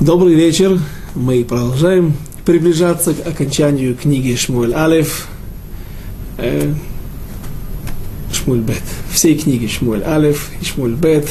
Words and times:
Добрый 0.00 0.32
вечер. 0.32 0.80
Мы 1.14 1.44
продолжаем 1.44 2.14
приближаться 2.46 3.12
к 3.12 3.26
окончанию 3.26 3.94
книги 3.94 4.34
Шмуэль 4.34 4.72
Алеф. 4.72 5.28
Э, 6.38 6.72
Шмуэль 8.32 8.62
Бет. 8.62 8.82
Всей 9.12 9.36
книги 9.36 9.66
Шмуэль 9.66 10.02
Алеф 10.02 10.48
и 10.58 10.64
Шмуэль 10.64 10.94
Бет. 10.94 11.28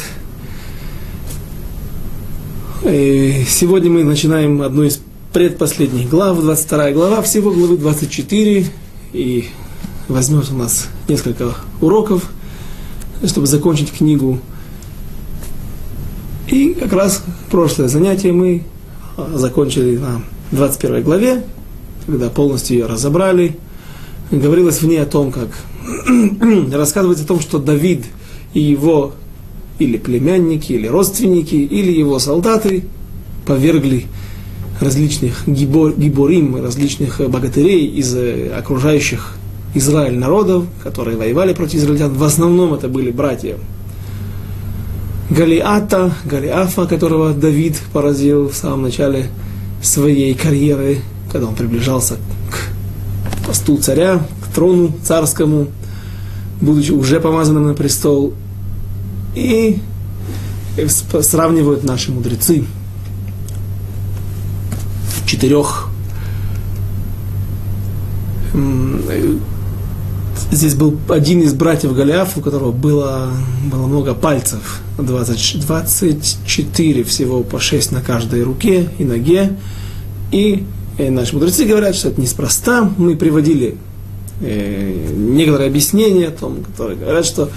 Э, 2.84 3.44
сегодня 3.48 3.90
мы 3.90 4.04
начинаем 4.04 4.62
одну 4.62 4.84
из 4.84 5.02
предпоследних 5.34 6.08
глав, 6.08 6.40
22 6.40 6.92
глава, 6.92 7.24
всего 7.24 7.50
главы 7.50 7.76
24. 7.76 8.68
И 9.14 9.50
возьмет 10.08 10.52
у 10.52 10.56
нас 10.56 10.90
несколько 11.08 11.56
уроков, 11.82 12.30
чтобы 13.26 13.48
закончить 13.48 13.92
книгу 13.92 14.40
и 16.52 16.74
как 16.74 16.94
раз 16.94 17.24
прошлое 17.52 17.88
занятие 17.88 18.32
мы 18.32 18.64
а, 19.18 19.32
закончили 19.36 19.98
на 19.98 20.22
21 20.52 21.04
главе, 21.04 21.44
когда 22.06 22.30
полностью 22.30 22.78
ее 22.78 22.86
разобрали. 22.86 23.58
Говорилось 24.32 24.82
в 24.82 24.88
ней 24.88 25.02
о 25.02 25.06
том, 25.06 25.32
как 25.32 25.50
рассказывается 26.74 27.26
о 27.26 27.28
том, 27.28 27.40
что 27.40 27.60
Давид 27.60 28.06
и 28.54 28.60
его 28.60 29.14
или 29.78 29.98
племянники, 29.98 30.74
или 30.74 30.88
родственники, 30.88 31.56
или 31.56 31.92
его 31.92 32.20
солдаты 32.20 32.84
повергли 33.46 34.06
различных 34.80 35.48
гибор, 35.48 35.94
гиборим, 35.96 36.62
различных 36.64 37.22
богатырей 37.30 37.86
из 37.88 38.16
э, 38.16 38.52
окружающих 38.58 39.36
Израиль 39.76 40.18
народов, 40.18 40.66
которые 40.84 41.18
воевали 41.18 41.54
против 41.54 41.76
израильтян. 41.76 42.14
В 42.14 42.24
основном 42.24 42.74
это 42.74 42.88
были 42.88 43.12
братья 43.12 43.58
Галиата, 45.30 46.12
Галиафа, 46.26 46.88
которого 46.88 47.34
Давид 47.34 47.80
поразил 47.94 48.50
в 48.50 48.56
самом 48.56 48.84
начале 48.84 49.28
своей 49.82 50.34
карьеры, 50.34 51.00
когда 51.32 51.48
он 51.48 51.56
приближался 51.56 52.16
к 52.50 53.46
посту 53.46 53.78
царя, 53.78 54.22
к 54.44 54.54
трону 54.54 54.92
царскому, 55.04 55.68
будучи 56.62 56.92
уже 56.92 57.20
помазанным 57.20 57.68
на 57.68 57.74
престол. 57.74 58.34
И 59.36 59.80
сравнивают 61.22 61.84
наши 61.84 62.12
мудрецы 62.12 62.66
четырех 65.26 65.90
Здесь 70.52 70.74
был 70.74 70.98
один 71.10 71.42
из 71.42 71.54
братьев 71.54 71.94
Голиаф, 71.94 72.36
у 72.36 72.42
которого 72.42 72.72
было, 72.72 73.32
было 73.72 73.86
много 73.86 74.16
пальцев, 74.16 74.82
20, 74.98 75.60
24 75.66 77.04
всего 77.04 77.44
по 77.44 77.60
6 77.60 77.92
на 77.92 78.02
каждой 78.02 78.42
руке 78.42 78.90
и 78.98 79.04
ноге. 79.04 79.58
И 80.32 80.66
э, 80.98 81.12
наши 81.12 81.36
мудрецы 81.36 81.66
говорят, 81.66 81.94
что 81.94 82.10
это 82.10 82.20
неспроста. 82.20 82.92
Мы 82.98 83.16
приводили 83.16 83.78
э, 84.42 85.14
некоторые 85.16 85.68
объяснения 85.68 86.30
о 86.30 86.32
том, 86.32 86.64
которые 86.64 86.98
говорят, 86.98 87.28
что 87.28 87.52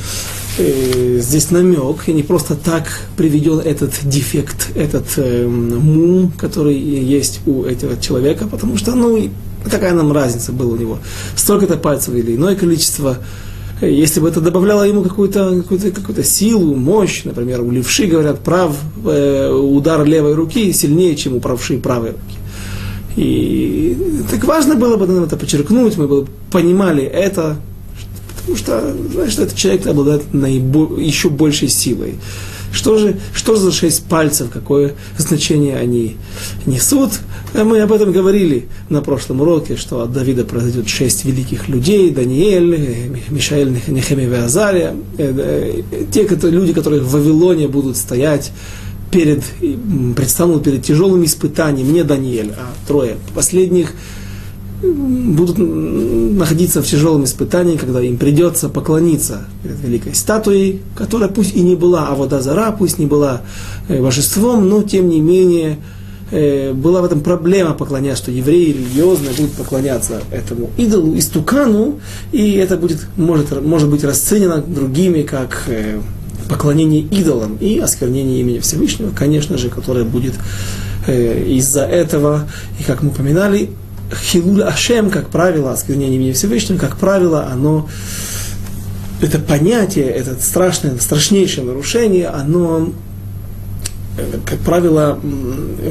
э, 0.58 1.18
здесь 1.18 1.50
намек, 1.50 2.08
и 2.08 2.12
не 2.12 2.22
просто 2.22 2.56
так 2.56 3.06
приведен 3.16 3.58
этот 3.60 4.00
дефект, 4.02 4.68
этот 4.74 5.06
э, 5.16 5.46
мум, 5.46 6.30
который 6.36 6.78
есть 6.78 7.40
у 7.46 7.62
этого 7.62 7.98
человека, 7.98 8.46
потому 8.46 8.76
что, 8.76 8.94
ну, 8.94 9.30
Какая 9.70 9.92
нам 9.94 10.12
разница 10.12 10.52
была 10.52 10.72
у 10.72 10.76
него? 10.76 10.98
Столько-то 11.36 11.76
пальцев 11.76 12.14
или 12.14 12.36
иное 12.36 12.56
количество. 12.56 13.18
Если 13.80 14.20
бы 14.20 14.28
это 14.28 14.40
добавляло 14.40 14.84
ему 14.84 15.02
какую-то 15.02 15.62
какую 15.62 15.80
какую 15.92 16.22
силу, 16.24 16.74
мощь, 16.76 17.24
например, 17.24 17.62
у 17.62 17.70
левши, 17.70 18.06
говорят, 18.06 18.38
прав 18.40 18.76
э, 19.04 19.50
удар 19.50 20.04
левой 20.04 20.34
руки 20.34 20.72
сильнее, 20.72 21.16
чем 21.16 21.34
у 21.34 21.40
правши 21.40 21.78
правой 21.78 22.10
руки. 22.10 22.38
И 23.16 23.96
так 24.30 24.44
важно 24.44 24.76
было 24.76 24.96
бы 24.96 25.06
нам 25.06 25.24
это 25.24 25.36
подчеркнуть, 25.36 25.96
мы 25.96 26.06
бы 26.06 26.26
понимали 26.50 27.02
это, 27.02 27.56
потому 28.38 28.56
что, 28.56 28.94
знаешь, 29.12 29.34
этот 29.34 29.54
человек 29.54 29.86
обладает 29.86 30.32
наибо- 30.32 30.98
еще 30.98 31.28
большей 31.28 31.68
силой. 31.68 32.14
Что 32.72 32.96
же, 32.96 33.16
что 33.34 33.56
за 33.56 33.70
шесть 33.70 34.04
пальцев, 34.04 34.48
какое 34.50 34.94
значение 35.18 35.76
они 35.76 36.16
несут? 36.64 37.10
Мы 37.54 37.80
об 37.80 37.92
этом 37.92 38.12
говорили 38.12 38.66
на 38.88 39.02
прошлом 39.02 39.42
уроке, 39.42 39.76
что 39.76 40.00
от 40.00 40.12
Давида 40.12 40.44
произойдет 40.44 40.88
шесть 40.88 41.26
великих 41.26 41.68
людей, 41.68 42.10
Даниэль, 42.10 43.20
Мишаэль, 43.28 43.78
Нехемия 43.88 44.26
и 44.26 44.34
Азария, 44.34 44.94
э, 45.18 45.82
э, 45.92 46.04
те 46.10 46.26
люди, 46.48 46.72
которые 46.72 47.02
в 47.02 47.10
Вавилоне 47.10 47.68
будут 47.68 47.98
стоять 47.98 48.52
перед, 49.10 49.44
предстанут 50.16 50.64
перед 50.64 50.82
тяжелым 50.82 51.24
испытанием, 51.24 51.92
не 51.92 52.02
Даниэль, 52.02 52.52
а 52.56 52.72
трое 52.88 53.16
последних 53.34 53.92
будут 54.82 55.58
находиться 55.58 56.82
в 56.82 56.86
тяжелом 56.86 57.24
испытании, 57.24 57.76
когда 57.76 58.00
им 58.00 58.18
придется 58.18 58.68
поклониться 58.68 59.44
перед 59.62 59.80
великой 59.80 60.14
статуей, 60.14 60.82
которая 60.96 61.28
пусть 61.28 61.54
и 61.54 61.60
не 61.60 61.76
была 61.76 62.08
а 62.08 62.14
вода 62.14 62.40
зара, 62.40 62.72
пусть 62.72 62.98
не 62.98 63.06
была 63.06 63.42
э, 63.88 64.02
божеством, 64.02 64.68
но 64.68 64.82
тем 64.82 65.08
не 65.08 65.20
менее 65.20 65.78
э, 66.30 66.72
была 66.72 67.00
в 67.00 67.04
этом 67.04 67.20
проблема 67.20 67.74
поклоняться, 67.74 68.24
что 68.24 68.32
евреи 68.32 68.72
религиозные 68.72 69.32
будут 69.34 69.52
поклоняться 69.52 70.20
этому 70.32 70.70
идолу, 70.76 71.16
истукану, 71.16 72.00
и 72.32 72.52
это 72.54 72.76
будет, 72.76 73.06
может, 73.16 73.62
может 73.64 73.88
быть 73.88 74.02
расценено 74.02 74.58
другими 74.58 75.22
как 75.22 75.64
э, 75.68 76.00
поклонение 76.48 77.02
идолам 77.02 77.56
и 77.60 77.78
осквернение 77.78 78.40
имени 78.40 78.58
Всевышнего, 78.58 79.12
конечно 79.14 79.56
же, 79.56 79.70
которое 79.70 80.04
будет 80.04 80.34
из-за 81.08 81.82
этого, 81.82 82.46
и 82.78 82.84
как 82.84 83.02
мы 83.02 83.08
упоминали, 83.08 83.70
хилуль 84.14 84.62
Ашем, 84.62 85.10
как 85.10 85.28
правило, 85.28 85.72
осквернение 85.72 86.16
имени 86.16 86.32
Всевышним, 86.32 86.78
как 86.78 86.96
правило, 86.96 87.48
оно, 87.50 87.88
это 89.20 89.38
понятие, 89.38 90.06
это 90.06 90.36
страшное, 90.40 90.96
страшнейшее 90.98 91.66
нарушение, 91.66 92.28
оно, 92.28 92.92
как 94.44 94.58
правило, 94.60 95.18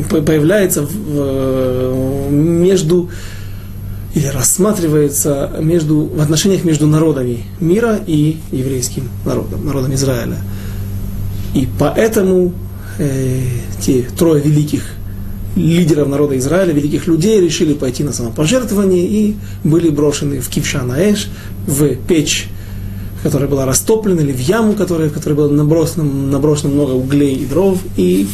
появляется 0.09 0.83
в, 0.83 2.31
между 2.31 3.09
или 4.13 4.27
рассматривается 4.27 5.51
между, 5.59 6.01
в 6.01 6.19
отношениях 6.19 6.63
между 6.65 6.85
народами 6.85 7.45
мира 7.59 7.99
и 8.05 8.37
еврейским 8.51 9.09
народом, 9.25 9.65
народом 9.65 9.93
Израиля. 9.93 10.37
И 11.53 11.67
поэтому 11.79 12.53
э, 12.97 13.41
те 13.79 14.05
трое 14.17 14.41
великих 14.41 14.83
лидеров 15.55 16.07
народа 16.07 16.37
Израиля, 16.37 16.73
великих 16.73 17.07
людей, 17.07 17.41
решили 17.41 17.73
пойти 17.73 18.03
на 18.03 18.13
самопожертвование 18.13 19.05
и 19.05 19.35
были 19.63 19.89
брошены 19.89 20.39
в 20.39 20.49
Кившанаэш, 20.49 21.29
в 21.67 21.95
печь, 21.95 22.47
которая 23.23 23.49
была 23.49 23.65
растоплена, 23.65 24.21
или 24.21 24.31
в 24.31 24.39
яму, 24.39 24.73
которая, 24.73 25.09
в 25.09 25.13
которой 25.13 25.33
было 25.33 25.49
набросано, 25.49 26.03
наброшено 26.03 26.73
много 26.73 26.91
углей 26.91 27.35
и 27.35 27.45
дров, 27.45 27.79
и 27.97 28.27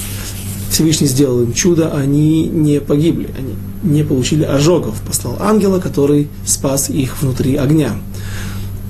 Всевышний 0.69 1.07
сделал 1.07 1.41
им 1.41 1.53
чудо, 1.53 1.94
они 1.94 2.47
не 2.47 2.79
погибли, 2.79 3.29
они 3.38 3.55
не 3.84 4.03
получили 4.03 4.44
ожогов. 4.44 5.01
Послал 5.01 5.38
ангела, 5.39 5.79
который 5.79 6.28
спас 6.45 6.89
их 6.89 7.22
внутри 7.22 7.55
огня. 7.55 7.95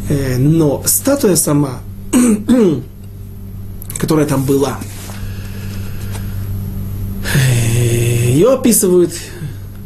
Э, 0.10 0.38
но 0.38 0.84
статуя 0.86 1.36
сама, 1.36 1.80
которая 3.98 4.26
там 4.26 4.44
была, 4.44 4.80
Ее 8.38 8.54
описывают 8.54 9.14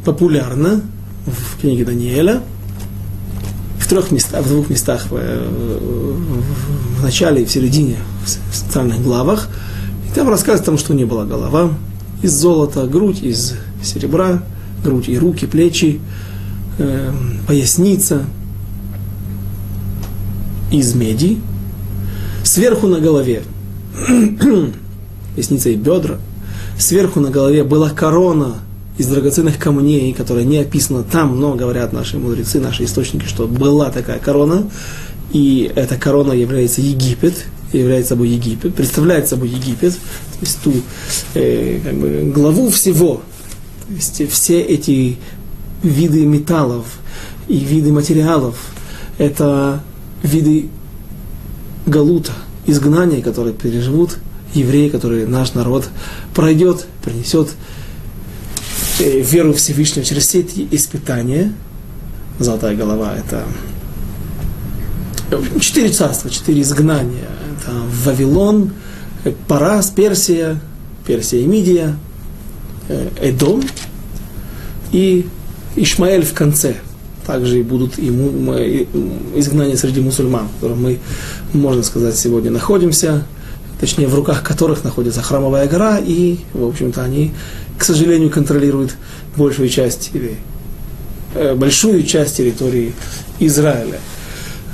популярно 0.04 0.82
в 1.26 1.62
книге 1.62 1.86
Даниэля, 1.86 2.42
в 3.80 3.88
трех 3.88 4.12
местах, 4.12 4.44
в 4.44 4.50
двух 4.50 4.70
местах, 4.70 5.06
в, 5.10 5.14
в 5.14 7.02
начале 7.02 7.44
и 7.44 7.46
в 7.46 7.50
середине, 7.50 7.96
в 8.26 8.54
социальных 8.54 9.02
главах. 9.02 9.48
И 10.06 10.14
там 10.14 10.28
рассказывают 10.28 10.64
о 10.64 10.66
том, 10.66 10.78
что 10.78 10.94
не 10.94 11.06
была 11.06 11.24
голова 11.24 11.72
из 12.22 12.34
золота, 12.34 12.88
грудь 12.88 13.24
из 13.24 13.54
серебра, 13.82 14.44
грудь 14.84 15.08
и 15.08 15.18
руки, 15.18 15.46
плечи, 15.46 16.02
э, 16.78 17.14
поясница 17.48 18.26
из 20.74 20.94
меди, 20.94 21.40
сверху 22.44 22.88
на 22.88 23.00
голове 23.00 23.44
поясница 25.36 25.70
и 25.70 25.78
бедра– 25.78 26.18
сверху 26.82 27.20
на 27.20 27.30
голове 27.30 27.64
была 27.64 27.90
корона 27.90 28.56
из 28.98 29.08
драгоценных 29.08 29.58
камней, 29.58 30.14
которая 30.14 30.44
не 30.44 30.58
описана 30.58 31.04
там, 31.04 31.40
но 31.40 31.56
говорят 31.56 31.94
наши 31.94 32.18
мудрецы, 32.18 32.60
наши 32.60 32.84
источники, 32.84 33.26
что 33.26 33.48
была 33.48 33.90
такая 33.90 34.20
корона, 34.20 34.70
и 35.32 35.72
эта 35.76 35.96
корона 35.96 36.34
является 36.34 36.82
Египет, 36.82 37.46
является 37.72 38.10
собой 38.10 38.30
Египет, 38.30 38.76
представляет 38.76 39.28
собой 39.28 39.50
Египет, 39.50 39.94
то 39.94 40.40
есть 40.42 40.60
ту 40.62 40.74
э, 41.36 41.80
как 41.84 41.96
бы, 41.96 42.32
главу 42.34 42.70
всего, 42.70 43.22
то 43.88 43.94
есть 43.94 44.30
все 44.30 44.60
эти 44.62 45.18
виды 45.84 46.26
металлов 46.26 46.86
и 47.48 47.58
виды 47.60 47.92
материалов, 47.92 48.58
это 49.18 49.82
виды 50.22 50.70
галута, 51.86 52.34
изгнания, 52.66 53.22
которые 53.22 53.54
переживут 53.54 54.18
евреи, 54.54 54.90
которые 54.90 55.28
наш 55.28 55.54
народ 55.54 55.90
пройдет, 56.34 56.86
принесет 57.04 57.50
э, 59.00 59.22
веру 59.22 59.54
Всевышнего 59.54 60.06
через 60.06 60.28
все 60.28 60.40
эти 60.40 60.68
испытания. 60.72 61.54
Золотая 62.40 62.76
голова– 62.76 63.16
это 63.18 63.46
четыре 65.60 65.90
царства, 65.90 66.30
четыре 66.30 66.62
изгнания. 66.62 67.30
Это 67.58 67.72
Вавилон, 68.04 68.72
Парас, 69.48 69.90
Персия, 69.90 70.60
Персия 71.06 71.42
и 71.42 71.46
Мидия, 71.46 71.96
э, 72.90 73.10
Эдом 73.22 73.64
и 74.92 75.28
Ишмаэль 75.76 76.26
в 76.26 76.34
конце. 76.34 76.76
Также 77.26 77.60
и 77.60 77.64
будут 77.64 78.00
и 78.00 78.08
изгнания 79.36 79.78
среди 79.78 80.02
мусульман, 80.02 80.48
в 80.48 80.54
котором 80.56 80.82
мы, 80.82 81.00
можно 81.54 81.84
сказать, 81.84 82.16
сегодня 82.18 82.50
находимся, 82.50 83.26
точнее, 83.82 84.08
в 84.08 84.16
руках 84.16 84.44
которых 84.44 84.84
находится 84.84 85.22
храмовая 85.22 85.68
гора, 85.68 85.98
и, 85.98 86.38
в 86.54 86.66
общем-то, 86.66 87.04
они, 87.04 87.34
к 87.78 87.84
сожалению, 87.84 88.30
контролируют 88.30 88.96
большую 89.36 89.70
часть 89.70 90.12
или 90.14 90.38
э, 91.34 91.56
большую 91.56 92.04
часть 92.04 92.38
территории 92.38 92.94
Израиля. 93.40 94.00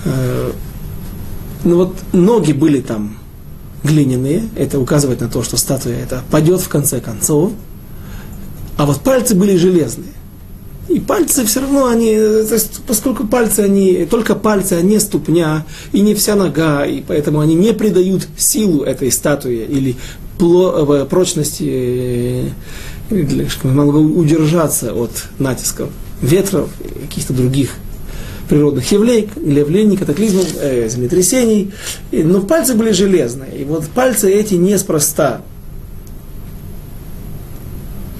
Э, 0.04 0.51
ну 1.63 1.77
вот 1.77 1.95
ноги 2.12 2.51
были 2.51 2.81
там 2.81 3.18
глиняные, 3.83 4.44
это 4.57 4.77
указывает 4.77 5.21
на 5.21 5.30
то, 5.30 5.42
что 5.42 5.56
статуя 5.56 5.98
это 5.98 6.21
падет 6.30 6.59
в 6.59 6.68
конце 6.68 7.00
концов, 7.00 7.54
а 8.75 8.86
вот 8.86 9.00
пальцы 9.01 9.36
были 9.36 9.56
железные. 9.56 10.17
И 10.89 11.00
пальцы 11.00 11.45
все 11.45 11.60
равно, 11.60 11.88
они, 11.88 12.16
то 12.16 12.54
есть, 12.54 12.80
поскольку 12.88 13.28
пальцы, 13.28 13.60
они, 13.62 14.06
только 14.10 14.36
пальцы, 14.36 14.74
а 14.74 14.81
не 14.81 15.00
ступня, 15.00 15.66
и 15.92 16.00
не 16.00 16.16
вся 16.16 16.36
нога, 16.36 16.86
и 16.86 17.01
поэтому 17.01 17.42
они 17.42 17.56
не 17.56 17.74
придают 17.74 18.28
силу 18.38 18.84
этой 18.84 19.12
статуе 19.12 19.66
или 19.66 19.98
пло, 20.38 20.95
э, 20.95 21.06
прочности, 21.06 22.54
э, 23.10 23.48
могу 23.63 24.00
удержаться 24.00 24.94
от 24.94 25.12
натисков 25.39 25.89
ветров 26.22 26.69
и 26.80 27.07
каких-то 27.07 27.33
других 27.33 27.72
природных 28.48 28.90
явлений, 28.92 29.30
явлений 29.36 29.98
катаклизмов, 29.98 30.48
э, 30.60 30.88
землетрясений. 30.90 31.74
И, 32.12 32.24
но 32.24 32.42
пальцы 32.42 32.75
были 32.75 32.92
железные. 32.92 33.57
И 33.60 33.63
вот 33.66 33.86
пальцы 33.88 34.31
эти 34.31 34.56
неспроста 34.56 35.42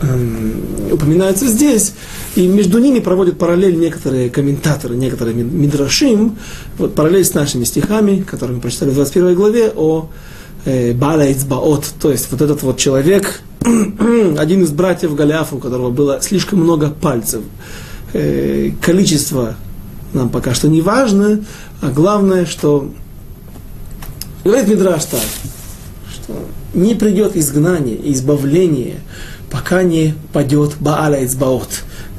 э, 0.01 0.91
упоминаются 0.91 1.47
здесь. 1.47 1.93
И 2.37 2.45
между 2.45 2.77
ними 2.77 2.99
проводят 2.99 3.39
параллель 3.39 3.79
некоторые 3.79 4.29
комментаторы, 4.29 4.95
некоторые 4.95 5.35
мидрашим, 5.35 6.37
вот 6.77 6.93
параллель 6.93 7.25
с 7.25 7.33
нашими 7.33 7.63
стихами, 7.63 8.21
которые 8.21 8.57
мы 8.57 8.61
прочитали 8.61 8.91
в 8.91 8.93
21 8.93 9.33
главе, 9.33 9.73
о 9.75 10.07
э, 10.65 10.93
Бала 10.93 11.25
то 11.99 12.11
есть 12.11 12.31
вот 12.31 12.41
этот 12.43 12.61
вот 12.61 12.77
человек, 12.77 13.41
один 13.61 14.63
из 14.63 14.69
братьев 14.69 15.15
Голиафа, 15.15 15.55
у 15.55 15.57
которого 15.57 15.89
было 15.89 16.21
слишком 16.21 16.59
много 16.59 16.91
пальцев, 16.91 17.41
э, 18.13 18.69
количество 18.83 19.55
нам 20.13 20.29
пока 20.29 20.53
что 20.53 20.67
не 20.67 20.81
важно, 20.81 21.43
а 21.81 21.89
главное, 21.89 22.45
что 22.45 22.91
говорит 24.43 24.67
Мидраш 24.67 25.05
так, 25.05 25.21
что 26.13 26.35
не 26.75 26.93
придет 26.93 27.35
изгнание 27.35 27.97
избавление, 28.11 28.99
пока 29.49 29.81
не 29.81 30.13
падет 30.33 30.75
Бааля 30.79 31.25
Ицбаот, 31.25 31.69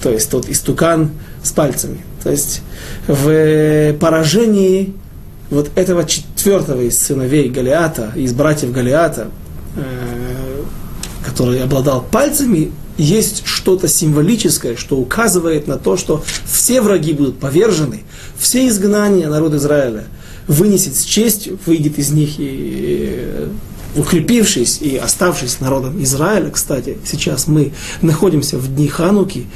то 0.02 0.10
есть 0.10 0.30
тот 0.30 0.48
истукан 0.48 1.10
с 1.42 1.52
пальцами. 1.52 1.98
То 2.22 2.30
есть 2.30 2.62
в 3.06 3.94
поражении 3.94 4.94
вот 5.50 5.70
этого 5.76 6.04
четвертого 6.04 6.82
из 6.82 6.98
сыновей 6.98 7.48
Галиата, 7.48 8.12
из 8.14 8.32
братьев 8.32 8.72
Галиата, 8.72 9.28
э, 9.76 10.62
который 11.24 11.62
обладал 11.62 12.02
пальцами, 12.02 12.72
есть 12.98 13.46
что-то 13.46 13.86
символическое, 13.88 14.76
что 14.76 14.98
указывает 14.98 15.68
на 15.68 15.78
то, 15.78 15.96
что 15.96 16.24
все 16.44 16.80
враги 16.80 17.12
будут 17.12 17.38
повержены, 17.38 18.02
все 18.38 18.66
изгнания 18.68 19.28
народа 19.28 19.56
Израиля 19.58 20.04
вынесет 20.48 20.96
с 20.96 21.04
честью, 21.04 21.58
выйдет 21.64 21.98
из 21.98 22.10
них 22.10 22.34
и 22.38 23.48
укрепившись 23.96 24.80
и 24.80 24.96
оставшись 24.96 25.60
народом 25.60 26.02
Израиля, 26.02 26.50
кстати, 26.50 26.98
сейчас 27.04 27.46
мы 27.46 27.72
находимся 28.02 28.58
в 28.58 28.74
дни 28.74 28.88
Хануки, 28.88 29.46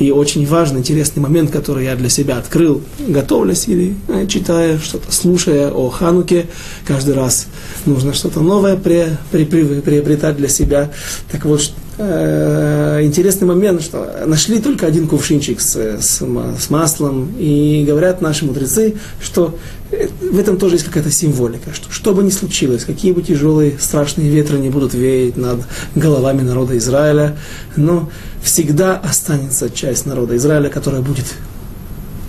и 0.00 0.10
очень 0.10 0.46
важный, 0.46 0.80
интересный 0.80 1.20
момент, 1.20 1.50
который 1.50 1.84
я 1.84 1.94
для 1.94 2.08
себя 2.08 2.38
открыл, 2.38 2.82
готовлясь 2.98 3.68
или 3.68 3.94
э, 4.08 4.26
читая 4.26 4.78
что-то, 4.78 5.12
слушая 5.12 5.70
о 5.70 5.90
Хануке, 5.90 6.46
каждый 6.86 7.14
раз 7.14 7.48
нужно 7.84 8.14
что-то 8.14 8.40
новое 8.40 8.76
приобретать 8.76 10.38
для 10.38 10.48
себя. 10.48 10.90
Так 11.30 11.44
вот, 11.44 11.70
э, 12.00 13.02
интересный 13.02 13.46
момент, 13.46 13.82
что 13.82 14.24
нашли 14.26 14.58
только 14.60 14.86
один 14.86 15.06
кувшинчик 15.06 15.60
с, 15.60 15.76
с, 15.76 16.22
с 16.22 16.70
маслом, 16.70 17.34
и 17.38 17.84
говорят 17.86 18.20
наши 18.20 18.44
мудрецы, 18.44 18.96
что 19.20 19.58
в 19.90 20.38
этом 20.38 20.56
тоже 20.56 20.76
есть 20.76 20.86
какая-то 20.86 21.10
символика, 21.10 21.74
что 21.74 21.90
что 21.90 22.14
бы 22.14 22.22
ни 22.22 22.30
случилось, 22.30 22.84
какие 22.84 23.12
бы 23.12 23.22
тяжелые, 23.22 23.78
страшные 23.78 24.30
ветры 24.30 24.58
не 24.58 24.70
будут 24.70 24.94
веять 24.94 25.36
над 25.36 25.60
головами 25.94 26.42
народа 26.42 26.78
Израиля, 26.78 27.36
но 27.76 28.08
всегда 28.42 28.96
останется 28.96 29.68
часть 29.68 30.06
народа 30.06 30.36
Израиля, 30.36 30.70
которая 30.70 31.02
будет 31.02 31.26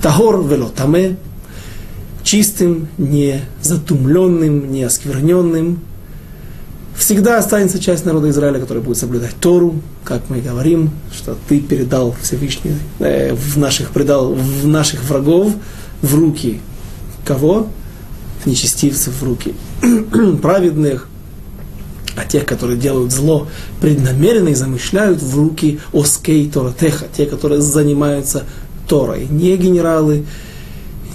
тагор 0.01 0.43
вело 0.43 0.69
таме, 0.75 1.17
чистым, 2.23 2.87
не 2.97 3.41
затумленным, 3.61 4.71
не 4.71 4.83
оскверненным, 4.83 5.79
всегда 7.01 7.39
останется 7.39 7.79
часть 7.79 8.05
народа 8.05 8.29
Израиля, 8.29 8.59
которая 8.59 8.83
будет 8.83 8.97
соблюдать 8.97 9.35
Тору, 9.41 9.81
как 10.03 10.29
мы 10.29 10.39
говорим, 10.39 10.91
что 11.11 11.35
ты 11.49 11.59
передал 11.59 12.15
Всевышний, 12.21 12.75
э, 12.99 13.33
в 13.33 13.57
наших, 13.57 13.89
предал 13.89 14.33
в 14.33 14.67
наших 14.67 15.03
врагов 15.03 15.51
в 16.01 16.15
руки 16.15 16.61
кого? 17.25 17.67
Нечестивцев 18.45 19.15
в 19.19 19.23
руки 19.23 19.55
праведных, 20.41 21.07
а 22.15 22.25
тех, 22.25 22.45
которые 22.45 22.77
делают 22.77 23.11
зло 23.11 23.47
преднамеренно 23.79 24.49
и 24.49 24.55
замышляют 24.55 25.23
в 25.23 25.35
руки 25.35 25.79
оскей 25.93 26.49
Торатеха, 26.49 27.05
те, 27.15 27.25
которые 27.25 27.61
занимаются 27.61 28.43
Торой, 28.87 29.25
не 29.27 29.57
генералы, 29.57 30.25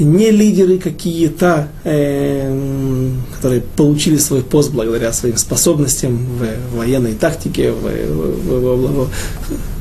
не 0.04 0.30
лидеры 0.30 0.78
какие-то, 0.78 1.68
э, 1.84 3.14
которые 3.36 3.62
получили 3.76 4.16
свой 4.16 4.42
пост 4.42 4.70
благодаря 4.70 5.12
своим 5.12 5.36
способностям 5.36 6.18
в 6.38 6.76
военной 6.76 7.14
тактике, 7.14 7.72
в, 7.72 7.82
в, 7.82 9.04
в, 9.04 9.10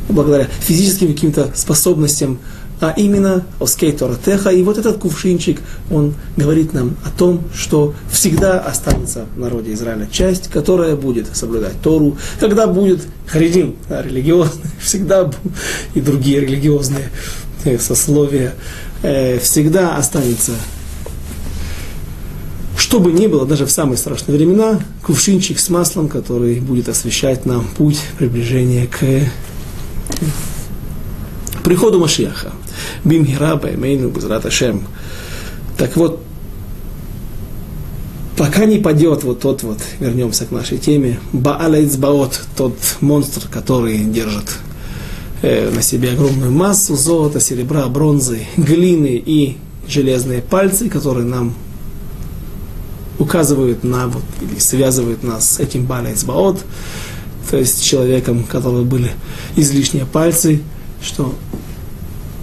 благодаря 0.09 0.47
физическим 0.61 1.13
каким-то 1.13 1.51
способностям, 1.55 2.39
а 2.79 2.93
именно 2.97 3.45
Оскей 3.59 3.91
Торатеха. 3.91 4.49
И 4.49 4.61
вот 4.63 4.77
этот 4.77 4.97
кувшинчик, 4.97 5.61
он 5.89 6.13
говорит 6.35 6.73
нам 6.73 6.97
о 7.05 7.09
том, 7.17 7.43
что 7.53 7.93
всегда 8.11 8.59
останется 8.59 9.25
в 9.35 9.39
народе 9.39 9.73
Израиля 9.73 10.07
часть, 10.11 10.49
которая 10.49 10.95
будет 10.95 11.27
соблюдать 11.35 11.81
Тору, 11.81 12.17
когда 12.39 12.67
будет 12.67 13.01
харидим, 13.27 13.75
религиозный, 13.89 14.69
всегда 14.79 15.31
и 15.93 16.01
другие 16.01 16.41
религиозные 16.41 17.09
э, 17.63 17.77
сословия, 17.79 18.53
э, 19.03 19.39
всегда 19.39 19.97
останется 19.97 20.53
что 22.77 22.99
бы 22.99 23.11
ни 23.11 23.27
было, 23.27 23.45
даже 23.45 23.65
в 23.65 23.71
самые 23.71 23.97
страшные 23.97 24.37
времена, 24.37 24.79
кувшинчик 25.03 25.59
с 25.59 25.69
маслом, 25.69 26.07
который 26.07 26.59
будет 26.59 26.87
освещать 26.87 27.45
нам 27.45 27.65
путь 27.77 27.99
приближения 28.17 28.87
к 28.87 29.01
приходу 31.63 31.99
Машиаха. 31.99 32.51
Бимхира 33.03 33.55
Баймейну 33.55 34.09
Базрат 34.09 34.45
Ашем. 34.45 34.83
Так 35.77 35.95
вот, 35.95 36.21
пока 38.37 38.65
не 38.65 38.77
падет 38.77 39.23
вот 39.23 39.39
тот 39.39 39.63
вот, 39.63 39.79
вернемся 39.99 40.45
к 40.45 40.51
нашей 40.51 40.77
теме, 40.77 41.19
Баалайцбаот, 41.33 42.39
тот 42.55 42.77
монстр, 43.01 43.47
который 43.49 44.03
держит 44.03 44.57
на 45.41 45.81
себе 45.81 46.11
огромную 46.11 46.51
массу 46.51 46.95
золота, 46.95 47.39
серебра, 47.39 47.87
бронзы, 47.87 48.47
глины 48.57 49.21
и 49.23 49.57
железные 49.87 50.41
пальцы, 50.41 50.89
которые 50.89 51.25
нам 51.25 51.53
указывают 53.19 53.83
на 53.83 54.07
вот, 54.07 54.23
или 54.41 54.59
связывают 54.59 55.23
нас 55.23 55.51
с 55.51 55.59
этим 55.59 55.85
Балайцбаот, 55.85 56.63
то 57.49 57.57
есть 57.57 57.83
человеком, 57.83 58.41
у 58.41 58.43
которого 58.43 58.83
были 58.83 59.11
излишние 59.55 60.05
пальцы, 60.05 60.61
что 61.01 61.35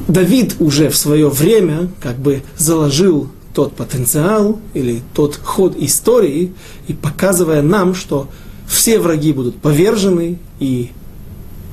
Давид 0.09 0.57
уже 0.61 0.89
в 0.89 0.97
свое 0.97 1.29
время 1.29 1.91
как 2.01 2.19
бы 2.19 2.43
заложил 2.57 3.29
тот 3.55 3.77
потенциал 3.77 4.61
или 4.75 5.03
тот 5.15 5.37
ход 5.37 5.77
истории, 5.77 6.53
и 6.89 6.93
показывая 6.93 7.63
нам, 7.63 7.95
что 7.95 8.29
все 8.67 8.99
враги 8.99 9.33
будут 9.33 9.57
повержены, 9.57 10.39
и 10.59 10.91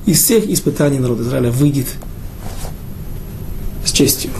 из 0.06 0.22
всех 0.22 0.48
испытаний 0.48 0.98
народ 0.98 1.20
Израиля 1.20 1.50
выйдет 1.50 1.86
с 3.84 3.92
честью. 3.92 4.30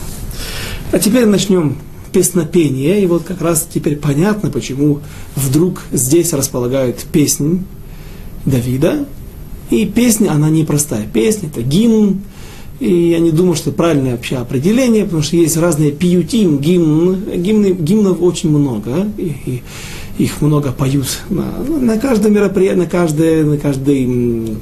А 0.91 0.99
теперь 0.99 1.25
начнем 1.25 1.77
песнопение, 2.11 3.01
и 3.01 3.05
вот 3.05 3.23
как 3.23 3.41
раз 3.41 3.67
теперь 3.73 3.95
понятно, 3.95 4.49
почему 4.49 4.99
вдруг 5.35 5.81
здесь 5.91 6.33
располагают 6.33 6.97
песнь 7.11 7.65
Давида, 8.45 9.05
И 9.69 9.85
песня, 9.85 10.31
она 10.31 10.49
непростая. 10.49 11.07
Песня, 11.07 11.47
это 11.47 11.61
гимн, 11.61 12.21
и 12.81 13.11
я 13.11 13.19
не 13.19 13.31
думаю, 13.31 13.55
что 13.55 13.71
правильное 13.71 14.13
вообще 14.13 14.37
определение, 14.37 15.05
потому 15.05 15.21
что 15.21 15.37
есть 15.37 15.55
разные 15.55 15.91
пиютим, 15.91 16.57
гимн, 16.57 17.17
гимны, 17.37 17.71
гимнов 17.71 18.21
очень 18.21 18.49
много, 18.49 19.07
и, 19.17 19.35
и 19.45 19.63
их 20.17 20.41
много 20.41 20.71
поют 20.71 21.21
на, 21.29 21.45
на 21.63 21.97
каждое 21.99 22.31
мероприятие, 22.31 22.83
на 22.83 22.89
каждое, 22.89 23.45
на 23.45 23.57
каждый 23.57 24.57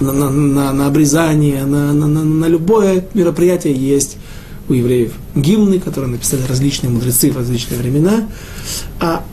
на, 0.00 0.12
на, 0.12 0.30
на, 0.30 0.72
на 0.72 0.86
обрезание, 0.86 1.64
на, 1.64 1.92
на, 1.92 2.06
на, 2.06 2.24
на 2.24 2.46
любое 2.46 3.04
мероприятие 3.14 3.74
есть 3.74 4.16
у 4.68 4.72
евреев 4.72 5.12
гимны, 5.34 5.80
которые 5.80 6.10
написали 6.10 6.42
различные 6.48 6.90
мудрецы 6.90 7.30
в 7.30 7.36
различные 7.36 7.78
времена. 7.78 8.28
А 9.00 9.24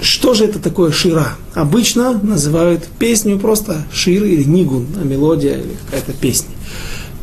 что 0.00 0.34
же 0.34 0.44
это 0.44 0.58
такое 0.58 0.90
шира? 0.90 1.28
Обычно 1.54 2.18
называют 2.22 2.86
песню 2.98 3.38
просто 3.38 3.86
шир 3.92 4.24
или 4.24 4.44
нигун, 4.44 4.86
а 5.00 5.04
мелодия 5.04 5.54
или 5.54 5.76
какая-то 5.86 6.12
песня. 6.12 6.50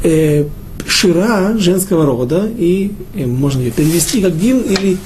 Э, 0.03 0.45
шира 0.87 1.57
женского 1.57 2.05
рода, 2.05 2.49
и 2.57 2.91
э, 3.15 3.25
можно 3.25 3.61
ее 3.61 3.71
перевести 3.71 4.21
как 4.21 4.37
гимн 4.37 4.61
или 4.61 4.97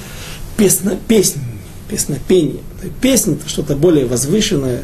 песня, 0.56 0.98
песнь, 1.08 1.40
песнопение. 1.88 2.60
Песня 3.00 3.34
это 3.34 3.48
что-то 3.48 3.76
более 3.76 4.06
возвышенное. 4.06 4.82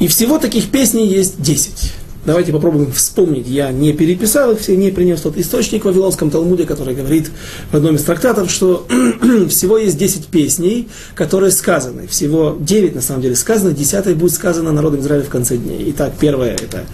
И 0.00 0.08
всего 0.08 0.38
таких 0.38 0.70
песней 0.70 1.06
есть 1.06 1.40
десять. 1.40 1.92
Давайте 2.24 2.52
попробуем 2.52 2.90
вспомнить. 2.90 3.46
Я 3.46 3.70
не 3.70 3.92
переписал 3.92 4.52
их 4.52 4.60
все, 4.60 4.76
не 4.76 4.90
принес 4.90 5.20
тот 5.20 5.36
источник 5.36 5.82
в 5.82 5.84
Вавилонском 5.84 6.30
Талмуде, 6.30 6.64
который 6.64 6.94
говорит 6.94 7.30
в 7.70 7.76
одном 7.76 7.96
из 7.96 8.02
трактатов, 8.02 8.50
что 8.50 8.86
всего 9.50 9.76
есть 9.76 9.98
10 9.98 10.28
песней, 10.28 10.88
которые 11.14 11.50
сказаны. 11.50 12.06
Всего 12.06 12.56
9 12.58 12.94
на 12.94 13.02
самом 13.02 13.20
деле 13.20 13.36
сказано, 13.36 13.72
10 13.72 14.16
будет 14.16 14.32
сказано 14.32 14.72
народом 14.72 15.00
Израиля 15.00 15.24
в 15.24 15.28
конце 15.28 15.58
дней. 15.58 15.84
Итак, 15.90 16.14
первая 16.18 16.54
это 16.54 16.84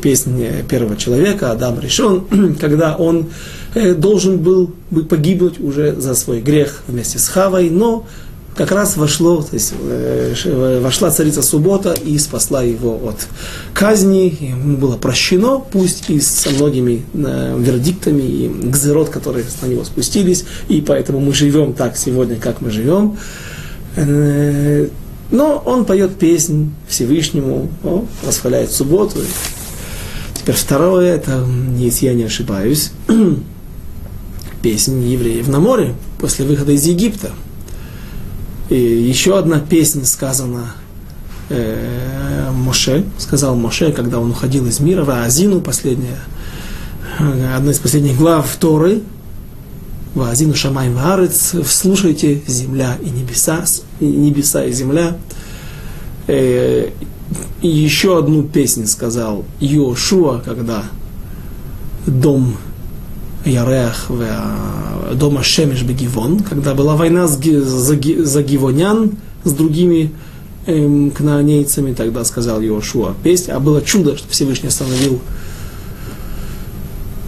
песня 0.00 0.62
первого 0.68 0.96
человека, 0.96 1.50
Адам 1.50 1.80
решен, 1.80 2.56
когда 2.60 2.94
он 2.94 3.30
э, 3.74 3.94
должен 3.94 4.38
был 4.38 4.72
погибнуть 5.10 5.58
уже 5.58 5.96
за 5.96 6.14
свой 6.14 6.40
грех 6.40 6.82
вместе 6.86 7.18
с 7.18 7.26
Хавой, 7.26 7.68
но 7.68 8.06
как 8.54 8.70
раз 8.70 8.96
вошло, 8.96 9.42
то 9.42 9.54
есть, 9.54 9.72
э, 9.80 10.80
вошла 10.82 11.10
царица 11.10 11.40
суббота 11.42 11.94
и 11.94 12.18
спасла 12.18 12.62
его 12.62 13.00
от 13.08 13.26
казни, 13.72 14.36
ему 14.40 14.76
было 14.76 14.96
прощено, 14.96 15.58
пусть 15.58 16.10
и 16.10 16.20
со 16.20 16.50
многими 16.50 17.02
э, 17.14 17.56
вердиктами 17.58 18.22
и 18.22 18.48
гзерот, 18.48 19.08
которые 19.08 19.46
на 19.62 19.66
него 19.66 19.84
спустились, 19.84 20.44
и 20.68 20.82
поэтому 20.82 21.20
мы 21.20 21.32
живем 21.32 21.72
так 21.72 21.96
сегодня, 21.96 22.36
как 22.36 22.60
мы 22.60 22.70
живем. 22.70 23.16
Э, 23.96 24.88
но 25.30 25.62
он 25.64 25.86
поет 25.86 26.16
песнь 26.16 26.74
Всевышнему, 26.88 27.70
о, 27.82 28.04
восхваляет 28.22 28.70
субботу. 28.70 29.18
Теперь 30.34 30.56
второе, 30.56 31.14
это, 31.14 31.46
если 31.78 32.06
я 32.06 32.12
не 32.12 32.24
ошибаюсь, 32.24 32.92
песнь 34.62 35.02
евреев 35.02 35.48
на 35.48 35.58
море 35.58 35.94
после 36.18 36.44
выхода 36.44 36.72
из 36.72 36.84
Египта– 36.84 37.30
и 38.72 39.02
еще 39.02 39.38
одна 39.38 39.60
песня 39.60 40.06
сказана 40.06 40.72
э, 41.50 42.50
Моше, 42.52 43.04
сказал 43.18 43.54
Моше, 43.54 43.92
когда 43.92 44.18
он 44.18 44.30
уходил 44.30 44.66
из 44.66 44.80
мира, 44.80 45.04
Ваазину, 45.04 45.60
последняя, 45.60 46.18
э, 47.18 47.54
одна 47.54 47.72
из 47.72 47.78
последних 47.78 48.16
глав 48.16 48.56
Торы, 48.58 49.02
Ваазину 50.14 50.54
Шамай 50.54 50.88
Ваарец, 50.88 51.54
слушайте 51.66 52.40
земля 52.46 52.96
и 53.02 53.10
небеса, 53.10 53.62
и 54.00 54.06
небеса 54.06 54.64
и 54.64 54.72
земля. 54.72 55.18
Э, 56.26 56.88
и 57.60 57.68
еще 57.68 58.18
одну 58.18 58.42
песню 58.42 58.86
сказал 58.86 59.44
Йошуа, 59.60 60.40
когда 60.42 60.84
дом 62.06 62.56
Ярех 63.44 64.10
дома 65.14 65.42
Шемеш 65.42 65.82
Бегивон, 65.82 66.40
когда 66.40 66.74
была 66.74 66.96
война 66.96 67.26
за, 67.26 67.38
за 67.38 68.42
Гивонян 68.42 69.12
с 69.44 69.52
другими 69.52 70.12
эм, 70.66 71.10
кнаанейцами, 71.10 71.92
тогда 71.92 72.24
сказал 72.24 72.60
Иошуа. 72.60 73.14
Песнь, 73.22 73.50
а 73.50 73.60
было 73.60 73.82
чудо, 73.82 74.16
что 74.16 74.28
Всевышний 74.28 74.68
остановил 74.68 75.20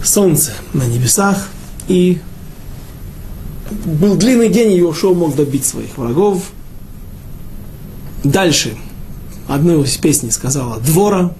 солнце 0.02 0.52
на 0.73 0.85
небесах, 0.85 1.49
и 1.88 2.21
был 3.85 4.14
длинный 4.16 4.49
день, 4.49 4.73
и 4.73 4.78
Иошуа 4.78 5.14
мог 5.14 5.35
добить 5.35 5.64
своих 5.64 5.97
врагов. 5.99 6.44
Дальше. 8.23 8.76
Одну 9.49 9.83
из 9.83 9.97
песней 9.97 10.30
сказала 10.30 10.80
Двора, 10.80 11.35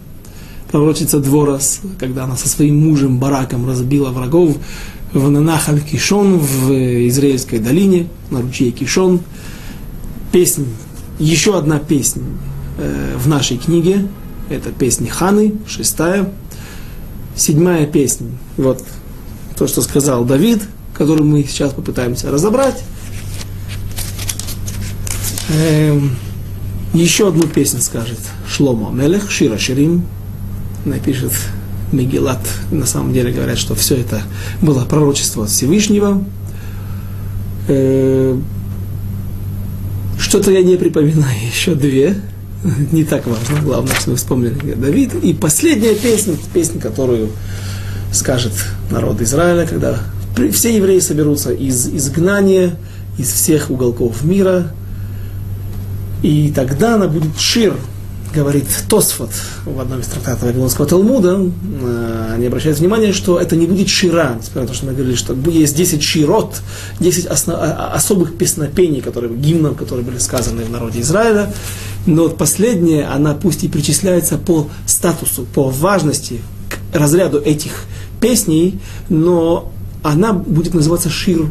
пророчица 0.75 1.21
Дворас, 1.21 1.83
когда 2.01 2.25
она 2.25 2.37
со 2.37 2.49
своим 2.49 2.81
мужем 2.81 3.21
Бараком 3.21 3.65
разбила 3.65 4.09
врагов 4.09 4.57
в 5.13 5.31
Нанахаль 5.31 5.81
Кишон, 5.81 6.39
в 6.39 6.73
Израильской 7.07 7.61
долине, 7.61 8.09
на 8.31 8.41
ручье 8.41 8.73
Кишон. 8.73 9.21
Песня, 10.33 10.65
еще 11.21 11.57
одна 11.57 11.79
песня 11.79 12.25
э, 12.79 13.15
в 13.17 13.29
нашей 13.29 13.57
книге, 13.57 14.09
это 14.51 14.73
песня 14.73 15.09
Ханы, 15.09 15.55
шестая. 15.69 16.33
Седьмая 17.37 17.87
песня, 17.87 18.27
вот 18.57 18.83
то, 19.57 19.69
что 19.69 19.81
сказал 19.81 20.25
Давид, 20.25 20.61
которую 20.93 21.25
мы 21.25 21.45
сейчас 21.45 21.73
попытаемся 21.73 22.33
разобрать. 22.33 22.83
Эм, 25.57 26.17
еще 26.95 27.29
одну 27.29 27.47
песню 27.47 27.81
скажет 27.81 28.19
Шломо 28.49 28.91
Мелех, 28.91 29.31
Шира 29.31 29.57
Ширим, 29.57 30.05
напишет 30.85 31.33
Мегилат. 31.93 32.41
На 32.71 32.87
самом 32.87 33.13
деле 33.13 33.33
говорят, 33.33 33.59
что 33.59 33.75
все 33.75 33.97
это 33.97 34.23
было 34.61 34.85
пророчество 34.85 35.47
Всевышнего. 35.47 36.23
Э, 37.69 38.39
что-то 40.19 40.51
я 40.51 40.63
не 40.63 40.77
припоминаю, 40.77 41.37
еще 41.53 41.75
две. 41.75 42.17
Не 42.93 43.05
так 43.05 43.27
важно, 43.27 43.61
главное, 43.63 43.95
что 43.95 44.11
вы 44.11 44.17
вспомнили 44.17 44.75
Давид. 44.75 45.15
И 45.23 45.35
последняя 45.35 45.95
песня, 45.95 46.35
песня, 46.53 46.81
которую 46.81 47.29
скажет 48.11 48.53
народ 48.91 49.21
Израиля, 49.21 49.67
когда 49.67 50.01
все 50.53 50.75
евреи 50.75 51.01
соберутся 51.01 51.53
из 51.53 51.87
изгнания, 51.89 52.77
из 53.19 53.31
всех 53.33 53.71
уголков 53.71 54.25
мира, 54.25 54.73
и 56.23 56.51
тогда 56.55 56.95
она 56.95 57.07
будет 57.07 57.39
шир, 57.39 57.77
говорит 58.35 58.67
Тосфот 58.89 59.31
в 59.65 59.81
одном 59.81 60.01
из 60.01 60.07
трактатов 60.07 60.43
Вавилонского 60.43 60.87
Талмуда, 60.87 61.39
э, 61.83 62.33
они 62.35 62.47
обращают 62.47 62.79
внимание, 62.79 63.13
что 63.13 63.39
это 63.39 63.57
не 63.57 63.67
будет 63.67 63.89
шира, 63.89 64.37
несмотря 64.39 64.63
на 64.63 64.69
то, 64.69 64.75
что 64.75 64.87
мы 64.87 64.93
говорили, 64.93 65.15
что 65.15 65.35
есть 65.51 65.77
10 65.77 66.03
широт, 66.03 66.61
10 67.01 67.27
основ, 67.27 67.57
а, 67.59 67.91
а, 67.93 67.95
особых 67.95 68.37
песнопений, 68.37 69.01
которые, 69.01 69.35
гимнов, 69.35 69.77
которые 69.77 70.05
были 70.05 70.19
сказаны 70.19 70.65
в 70.65 70.71
народе 70.71 71.01
Израиля, 71.01 71.53
но 72.07 72.25
вот 72.25 72.37
последняя, 72.37 73.05
она 73.05 73.35
пусть 73.35 73.65
и 73.65 73.69
причисляется 73.69 74.37
по 74.37 74.69
статусу, 74.87 75.47
по 75.55 75.71
важности 75.71 76.41
к 76.69 76.97
разряду 76.97 77.41
этих 77.41 77.85
песней, 78.21 78.81
но 79.09 79.73
она 80.03 80.33
будет 80.33 80.75
называться 80.75 81.09
шир. 81.09 81.47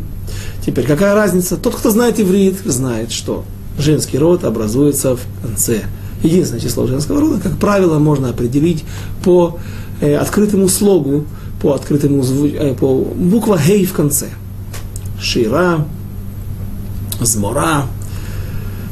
Теперь, 0.65 0.85
какая 0.85 1.15
разница? 1.15 1.57
Тот, 1.57 1.75
кто 1.75 1.89
знает 1.89 2.19
иврит, 2.19 2.59
знает, 2.65 3.11
что 3.11 3.45
женский 3.77 4.17
род 4.17 4.43
образуется 4.43 5.15
в 5.15 5.21
конце 5.41 5.83
единственное 6.23 6.61
число 6.61 6.87
женского 6.87 7.21
рода, 7.21 7.39
как 7.39 7.57
правило, 7.57 7.99
можно 7.99 8.29
определить 8.29 8.83
по 9.23 9.59
э, 10.01 10.15
открытому 10.15 10.67
слогу, 10.67 11.25
по 11.61 11.73
открытому 11.73 12.23
зву... 12.23 12.47
э, 12.47 12.73
по 12.73 12.95
буква 12.97 13.57
Хей 13.57 13.85
в 13.85 13.93
конце. 13.93 14.27
Шира, 15.21 15.85
Змора, 17.21 17.85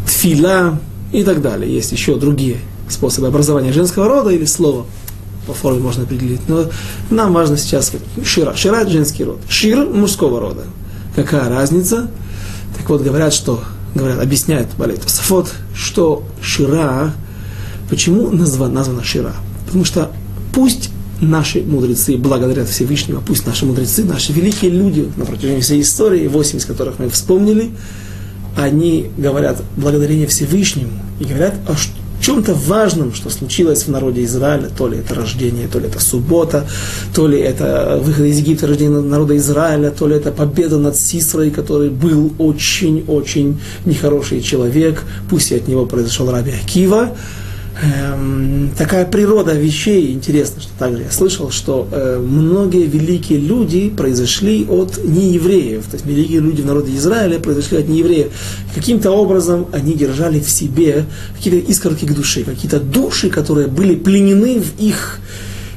Тфила 0.06 0.80
и 1.12 1.24
так 1.24 1.42
далее. 1.42 1.74
Есть 1.74 1.92
еще 1.92 2.16
другие 2.16 2.58
способы 2.90 3.28
образования 3.28 3.74
женского 3.74 4.08
рода 4.08 4.30
или 4.30 4.46
слова 4.46 4.86
по 5.48 5.54
форме 5.54 5.80
можно 5.80 6.04
определить. 6.04 6.42
Но 6.48 6.66
нам 7.10 7.34
важно 7.34 7.58
сейчас 7.58 7.92
Шира. 8.24 8.56
Шира– 8.56 8.76
это 8.82 8.92
женский 8.92 9.24
род. 9.24 9.40
Шир– 9.50 9.86
мужского 9.94 10.40
рода. 10.40 10.64
Какая 11.16 11.50
разница? 11.50 12.10
Так 12.78 12.90
вот, 12.90 13.02
говорят, 13.02 13.34
что 13.34 13.62
говорят, 13.96 14.20
объясняют 14.20 14.70
Балет 14.78 15.02
Сафот, 15.10 15.52
что 15.76 16.24
Шира, 16.42 17.14
почему 17.92 18.32
названа, 18.32 18.74
названа 18.74 19.04
Шира? 19.04 19.36
Потому 19.68 19.86
что 19.86 20.10
пусть 20.54 20.90
наши 21.20 21.62
мудрецы 21.62 22.18
благодарят 22.18 22.70
Всевышнего, 22.70 23.22
пусть 23.22 23.46
наши 23.46 23.66
мудрецы, 23.66 24.04
наши 24.06 24.32
великие 24.32 24.72
люди 24.72 25.12
на 25.18 25.26
протяжении 25.26 25.60
всей 25.60 25.82
истории, 25.82 26.28
восемь 26.28 26.58
из 26.58 26.66
которых 26.66 26.98
мы 27.00 27.10
вспомнили, 27.10 27.72
они 28.58 29.12
говорят 29.18 29.62
благодарение 29.76 30.26
Всевышнему 30.26 30.94
и 31.20 31.26
говорят 31.26 31.56
о, 31.68 31.76
чем-то 32.22 32.54
важном, 32.54 33.14
что 33.14 33.30
случилось 33.30 33.84
в 33.84 33.88
народе 33.90 34.24
Израиля, 34.24 34.70
то 34.78 34.88
ли 34.88 35.00
это 35.00 35.16
рождение, 35.16 35.68
то 35.68 35.80
ли 35.80 35.88
это 35.88 36.00
суббота, 36.00 36.68
то 37.14 37.28
ли 37.28 37.40
это 37.40 38.00
выход 38.02 38.26
из 38.26 38.38
Египта, 38.38 38.68
рождение 38.68 39.02
народа 39.02 39.36
Израиля, 39.38 39.90
то 39.90 40.08
ли 40.08 40.16
это 40.16 40.32
победа 40.32 40.78
над 40.78 40.96
Сисрой, 40.96 41.50
который 41.52 41.90
был 41.90 42.32
очень-очень 42.38 43.60
нехороший 43.86 44.42
человек, 44.42 45.04
пусть 45.30 45.52
и 45.52 45.56
от 45.56 45.68
него 45.68 45.86
произошел 45.86 46.30
Раби 46.32 46.52
Акива, 46.52 47.16
эм, 47.82 48.72
такая 48.78 49.06
природа 49.06 49.54
вещей. 49.54 50.14
Интересно, 50.14 50.62
что 50.62 50.72
также 50.78 51.04
я 51.04 51.12
слышал, 51.12 51.52
что 51.52 51.88
э, 51.92 52.20
многие 52.20 52.86
великие 52.86 53.40
люди 53.40 53.90
произошли 53.90 54.66
от 54.70 55.04
неевреев. 55.04 55.86
То 55.86 55.94
есть 55.96 56.06
великие 56.06 56.40
люди 56.40 56.62
в 56.62 56.66
народе 56.66 56.96
Израиля 56.96 57.40
произошли 57.40 57.78
от 57.78 57.88
неевреев. 57.88 58.32
Каким-то 58.76 59.12
образом 59.12 59.68
они 59.72 59.94
держали 59.94 60.40
в 60.40 60.50
себе 60.50 61.06
какие-то 61.36 61.72
искорки 61.72 62.06
к 62.06 62.14
душе, 62.14 62.44
какие-то 62.44 62.80
души, 62.80 63.30
которые 63.30 63.68
были 63.68 63.96
пленены 63.96 64.60
в 64.60 64.80
их 64.80 65.20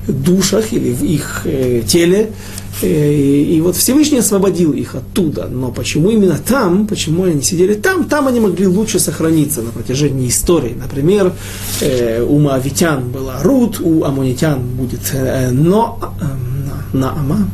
душах 0.07 0.73
или 0.73 0.93
в 0.93 1.03
их 1.03 1.43
э, 1.45 1.83
теле, 1.87 2.31
Э, 2.83 3.13
и, 3.13 3.61
вот 3.61 3.77
Всевышний 3.77 4.19
освободил 4.19 4.73
их 4.73 4.95
оттуда. 4.95 5.49
Но 5.49 5.71
почему 5.71 6.11
именно 6.11 6.39
там, 6.39 6.87
почему 6.87 7.25
они 7.25 7.43
сидели 7.43 7.75
там, 7.75 8.05
там 8.05 8.27
они 8.27 8.41
могли 8.41 8.67
лучше 8.67 8.99
сохраниться 8.99 9.63
на 9.63 9.71
протяжении 9.71 10.29
истории. 10.29 10.77
Например, 10.81 11.33
э, 11.81 12.23
у 12.23 12.39
Моавитян 12.39 13.11
была 13.11 13.43
Рут, 13.43 13.81
у 13.81 14.05
Амонитян 14.05 14.61
будет 14.63 15.01
э, 15.13 15.51
Но, 15.51 15.99
Наама, 16.93 17.49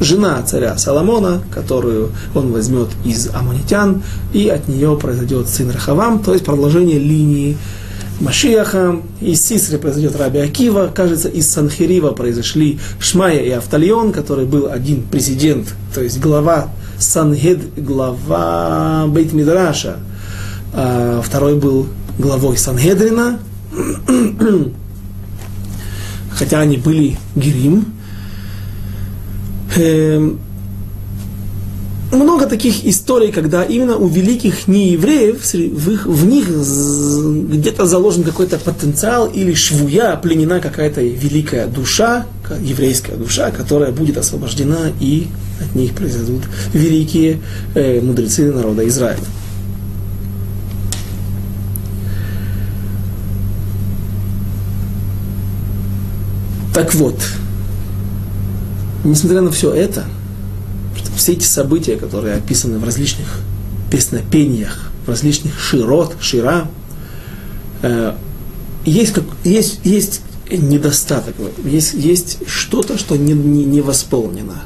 жена 0.00 0.42
царя 0.42 0.76
Соломона, 0.78 1.42
которую 1.50 2.10
он 2.34 2.52
возьмет 2.52 2.88
из 3.04 3.28
Амонитян, 3.34 4.02
и 4.32 4.48
от 4.48 4.68
нее 4.68 4.96
произойдет 5.00 5.48
сын 5.48 5.70
Рахавам, 5.70 6.22
то 6.22 6.32
есть 6.32 6.44
продолжение 6.44 6.98
линии 6.98 7.56
Машиаха, 8.20 9.00
из 9.20 9.46
Сисры 9.46 9.78
произойдет 9.78 10.16
Раби 10.16 10.40
Акива, 10.40 10.90
кажется, 10.92 11.28
из 11.28 11.48
Санхирива 11.48 12.10
произошли 12.10 12.80
Шмая 12.98 13.38
и 13.38 13.50
Автальон, 13.50 14.12
который 14.12 14.44
был 14.44 14.68
один 14.70 15.02
президент, 15.02 15.74
то 15.94 16.02
есть 16.02 16.18
глава 16.18 16.68
Сангед, 16.98 17.60
глава 17.76 19.06
Бейт 19.06 19.32
Мидраша, 19.32 19.98
а 20.72 21.22
второй 21.24 21.54
был 21.54 21.86
главой 22.18 22.56
Сангедрина, 22.56 23.38
хотя 26.32 26.60
они 26.60 26.76
были 26.76 27.16
Герим. 27.36 27.86
Много 32.10 32.46
таких 32.46 32.86
историй, 32.86 33.30
когда 33.30 33.62
именно 33.62 33.98
у 33.98 34.08
великих 34.08 34.66
неевреев, 34.66 35.42
в, 35.42 35.90
их, 35.90 36.06
в 36.06 36.24
них 36.24 36.48
где-то 36.48 37.86
заложен 37.86 38.24
какой-то 38.24 38.58
потенциал 38.58 39.26
или 39.26 39.52
швуя, 39.52 40.16
пленена 40.16 40.60
какая-то 40.60 41.02
великая 41.02 41.66
душа, 41.66 42.26
еврейская 42.62 43.16
душа, 43.16 43.50
которая 43.50 43.92
будет 43.92 44.16
освобождена, 44.16 44.90
и 45.00 45.26
от 45.60 45.74
них 45.74 45.92
произойдут 45.92 46.44
великие 46.72 47.40
э, 47.74 48.00
мудрецы 48.00 48.50
народа 48.52 48.88
Израиля. 48.88 49.20
Так 56.72 56.94
вот, 56.94 57.20
несмотря 59.04 59.42
на 59.42 59.50
все 59.50 59.74
это, 59.74 60.04
все 61.18 61.32
эти 61.32 61.44
события, 61.44 61.96
которые 61.96 62.36
описаны 62.36 62.78
в 62.78 62.84
различных 62.84 63.40
песнопениях, 63.90 64.90
в 65.04 65.10
различных 65.10 65.58
широт, 65.58 66.16
шира, 66.20 66.68
э, 67.82 68.14
есть, 68.84 69.12
как, 69.12 69.24
есть, 69.44 69.80
есть 69.84 70.22
недостаток, 70.50 71.34
есть, 71.64 71.94
есть 71.94 72.38
что-то, 72.46 72.96
что 72.96 73.16
не, 73.16 73.32
не, 73.32 73.64
не 73.64 73.80
восполнено. 73.80 74.62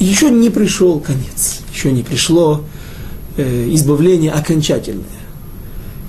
Еще 0.00 0.30
не 0.30 0.50
пришел 0.50 1.00
конец, 1.00 1.60
еще 1.72 1.92
не 1.92 2.02
пришло 2.02 2.64
э, 3.36 3.68
избавление 3.74 4.32
окончательное. 4.32 5.04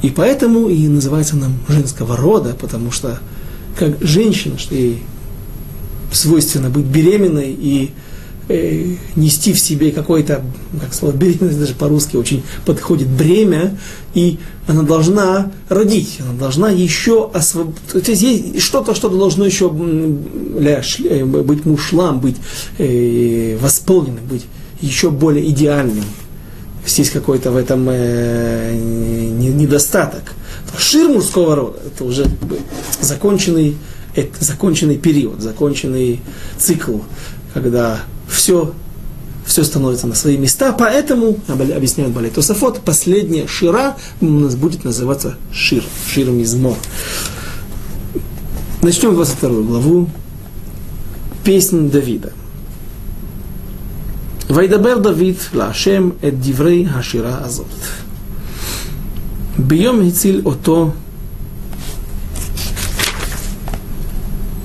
И 0.02 0.10
поэтому 0.10 0.70
и 0.70 0.88
называется 0.88 1.36
нам 1.36 1.58
женского 1.68 2.16
рода, 2.16 2.56
потому 2.60 2.92
что 2.92 3.20
как 3.78 4.02
женщина, 4.02 4.58
что 4.58 4.76
ей 4.76 5.04
свойственно 6.12 6.70
быть 6.70 6.86
беременной 6.86 7.52
и 7.52 7.92
э, 8.48 8.96
нести 9.16 9.54
в 9.54 9.60
себе 9.60 9.92
какое-то, 9.92 10.44
как 10.80 10.94
слово 10.94 11.14
беременность 11.14 11.60
даже 11.60 11.74
по-русски 11.74 12.16
очень 12.16 12.44
подходит, 12.66 13.08
бремя, 13.08 13.78
и 14.14 14.40
она 14.68 14.84
должна 14.84 15.52
родить, 15.70 16.18
она 16.20 16.34
должна 16.34 16.70
еще 16.70 17.30
освободить. 17.34 17.82
То 17.92 18.12
есть 18.12 18.22
есть 18.22 18.62
что-то, 18.62 18.96
что-то 18.96 19.18
должно 19.18 19.46
еще 19.46 19.66
э, 19.68 21.26
быть 21.26 21.66
мушлам, 21.66 22.20
быть 22.20 22.38
э, 22.78 23.58
восполненным, 23.62 24.26
быть 24.26 24.46
еще 24.82 25.10
более 25.10 25.50
идеальным. 25.50 26.06
Есть 26.86 27.12
какой-то 27.12 27.52
в 27.52 27.58
этом 27.58 27.88
э, 27.90 28.74
недостаток. 28.74 30.34
Шир 30.78 31.10
мужского 31.10 31.56
рода– 31.56 31.80
это 31.86 32.06
уже 32.06 32.26
законченный, 33.02 33.76
это 34.16 34.44
законченный 34.44 34.98
период, 34.98 35.42
законченный 35.42 36.22
цикл, 36.58 37.00
когда 37.54 38.02
все, 38.29 38.73
все 39.45 39.65
становится 39.65 40.07
на 40.07 40.15
свои 40.15 40.37
места, 40.37 40.73
поэтому, 40.73 41.39
объясняют 41.49 42.13
Балей 42.13 42.31
Тософот, 42.31 42.81
последняя 42.81 43.47
шира 43.47 43.97
у 44.21 44.27
нас 44.27 44.55
будет 44.55 44.85
называться 44.85 45.37
шир, 45.53 45.83
шир 46.09 46.31
мизмор. 46.31 46.77
Начнем 48.83 49.15
22 49.15 49.63
главу, 49.63 50.09
песнь 51.45 51.91
Давида. 51.91 52.33
וידבר 54.55 54.99
דוד 54.99 55.37
להשם 55.55 56.11
את 56.29 56.41
דברי 56.41 56.87
השירה 56.95 57.39
הזאת. 57.45 57.67
ביום 59.59 60.09
הציל 60.09 60.43
אותו 60.45 60.91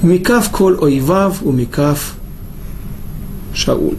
מכף 0.03 0.47
כל 0.51 0.75
אויביו 0.77 1.33
ומכף 1.45 2.15
Шауль. 3.54 3.96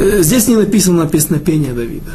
Здесь 0.00 0.48
не 0.48 0.56
написано 0.56 1.06
песнопение 1.06 1.72
Давида. 1.72 2.12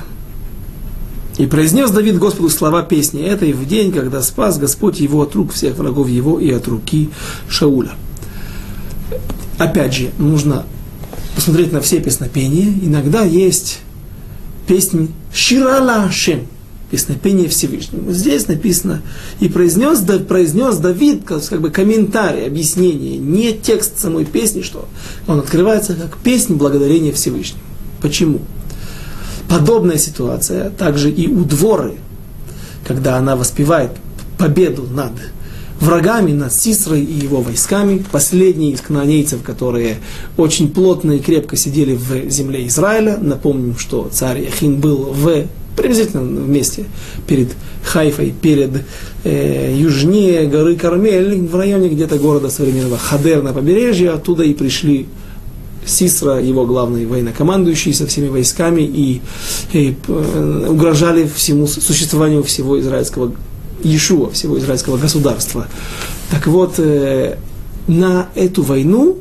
И 1.38 1.46
произнес 1.46 1.92
Давид 1.92 2.18
Господу 2.18 2.50
слова 2.50 2.82
песни 2.82 3.22
этой 3.22 3.52
в 3.52 3.68
день, 3.68 3.92
когда 3.92 4.22
спас 4.22 4.58
Господь 4.58 5.00
его 5.00 5.22
от 5.22 5.36
рук 5.36 5.54
всех 5.54 5.76
врагов 5.76 6.08
его 6.08 6.40
и 6.40 6.50
от 6.52 6.68
руки 6.68 7.10
Шауля. 7.50 7.92
Опять 9.58 9.94
же, 9.94 10.10
нужно 10.18 10.66
посмотреть 11.36 11.74
на 11.74 11.82
все 11.82 12.00
песнопения. 12.00 12.74
Иногда 12.82 13.24
есть 13.24 13.82
песни 14.66 15.12
Ширала 15.34 16.10
Шем 16.10 16.48
песнопение 16.92 17.50
Всевышнему. 17.50 18.12
Здесь 18.12 18.48
написано, 18.48 19.02
и 19.40 19.50
произнес, 19.50 20.00
да, 20.00 20.20
произнес 20.20 20.78
Давид, 20.78 21.24
как, 21.26 21.62
бы 21.62 21.70
комментарий, 21.70 22.46
объяснение, 22.46 23.18
не 23.18 23.54
текст 23.54 24.00
самой 24.00 24.26
песни, 24.26 24.62
что 24.62 24.88
он 25.28 25.40
открывается 25.40 25.96
как 25.96 26.18
песнь 26.18 26.56
благодарения 26.56 27.12
Всевышнему. 27.12 27.64
Почему? 28.02 28.42
Подобная 29.50 29.98
ситуация 29.98 30.70
также 30.70 31.12
и 31.12 31.28
у 31.28 31.44
дворы, 31.44 31.96
когда 32.86 33.18
она 33.18 33.36
воспевает 33.36 33.92
победу 34.38 34.84
над 34.84 35.14
врагами, 35.80 36.32
над 36.32 36.54
Сисрой 36.54 37.04
и 37.04 37.14
его 37.14 37.42
войсками, 37.42 38.04
последние 38.12 38.72
из 38.72 38.82
кнанейцев, 38.82 39.44
которые 39.44 39.98
очень 40.38 40.72
плотно 40.72 41.14
и 41.14 41.20
крепко 41.20 41.56
сидели 41.56 41.96
в 41.96 42.30
земле 42.30 42.68
Израиля. 42.68 43.18
Напомним, 43.20 43.78
что 43.78 44.10
царь 44.12 44.44
Яхин 44.44 44.80
был 44.80 45.14
в 45.14 45.46
приблизительно 45.76 46.24
вместе 46.24 46.86
перед 47.28 47.50
Хайфой, 47.84 48.34
перед 48.42 48.84
э, 49.24 49.76
южнее 49.78 50.48
горы 50.48 50.76
Кармель, 50.76 51.42
в 51.42 51.56
районе 51.56 51.90
где-то 51.90 52.18
города 52.18 52.50
современного 52.50 52.98
Хадер 52.98 53.44
на 53.44 53.54
побережье, 53.54 54.12
оттуда 54.12 54.44
и 54.44 54.54
пришли 54.54 55.08
Сисра, 55.86 56.42
его 56.42 56.66
главный 56.66 57.06
военнокомандующий 57.06 57.94
со 57.94 58.08
всеми 58.08 58.30
войсками, 58.30 58.82
и, 58.82 59.22
и 59.74 59.96
э, 60.08 60.68
угрожали 60.70 61.28
всему 61.28 61.68
существованию 61.68 62.44
всего 62.44 62.80
израильского 62.80 63.34
Иешуа, 63.84 64.32
всего 64.32 64.58
израильского 64.58 64.98
государства. 64.98 65.68
Так 66.32 66.48
вот, 66.48 66.76
э, 66.80 67.38
на 67.88 68.30
эту 68.36 68.64
войну 68.64 69.20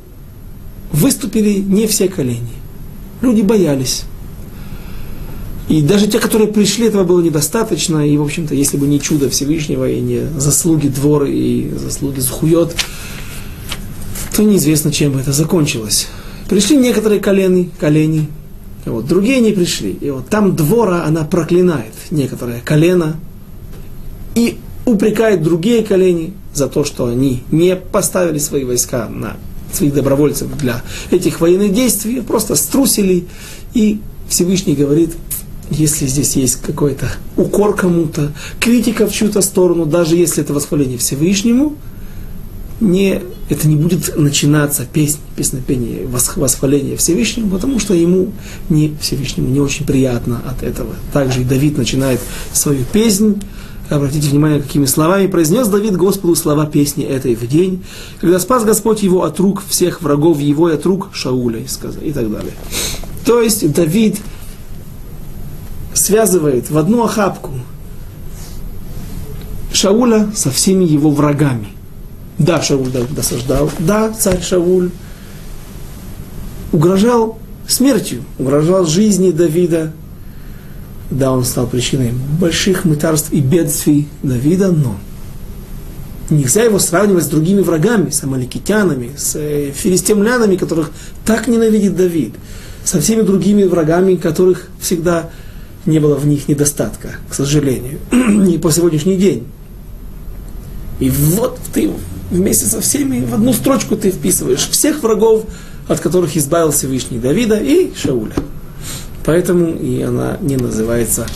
выступили 0.93 1.59
не 1.59 1.87
все 1.87 2.09
колени. 2.09 2.49
Люди 3.21 3.43
боялись. 3.43 4.05
И 5.75 5.83
даже 5.83 6.07
те, 6.07 6.21
которые 6.21 6.53
пришли, 6.53 6.87
этого 6.87 7.03
было 7.03 7.21
недостаточно. 7.21 8.09
И, 8.09 8.17
в 8.17 8.23
общем-то, 8.23 8.55
если 8.55 8.77
бы 8.77 8.87
не 8.87 9.01
чудо 9.01 9.29
Всевышнего 9.29 9.91
и 9.91 10.01
не 10.01 10.21
заслуги 10.39 10.87
двора 10.87 11.27
и 11.29 11.69
заслуги 11.77 12.21
Зухует, 12.21 12.77
то 14.37 14.45
неизвестно, 14.45 14.93
чем 14.93 15.15
бы 15.15 15.19
это 15.19 15.33
закончилось. 15.33 16.07
Пришли 16.49 16.77
некоторые 16.77 17.21
колени, 17.21 17.73
колени, 17.81 18.29
вот, 18.85 19.09
другие 19.09 19.41
не 19.41 19.51
пришли. 19.51 19.99
И 20.01 20.11
вот 20.11 20.29
там 20.29 20.55
двора, 20.55 21.07
она 21.07 21.25
проклинает 21.25 21.93
некоторое 22.13 22.61
колено 22.61 23.17
и 24.37 24.59
упрекает 24.85 25.43
другие 25.43 25.83
колени 25.83 26.35
за 26.55 26.69
то, 26.69 26.85
что 26.85 27.07
они 27.07 27.43
не 27.51 27.75
поставили 27.75 28.39
свои 28.39 28.63
войска 28.63 29.09
на 29.09 29.39
своих 29.73 29.93
добровольцев 29.93 30.57
для 30.57 30.85
этих 31.11 31.41
военных 31.41 31.75
действий, 31.75 32.21
просто 32.21 32.55
струсили. 32.55 33.25
И 33.73 33.99
Всевышний 34.29 34.77
говорит, 34.77 35.11
если 35.71 36.07
здесь 36.07 36.37
есть 36.37 36.57
какой-то 36.57 37.11
укор 37.37 37.75
кому-то, 37.75 38.33
критика 38.61 39.07
в 39.07 39.13
чью-то 39.13 39.41
сторону, 39.41 39.87
даже 39.87 40.17
если 40.17 40.43
это 40.43 40.53
восхваление 40.53 40.99
Всевышнему, 40.99 41.77
не, 42.81 43.23
это 43.49 43.69
не 43.69 43.77
будет 43.77 44.17
начинаться 44.17 44.87
песнь, 44.91 45.19
песнопение, 45.37 46.07
восхваление 46.07 46.97
Всевышнему, 46.97 47.51
потому 47.51 47.79
что 47.79 47.95
ему, 47.95 48.33
не 48.69 48.95
Всевышнему, 49.01 49.49
не 49.49 49.61
очень 49.61 49.87
приятно 49.87 50.43
от 50.47 50.63
этого. 50.63 50.95
Также 51.13 51.43
и 51.43 51.45
Давид 51.45 51.79
начинает 51.79 52.21
свою 52.53 52.85
песнь, 52.85 53.41
Обратите 53.91 54.31
внимание, 54.31 54.63
какими 54.63 54.87
словами 54.87 55.27
произнес 55.27 55.69
Давид 55.69 55.97
Господу 55.97 56.35
слова 56.37 56.65
песни 56.65 57.05
этой 57.05 57.35
в 57.35 57.47
день, 57.47 57.85
когда 58.19 58.39
спас 58.39 58.65
Господь 58.65 59.03
его 59.03 59.25
от 59.25 59.39
рук 59.39 59.63
всех 59.69 60.01
врагов 60.01 60.41
его 60.41 60.71
и 60.71 60.75
от 60.75 60.87
рук 60.87 61.11
Шауля 61.13 61.61
и 61.61 62.13
так 62.13 62.33
далее. 62.33 62.55
То 63.27 63.43
есть 63.43 63.71
Давид 63.73 64.17
связывает 65.95 66.71
в 66.71 66.77
одну 66.77 67.05
охапку 67.05 67.53
Шауля 69.73 70.31
со 70.35 70.51
всеми 70.51 70.85
его 70.85 71.11
врагами. 71.11 71.69
Да, 72.39 72.61
Шауль 72.61 72.91
досаждал, 72.91 73.71
да, 73.79 74.11
царь 74.11 74.43
Шауль 74.43 74.91
угрожал 76.73 77.39
смертью, 77.67 78.25
угрожал 78.39 78.87
жизни 78.87 79.31
Давида, 79.31 79.93
да, 81.11 81.31
он 81.31 81.45
стал 81.45 81.67
причиной 81.67 82.13
больших 82.41 82.85
мытарств 82.85 83.33
и 83.33 83.41
бедствий 83.41 84.09
Давида, 84.23 84.73
но 84.73 84.97
нельзя 86.31 86.65
его 86.65 86.79
сравнивать 86.79 87.25
с 87.25 87.29
другими 87.29 87.61
врагами, 87.61 88.11
с 88.11 88.25
амаликитянами, 88.25 89.13
с 89.17 89.37
э, 89.37 89.73
филистимлянами, 89.73 90.57
которых 90.57 90.91
так 91.25 91.47
ненавидит 91.47 91.97
Давид, 91.97 92.35
со 92.85 93.01
всеми 93.01 93.23
другими 93.23 93.65
врагами, 93.65 94.17
которых 94.17 94.69
всегда 94.81 95.31
не 95.87 95.99
было 95.99 96.17
в 96.17 96.27
них 96.27 96.49
недостатка, 96.49 97.17
к 97.29 97.35
сожалению, 97.35 97.99
и 98.49 98.59
по 98.59 98.71
сегодняшний 98.71 99.17
день. 99.17 99.47
И 101.01 101.11
вот 101.11 101.59
ты 101.73 101.91
вместе 102.31 102.67
со 102.67 102.81
всеми 102.81 103.25
в 103.25 103.35
одну 103.35 103.53
строчку 103.53 103.97
ты 103.97 104.11
вписываешь 104.11 104.69
всех 104.69 105.03
врагов, 105.03 105.45
от 105.89 106.01
которых 106.01 106.37
избавился 106.37 106.79
Всевышний 106.79 107.19
Давида 107.19 107.59
и 107.59 107.93
Шауля. 107.95 108.35
Поэтому 109.25 109.75
и 109.75 110.03
она 110.03 110.39
не 110.41 110.57
называется 110.57 111.27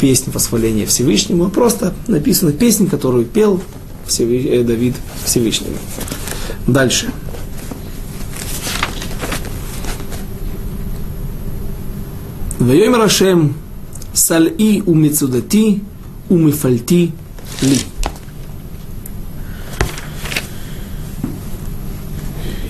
песня 0.00 0.32
восхваления 0.32 0.86
Всевышнему, 0.86 1.46
а 1.46 1.50
просто 1.50 1.94
написана 2.06 2.52
песня, 2.52 2.86
которую 2.88 3.24
пел. 3.24 3.60
Э, 4.18 4.62
Давид 4.62 4.94
Всевышнему. 5.24 5.76
Дальше. 6.66 7.10
Вайомер 12.58 13.02
Ашем 13.02 13.54
сальи 14.18 14.82
умицудати 14.84 15.80
умифальти 16.28 17.12
ли. 17.62 17.78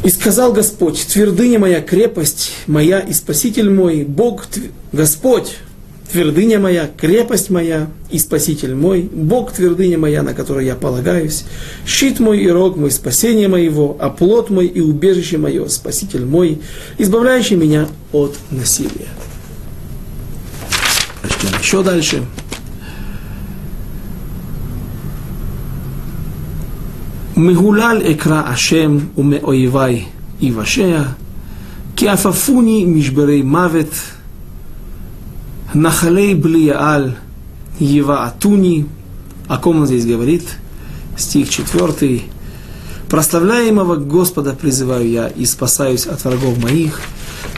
И 0.04 0.11
сказал 0.11 0.52
Господь, 0.52 1.06
твердыня 1.12 1.58
моя, 1.58 1.82
крепость 1.82 2.52
моя 2.66 3.00
и 3.00 3.12
спаситель 3.12 3.68
мой, 3.68 4.04
Бог, 4.04 4.46
Господь, 4.92 5.56
твердыня 6.11 6.58
моя, 6.58 6.88
крепость 6.96 7.50
моя 7.50 7.88
и 8.11 8.18
спаситель 8.18 8.74
мой, 8.74 9.02
Бог 9.02 9.52
твердыня 9.52 9.98
моя, 9.98 10.22
на 10.22 10.32
которой 10.32 10.64
я 10.64 10.76
полагаюсь, 10.76 11.44
щит 11.87 12.20
мой 12.20 12.38
и 12.38 12.48
рог 12.48 12.76
мой, 12.76 12.90
спасение 12.90 13.48
моего, 13.48 13.96
оплот 14.00 14.48
мой 14.48 14.66
и 14.66 14.80
убежище 14.80 15.37
мое, 15.37 15.68
спаситель 15.68 16.24
мой, 16.24 16.61
избавляющий 16.96 17.56
меня 17.56 17.87
от 18.12 18.34
насилия. 18.50 19.08
Еще 21.68 21.83
дальше. 21.83 22.24
Мегулаль 27.37 28.11
экра 28.11 28.40
Ашем 28.40 29.11
уме 29.16 29.37
оивай 29.37 30.09
и 30.40 30.50
вашея, 30.50 31.14
киафафуни 31.94 32.85
мишберей 32.85 33.42
мавет, 33.42 33.92
нахалей 35.74 36.33
блияаль, 36.33 37.18
ева 37.78 38.24
атуни, 38.24 38.87
о 39.46 39.59
ком 39.59 39.81
он 39.81 39.87
здесь 39.87 40.07
говорит, 40.07 40.44
стих 41.18 41.50
4. 41.50 42.22
Прославляемого 43.11 43.96
Господа 43.96 44.54
призываю 44.54 45.07
я 45.07 45.28
и 45.28 45.44
спасаюсь 45.44 46.07
от 46.07 46.24
врагов 46.24 46.57
моих, 46.62 46.98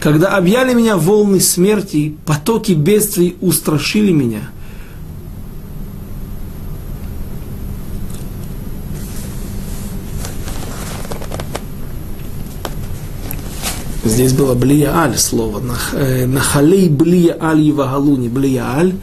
когда 0.00 0.36
объяли 0.36 0.74
меня 0.74 0.96
волны 0.96 1.40
смерти, 1.40 2.16
потоки 2.26 2.72
бедствий 2.72 3.36
устрашили 3.40 4.12
меня– 4.12 4.40
Здесь 14.10 14.32
было 14.32 14.54
блия 14.54 14.94
аль 14.94 15.16
слово. 15.16 15.62
Э, 15.92 16.26
нахалей 16.26 16.88
блия 16.88 17.36
аль 17.40 17.60
евагалуни. 17.60 18.28
Блия 18.28 18.64
аль 18.64 18.94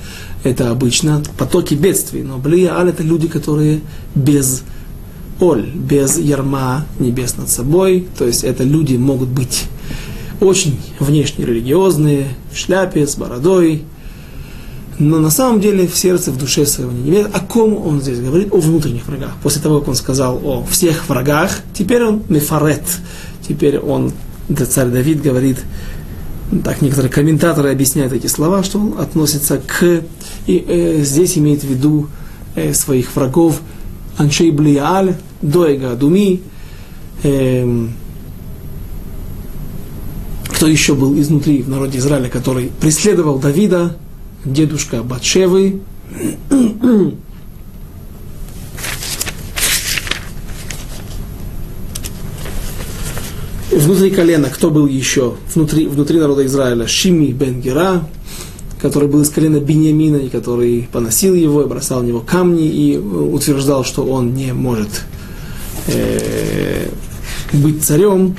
это 0.43 0.69
обычно 0.69 1.23
потоки 1.37 1.75
бедствий. 1.75 2.23
Но 2.23 2.37
блия 2.37 2.75
аль 2.77 2.89
это 2.89 3.03
люди, 3.03 3.27
которые 3.27 3.81
без 4.15 4.63
оль, 5.39 5.67
без 5.73 6.17
ярма 6.17 6.85
небес 6.99 7.37
над 7.37 7.49
собой. 7.49 8.07
То 8.17 8.25
есть 8.25 8.43
это 8.43 8.63
люди 8.63 8.95
могут 8.95 9.29
быть 9.29 9.65
очень 10.39 10.79
внешне 10.99 11.45
религиозные, 11.45 12.27
в 12.51 12.57
шляпе, 12.57 13.07
с 13.07 13.15
бородой, 13.15 13.83
но 14.99 15.19
на 15.19 15.29
самом 15.29 15.61
деле 15.61 15.87
в 15.87 15.95
сердце, 15.95 16.31
в 16.31 16.37
душе 16.37 16.65
своего 16.65 16.91
не 16.91 17.09
имеет. 17.09 17.35
О 17.35 17.39
ком 17.39 17.75
он 17.85 18.01
здесь 18.01 18.19
говорит? 18.19 18.51
О 18.51 18.57
внутренних 18.57 19.05
врагах. 19.05 19.31
После 19.43 19.61
того, 19.61 19.79
как 19.79 19.89
он 19.89 19.95
сказал 19.95 20.39
о 20.43 20.65
всех 20.65 21.07
врагах, 21.07 21.59
теперь 21.73 22.03
он 22.03 22.23
мефарет. 22.29 22.83
Теперь 23.47 23.77
он 23.77 24.11
царь 24.69 24.87
Давид 24.87 25.21
говорит, 25.21 25.57
так 26.63 26.81
некоторые 26.81 27.11
комментаторы 27.11 27.71
объясняют 27.71 28.13
эти 28.13 28.27
слова, 28.27 28.63
что 28.63 28.79
он 28.79 28.95
относится 28.99 29.57
к, 29.57 30.03
и 30.47 30.65
э, 30.67 31.03
здесь 31.03 31.37
имеет 31.37 31.61
в 31.61 31.67
виду 31.67 32.07
э, 32.55 32.73
своих 32.73 33.15
врагов, 33.15 33.61
Аншей 34.17 34.51
Блиаль, 34.51 35.15
Доега 35.41 35.95
Думи, 35.95 36.41
э, 37.23 37.87
кто 40.57 40.65
еще 40.65 40.95
был 40.95 41.17
изнутри 41.19 41.61
в 41.61 41.69
народе 41.69 41.99
Израиля, 41.99 42.29
который 42.29 42.71
преследовал 42.81 43.37
Давида, 43.37 43.95
дедушка 44.43 45.03
Батшевы, 45.03 45.81
внутри 53.71 54.09
колена, 54.09 54.49
кто 54.49 54.71
был 54.71 54.87
еще 54.87 55.35
внутри, 55.53 55.85
внутри 55.85 56.19
народа 56.19 56.43
Израиля? 56.47 56.87
Шими 56.87 57.27
бен 57.27 57.61
Гера, 57.61 58.09
который 58.81 59.07
был 59.07 59.21
из 59.21 59.29
колена 59.29 59.59
Беньямина, 59.59 60.17
и 60.17 60.27
который 60.27 60.89
поносил 60.91 61.35
его, 61.35 61.61
и 61.61 61.67
бросал 61.67 62.01
в 62.01 62.05
него 62.05 62.21
камни, 62.21 62.67
и 62.67 62.97
утверждал, 62.97 63.85
что 63.85 64.03
он 64.03 64.33
не 64.33 64.53
может 64.53 65.03
э, 65.85 66.89
быть 67.53 67.83
царем. 67.83 68.35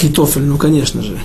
Ахитофель, 0.00 0.44
ну 0.44 0.56
конечно 0.56 1.02
же, 1.02 1.18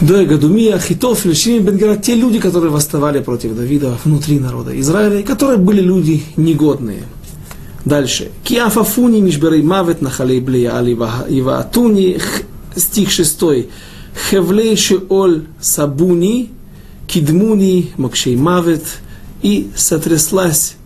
Доега 0.00 0.38
Думия, 0.38 0.78
Хитофель, 0.78 1.34
Шими 1.34 1.58
Бенгера, 1.58 1.96
те 1.96 2.14
люди, 2.14 2.38
которые 2.38 2.70
восставали 2.70 3.18
против 3.20 3.56
Давида 3.56 3.98
внутри 4.04 4.38
народа 4.38 4.78
Израиля, 4.80 5.24
которые 5.24 5.58
были 5.58 5.80
люди 5.80 6.22
негодные. 6.36 7.02
Дальше. 7.84 8.30
Киафафуни 8.44 9.20
мишберей 9.20 9.62
мавет 9.62 10.00
нахалей 10.00 10.38
блея 10.40 10.78
алива 10.78 11.58
атуни, 11.58 12.20
стих 12.76 13.10
шестой. 13.10 13.68
Хевлей 14.30 14.76
шеоль 14.76 15.46
сабуни, 15.60 16.52
кидмуни 17.08 17.90
мокшей 17.96 18.36
мавет, 18.36 18.84
и 19.42 19.70
сотряслась, 19.74 20.76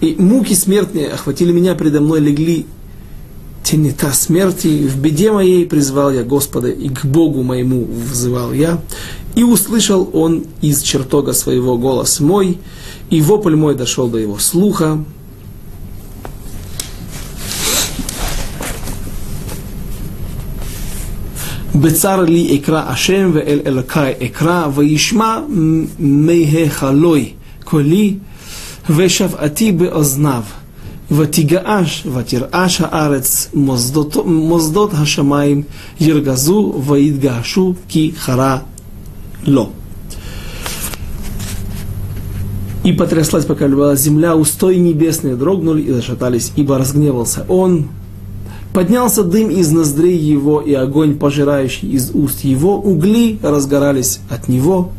и 0.00 0.16
муки 0.18 0.54
смертные 0.54 1.08
охватили 1.08 1.52
меня, 1.52 1.74
предо 1.74 2.00
мной 2.00 2.20
легли 2.20 2.66
тенета 3.64 4.12
смерти, 4.12 4.86
в 4.86 4.98
беде 4.98 5.32
моей 5.32 5.66
призвал 5.66 6.12
я 6.12 6.22
Господа, 6.22 6.68
и 6.68 6.88
к 6.88 7.04
Богу 7.04 7.42
моему 7.42 7.84
взывал 7.84 8.52
я. 8.52 8.80
И 9.34 9.42
услышал 9.42 10.08
он 10.12 10.44
из 10.60 10.82
чертога 10.82 11.32
своего 11.32 11.76
голос 11.76 12.20
мой, 12.20 12.58
и 13.10 13.20
вопль 13.20 13.56
мой 13.56 13.74
дошел 13.74 14.08
до 14.08 14.18
его 14.18 14.38
слуха. 14.38 15.02
Бецар 21.72 22.24
ли 22.24 22.56
экра 22.56 22.88
Ашем, 22.88 23.32
в 23.32 23.38
эль 23.38 23.62
элакай 23.64 24.16
экра, 24.20 24.66
в 24.68 24.80
ишма 24.80 25.44
мейхе 25.48 26.68
халой 26.68 27.34
коли, 27.64 28.20
вешав 28.88 29.34
ати 29.40 29.72
бе 29.72 29.88
ознав. 29.88 30.44
ותגעש 31.11 32.07
ותרעש 32.13 32.81
הארץ 32.81 33.49
מוסדות, 33.53 34.15
מוסדות 34.25 34.91
השמיים 34.93 35.63
ירגזו 35.99 36.81
ויתגעשו 36.87 37.73
כי 37.87 38.11
חרה 38.15 38.57
לו. 39.47 39.69
И 42.85 42.93
потряслась, 42.93 43.45
пока 43.45 43.67
любая 43.67 43.95
земля, 43.95 44.35
устои 44.35 44.77
небесные 44.77 45.35
дрогнули 45.35 45.81
и 45.81 45.91
зашатались, 45.91 46.53
ибо 46.55 46.77
разгневался 46.77 47.45
он, 47.49 47.89
Поднялся 48.73 49.23
дым 49.23 49.49
из 49.49 49.71
ноздрей 49.71 50.17
его, 50.17 50.61
и 50.61 50.73
огонь, 50.73 51.17
пожирающий 51.17 51.89
из 51.89 52.11
уст 52.13 52.41
его, 52.41 52.79
угли 52.79 53.39
разгорались 53.41 54.19
от 54.29 54.47
него, 54.47 54.91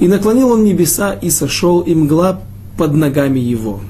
и 0.00 0.08
наклонил 0.08 0.50
он 0.50 0.64
небеса, 0.64 1.12
и 1.12 1.30
сошел, 1.30 1.80
и 1.80 1.94
мгла 1.94 2.40
под 2.76 2.94
ногами 2.94 3.38
его. 3.38 3.80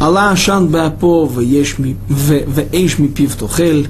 עלה 0.00 0.30
עשן 0.30 0.66
באפו 0.70 1.30
ואש 2.48 2.98
מפיו 2.98 3.28
תאכל, 3.38 3.82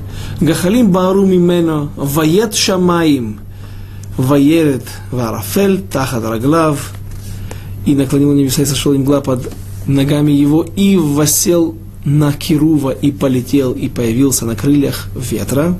גחלים 0.44 0.92
בערו 0.92 1.26
ממנו, 1.26 1.86
ויית 2.14 2.52
שמיים, 2.52 3.36
וירד 4.18 4.80
וערפל 5.12 5.78
תחת 5.88 6.22
רגליו, 6.22 6.76
и 7.86 7.94
наклонил 7.94 8.34
небеса 8.34 8.62
и 8.62 8.64
сошел 8.64 8.92
мгла 8.94 9.20
под 9.20 9.52
ногами 9.86 10.32
его, 10.32 10.62
и 10.64 10.96
восел 10.96 11.76
на 12.04 12.32
Кирува, 12.32 12.90
и 12.90 13.12
полетел, 13.12 13.72
и 13.72 13.88
появился 13.88 14.44
на 14.44 14.56
крыльях 14.56 15.08
ветра. 15.14 15.78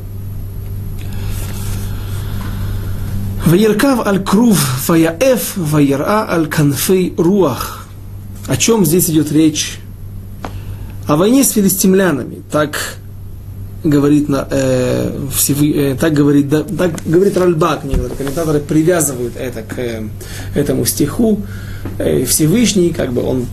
Ваеркав 3.45 4.07
аль 4.07 4.23
крув 4.25 4.89
ваяэф 4.89 5.57
ваера 5.57 6.27
аль 6.29 6.49
канфей 6.49 7.15
руах. 7.17 7.87
О 8.47 8.57
чем 8.57 8.85
здесь 8.85 9.11
идет 9.11 9.31
речь? 9.31 9.79
О 11.08 11.16
войне 11.16 11.44
с 11.44 11.52
филистимлянами. 11.52 12.44
Так 12.52 12.78
говорит, 13.84 14.30
на, 14.30 14.48
э, 14.50 15.28
всевы, 15.36 15.74
э, 15.74 15.96
так 15.96 16.14
говорит, 16.14 16.50
да, 16.50 16.64
так 16.64 16.92
говорит 17.06 17.36
Ральбак, 17.38 17.84
некоторые 17.84 18.16
комментаторы 18.16 18.60
привязывают 18.60 19.36
это 19.36 19.64
к 19.64 19.80
э, 19.80 20.04
этому 20.54 20.86
стиху. 20.86 21.42
Э, 21.98 22.26
Всевышний, 22.26 22.92
как 22.92 23.12
бы 23.14 23.24
он... 23.24 23.48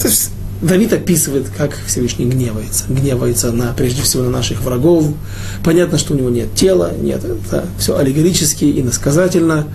То 0.00 0.08
есть 0.08 0.30
Давид 0.62 0.92
описывает, 0.92 1.50
как 1.56 1.76
Всевышний 1.86 2.24
гневается. 2.24 2.84
Гневается 2.88 3.52
на, 3.52 3.72
прежде 3.74 4.02
всего 4.02 4.22
на 4.22 4.30
наших 4.30 4.62
врагов. 4.62 5.06
Понятно, 5.62 5.98
что 5.98 6.14
у 6.14 6.16
него 6.16 6.30
нет 6.30 6.54
тела, 6.54 6.92
нет, 6.98 7.22
это 7.24 7.66
все 7.78 7.96
аллегорически 7.96 8.64
и 8.64 8.82
насказательно. 8.82 9.66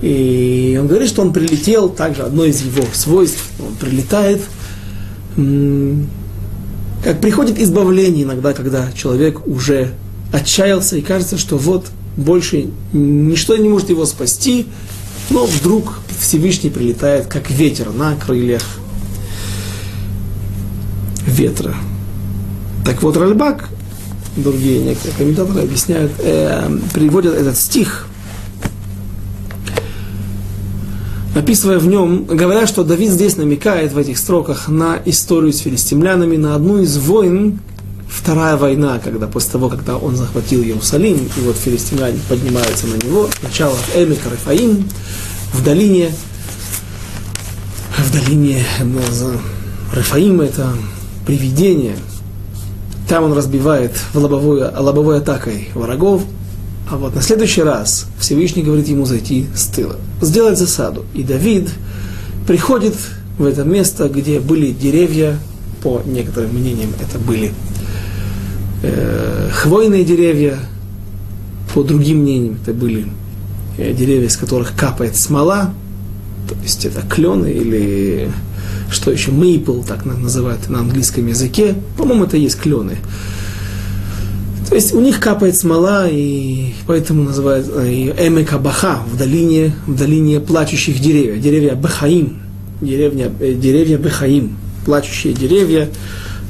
И 0.00 0.78
он 0.80 0.86
говорит, 0.86 1.10
что 1.10 1.20
он 1.20 1.34
прилетел, 1.34 1.90
также 1.90 2.22
одно 2.22 2.44
из 2.44 2.62
его 2.62 2.84
свойств, 2.94 3.42
он 3.58 3.74
прилетает, 3.74 4.40
как 7.02 7.20
приходит 7.20 7.58
избавление 7.58 8.24
иногда, 8.24 8.52
когда 8.52 8.90
человек 8.92 9.46
уже 9.46 9.92
отчаялся 10.32 10.96
и 10.96 11.00
кажется, 11.00 11.38
что 11.38 11.56
вот 11.56 11.86
больше 12.16 12.70
ничто 12.92 13.56
не 13.56 13.68
может 13.68 13.90
его 13.90 14.04
спасти, 14.06 14.66
но 15.30 15.46
вдруг 15.46 16.00
Всевышний 16.18 16.70
прилетает, 16.70 17.26
как 17.26 17.50
ветер 17.50 17.92
на 17.92 18.14
крыльях 18.16 18.62
ветра. 21.26 21.74
Так 22.84 23.02
вот, 23.02 23.16
Ральбак, 23.16 23.68
другие 24.36 24.80
некоторые 24.80 25.16
комментаторы 25.16 25.62
объясняют, 25.62 26.12
э, 26.18 26.78
приводят 26.92 27.34
этот 27.34 27.56
стих, 27.56 28.06
описывая 31.34 31.78
в 31.78 31.86
нем, 31.86 32.24
говоря, 32.24 32.66
что 32.66 32.84
Давид 32.84 33.10
здесь 33.10 33.36
намекает 33.36 33.92
в 33.92 33.98
этих 33.98 34.18
строках 34.18 34.68
на 34.68 34.98
историю 35.04 35.52
с 35.52 35.58
филистимлянами, 35.58 36.36
на 36.36 36.54
одну 36.54 36.78
из 36.78 36.96
войн, 36.98 37.60
вторая 38.08 38.56
война, 38.56 38.98
когда 39.02 39.26
после 39.26 39.52
того, 39.52 39.68
когда 39.68 39.96
он 39.96 40.16
захватил 40.16 40.62
Иерусалим, 40.62 41.28
и 41.36 41.40
вот 41.40 41.56
филистимляне 41.56 42.18
поднимаются 42.28 42.86
на 42.86 42.94
него, 42.94 43.28
начало 43.42 43.74
в 43.74 43.96
Эмик 43.96 44.20
Рафаим, 44.24 44.88
в 45.52 45.64
долине, 45.64 46.12
в 47.96 48.12
долине 48.12 48.64
Рафаим 49.92 50.40
это 50.40 50.72
привидение, 51.26 51.96
там 53.08 53.24
он 53.24 53.32
разбивает 53.32 53.92
в 54.12 54.18
лобовой, 54.18 54.62
лобовой 54.62 55.18
атакой 55.18 55.68
врагов, 55.74 56.22
а 56.90 56.96
вот 56.96 57.14
на 57.14 57.22
следующий 57.22 57.62
раз 57.62 58.06
Всевышний 58.18 58.64
говорит 58.64 58.88
ему 58.88 59.06
зайти 59.06 59.46
с 59.54 59.66
тыла, 59.66 59.96
сделать 60.20 60.58
засаду. 60.58 61.04
И 61.14 61.22
Давид 61.22 61.70
приходит 62.48 62.94
в 63.38 63.44
это 63.44 63.62
место, 63.62 64.08
где 64.08 64.40
были 64.40 64.72
деревья, 64.72 65.38
по 65.82 66.02
некоторым 66.04 66.52
мнениям 66.52 66.90
это 67.00 67.18
были 67.18 67.52
э, 68.82 69.50
хвойные 69.52 70.04
деревья, 70.04 70.58
по 71.72 71.84
другим 71.84 72.18
мнениям 72.18 72.58
это 72.60 72.74
были 72.74 73.06
э, 73.78 73.94
деревья, 73.94 74.28
с 74.28 74.36
которых 74.36 74.74
капает 74.74 75.16
смола, 75.16 75.72
то 76.48 76.56
есть 76.64 76.84
это 76.84 77.02
клены 77.02 77.52
или 77.52 78.32
что 78.90 79.12
еще, 79.12 79.30
мейпл, 79.30 79.82
так 79.82 80.04
называют 80.04 80.68
на 80.68 80.80
английском 80.80 81.28
языке, 81.28 81.76
по-моему, 81.96 82.24
это 82.24 82.36
есть 82.36 82.58
клены. 82.58 82.98
То 84.70 84.76
есть 84.76 84.94
у 84.94 85.00
них 85.00 85.18
капает 85.18 85.56
смола, 85.56 86.06
и 86.08 86.74
поэтому 86.86 87.24
называют 87.24 87.66
Эмека 87.66 88.56
Баха 88.56 89.00
в 89.04 89.18
долине, 89.18 89.74
в 89.88 89.96
долине 89.96 90.38
плачущих 90.38 91.00
деревьев. 91.00 91.42
Деревья 91.42 91.74
Бахаим, 91.74 92.38
деревня, 92.80 93.32
э, 93.40 93.54
деревья 93.54 93.98
Бахаим, 93.98 94.56
плачущие 94.86 95.32
деревья. 95.32 95.88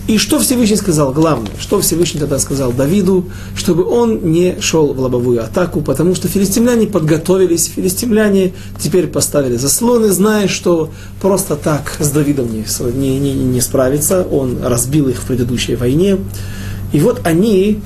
И 0.06 0.18
что 0.18 0.38
Всевышний 0.38 0.76
сказал? 0.76 1.14
Главное, 1.14 1.52
что 1.58 1.80
Всевышний 1.80 2.20
тогда 2.20 2.38
сказал 2.38 2.72
Давиду, 2.72 3.24
чтобы 3.56 3.84
он 3.84 4.30
не 4.30 4.60
шел 4.60 4.92
в 4.92 5.00
лобовую 5.00 5.42
атаку, 5.42 5.80
потому 5.80 6.14
что 6.14 6.28
филистимляне 6.28 6.88
подготовились, 6.88 7.72
филистимляне 7.74 8.52
теперь 8.78 9.06
поставили 9.06 9.56
заслоны, 9.56 10.10
зная, 10.10 10.46
что 10.46 10.90
просто 11.22 11.56
так 11.56 11.96
с 11.98 12.10
Давидом 12.10 12.48
не, 12.52 12.64
не, 12.92 13.18
не, 13.18 13.32
не 13.32 13.60
справиться, 13.62 14.26
он 14.30 14.62
разбил 14.62 15.08
их 15.08 15.16
в 15.16 15.26
предыдущей 15.26 15.76
войне. 15.76 16.18
И 16.92 17.00
вот 17.00 17.22
они 17.24 17.80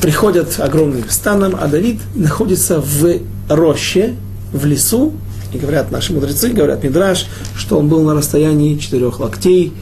приходят 0.00 0.58
огромным 0.58 1.08
станом, 1.08 1.56
а 1.60 1.66
Давид 1.66 2.00
находится 2.14 2.80
в 2.80 3.20
роще, 3.48 4.14
в 4.52 4.64
лесу, 4.64 5.12
и 5.52 5.58
говорят 5.58 5.90
наши 5.90 6.12
мудрецы, 6.12 6.50
говорят 6.50 6.82
Мидраш, 6.82 7.26
что 7.56 7.78
он 7.78 7.88
был 7.88 8.02
на 8.02 8.14
расстоянии 8.14 8.76
четырех 8.76 9.20
локтей 9.20 9.72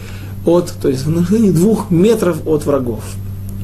от, 0.45 0.73
то 0.81 0.89
есть 0.89 1.07
на 1.07 1.21
расстоянии 1.21 1.51
двух 1.51 1.91
метров 1.91 2.47
от 2.47 2.65
врагов. 2.65 3.05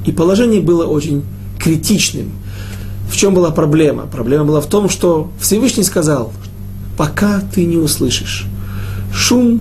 И 0.05 0.13
положение 0.13 0.61
было 0.61 0.87
очень 0.87 1.25
критичным. 1.59 2.31
В 3.11 3.17
чем 3.17 3.35
была 3.35 3.51
проблема? 3.51 4.07
Проблема 4.07 4.45
была 4.45 4.61
в 4.61 4.67
том, 4.67 4.89
что 4.89 5.31
Всевышний 5.41 5.85
сказал, 5.85 6.33
пока 6.99 7.41
ты 7.41 7.65
не 7.65 7.77
услышишь 7.77 8.47
шум, 9.13 9.61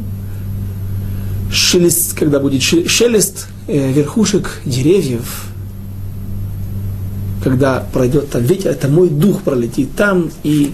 шелест, 1.51 2.17
когда 2.17 2.39
будет 2.39 2.61
шелест 2.61 3.47
э, 3.67 3.91
верхушек 3.91 4.59
деревьев, 4.65 5.52
когда 7.43 7.85
пройдет 7.91 8.29
там 8.29 8.43
ветер, 8.43 8.71
это 8.71 8.87
мой 8.87 9.09
дух 9.09 9.41
пролетит 9.41 9.95
там, 9.95 10.31
и 10.43 10.73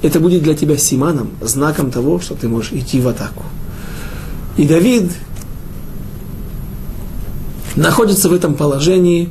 это 0.00 0.20
будет 0.20 0.42
для 0.42 0.54
тебя 0.54 0.78
симаном, 0.78 1.32
знаком 1.42 1.90
того, 1.90 2.18
что 2.18 2.34
ты 2.34 2.48
можешь 2.48 2.72
идти 2.72 2.98
в 2.98 3.08
атаку. 3.08 3.44
И 4.56 4.66
Давид 4.66 5.12
находится 7.76 8.30
в 8.30 8.32
этом 8.32 8.54
положении, 8.54 9.28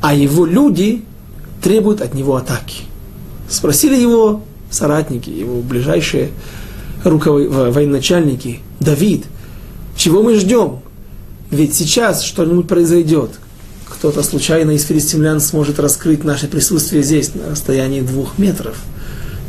а 0.00 0.14
его 0.14 0.46
люди 0.46 1.04
требуют 1.62 2.00
от 2.00 2.12
него 2.12 2.34
атаки. 2.34 2.82
Спросили 3.48 3.94
его 3.94 4.42
соратники, 4.70 5.30
его 5.30 5.60
ближайшие 5.60 6.30
руковые, 7.04 7.48
военачальники, 7.48 8.60
Давид, 8.80 9.26
чего 9.96 10.22
мы 10.22 10.34
ждем? 10.34 10.80
Ведь 11.50 11.74
сейчас 11.74 12.22
что-нибудь 12.24 12.66
произойдет 12.66 13.30
кто-то 13.88 14.22
случайно 14.22 14.72
из 14.72 14.84
филистимлян 14.84 15.40
сможет 15.40 15.78
раскрыть 15.78 16.24
наше 16.24 16.46
присутствие 16.48 17.02
здесь 17.02 17.34
на 17.34 17.50
расстоянии 17.50 18.00
двух 18.00 18.38
метров. 18.38 18.76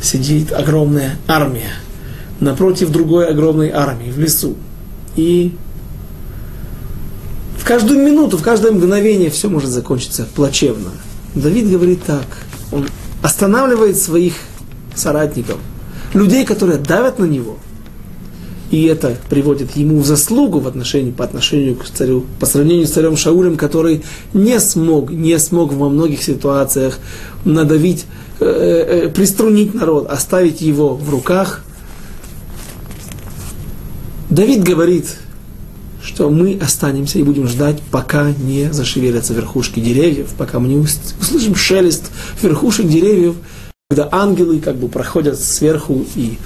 Сидит 0.02 0.52
огромная 0.54 1.18
армия 1.28 1.72
напротив 2.40 2.92
другой 2.92 3.28
огромной 3.28 3.70
армии 3.70 4.12
в 4.12 4.18
лесу. 4.18 4.56
И 5.16 5.56
в 7.58 7.66
каждую 7.66 8.00
минуту, 8.00 8.38
в 8.38 8.42
каждое 8.44 8.72
мгновение 8.72 9.30
все 9.30 9.50
может 9.50 9.70
закончиться 9.70 10.28
плачевно. 10.34 10.92
Давид 11.36 11.70
говорит 11.70 12.04
так, 12.04 12.26
он 12.72 12.88
останавливает 13.22 13.98
своих 13.98 14.34
соратников, 14.96 15.58
людей, 16.14 16.46
которые 16.46 16.80
давят 16.80 17.20
на 17.20 17.26
него, 17.26 17.58
и 18.72 18.84
это 18.84 19.18
приводит 19.30 19.76
ему 19.76 20.00
в 20.00 20.06
заслугу 20.06 20.60
в 20.60 20.68
отношении, 20.68 21.12
по 21.12 21.24
отношению 21.24 21.76
к 21.76 21.86
царю, 21.86 22.26
по 22.40 22.46
сравнению 22.46 22.88
с 22.88 22.92
царем 22.92 23.18
Шаулем, 23.18 23.58
который 23.58 24.04
не 24.34 24.60
смог, 24.60 25.12
не 25.12 25.38
смог 25.40 25.74
во 25.74 25.90
многих 25.90 26.22
ситуациях 26.22 27.00
надавить, 27.46 28.06
э, 28.40 28.46
э, 28.46 29.10
приструнить 29.10 29.74
народ, 29.74 30.08
оставить 30.08 30.62
его 30.62 30.94
в 30.94 31.10
руках. 31.10 31.64
Давид 34.30 34.64
говорит, 34.64 35.18
что 36.04 36.30
мы 36.30 36.60
останемся 36.62 37.18
и 37.18 37.24
будем 37.24 37.48
ждать, 37.48 37.82
пока 37.92 38.32
не 38.32 38.72
зашевелятся 38.72 39.34
верхушки 39.34 39.80
деревьев, 39.80 40.30
пока 40.38 40.60
мы 40.60 40.68
не 40.68 40.78
услышим 40.78 41.56
шелест 41.56 42.12
верхушек 42.42 42.88
деревьев, 42.88 43.36
когда 43.90 44.08
ангелы 44.12 44.60
как 44.60 44.76
бы 44.76 44.88
проходят 44.88 45.40
сверху 45.40 46.06
и 46.16 46.38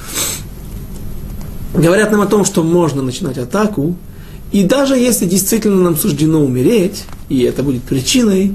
говорят 1.74 2.12
нам 2.12 2.22
о 2.22 2.28
том, 2.28 2.46
что 2.46 2.64
можно 2.64 3.02
начинать 3.02 3.38
атаку, 3.38 3.96
и 4.52 4.64
даже 4.64 4.96
если 4.96 5.26
действительно 5.26 5.82
нам 5.82 5.98
суждено 5.98 6.44
умереть, 6.44 7.06
и 7.30 7.42
это 7.42 7.64
будет 7.64 7.84
причиной, 7.84 8.54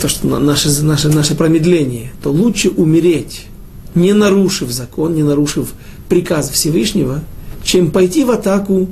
то, 0.00 0.08
что 0.08 0.38
наше, 0.38 0.70
наше, 0.82 1.08
наше 1.08 1.34
промедление, 1.34 2.12
то 2.22 2.30
лучше 2.30 2.70
умереть, 2.70 3.46
не 3.94 4.12
нарушив 4.12 4.70
закон, 4.70 5.14
не 5.14 5.22
нарушив 5.22 5.74
приказ 6.08 6.48
Всевышнего, 6.50 7.20
чем 7.62 7.90
пойти 7.90 8.24
в 8.24 8.30
атаку 8.30 8.88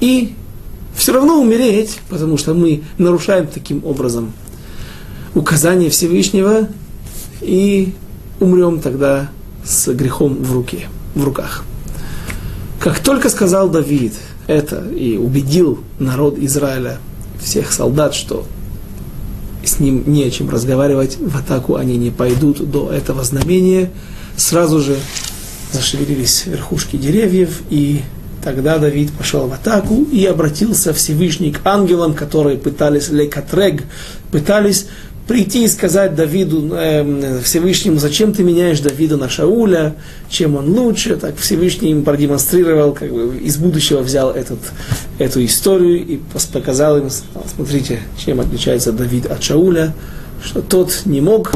и 0.00 0.34
все 0.94 1.12
равно 1.12 1.40
умереть, 1.40 2.00
потому 2.08 2.36
что 2.36 2.52
мы 2.52 2.82
нарушаем 2.98 3.46
таким 3.46 3.84
образом 3.84 4.32
указание 5.34 5.88
Всевышнего 5.88 6.68
и 7.40 7.94
умрем 8.40 8.80
тогда 8.80 9.30
с 9.64 9.92
грехом 9.94 10.42
в 10.42 10.52
руке, 10.52 10.88
в 11.14 11.24
руках. 11.24 11.64
Как 12.80 13.00
только 13.00 13.28
сказал 13.28 13.68
Давид 13.68 14.14
это 14.46 14.88
и 14.88 15.18
убедил 15.18 15.80
народ 15.98 16.38
Израиля, 16.38 16.96
всех 17.38 17.72
солдат, 17.72 18.14
что 18.14 18.46
с 19.62 19.80
ним 19.80 20.04
не 20.06 20.24
о 20.24 20.30
чем 20.30 20.48
разговаривать, 20.48 21.18
в 21.20 21.36
атаку 21.36 21.76
они 21.76 21.98
не 21.98 22.10
пойдут 22.10 22.70
до 22.70 22.90
этого 22.90 23.22
знамения, 23.22 23.90
сразу 24.36 24.80
же 24.80 24.96
зашевелились 25.72 26.46
верхушки 26.46 26.96
деревьев, 26.96 27.60
и 27.68 28.00
тогда 28.42 28.78
Давид 28.78 29.12
пошел 29.12 29.46
в 29.46 29.52
атаку 29.52 30.02
и 30.10 30.24
обратился 30.24 30.94
Всевышний 30.94 31.52
к 31.52 31.60
ангелам, 31.66 32.14
которые 32.14 32.56
пытались 32.56 33.10
лекатрег, 33.10 33.84
пытались 34.32 34.86
прийти 35.30 35.62
и 35.62 35.68
сказать 35.68 36.16
Давиду, 36.16 36.70
э, 36.72 37.40
Всевышнему, 37.44 38.00
зачем 38.00 38.34
ты 38.34 38.42
меняешь 38.42 38.80
Давида 38.80 39.16
на 39.16 39.28
Шауля, 39.28 39.94
чем 40.28 40.56
он 40.56 40.76
лучше, 40.76 41.14
так 41.14 41.36
Всевышний 41.36 41.92
им 41.92 42.02
продемонстрировал, 42.02 42.92
как 42.94 43.12
бы 43.12 43.36
из 43.36 43.56
будущего 43.56 44.00
взял 44.00 44.32
этот, 44.32 44.58
эту 45.20 45.44
историю 45.44 46.04
и 46.04 46.18
показал 46.52 46.98
им, 46.98 47.10
смотрите, 47.54 48.00
чем 48.18 48.40
отличается 48.40 48.90
Давид 48.90 49.26
от 49.26 49.40
Шауля, 49.40 49.94
что 50.42 50.62
тот 50.62 51.02
не 51.04 51.20
мог 51.20 51.52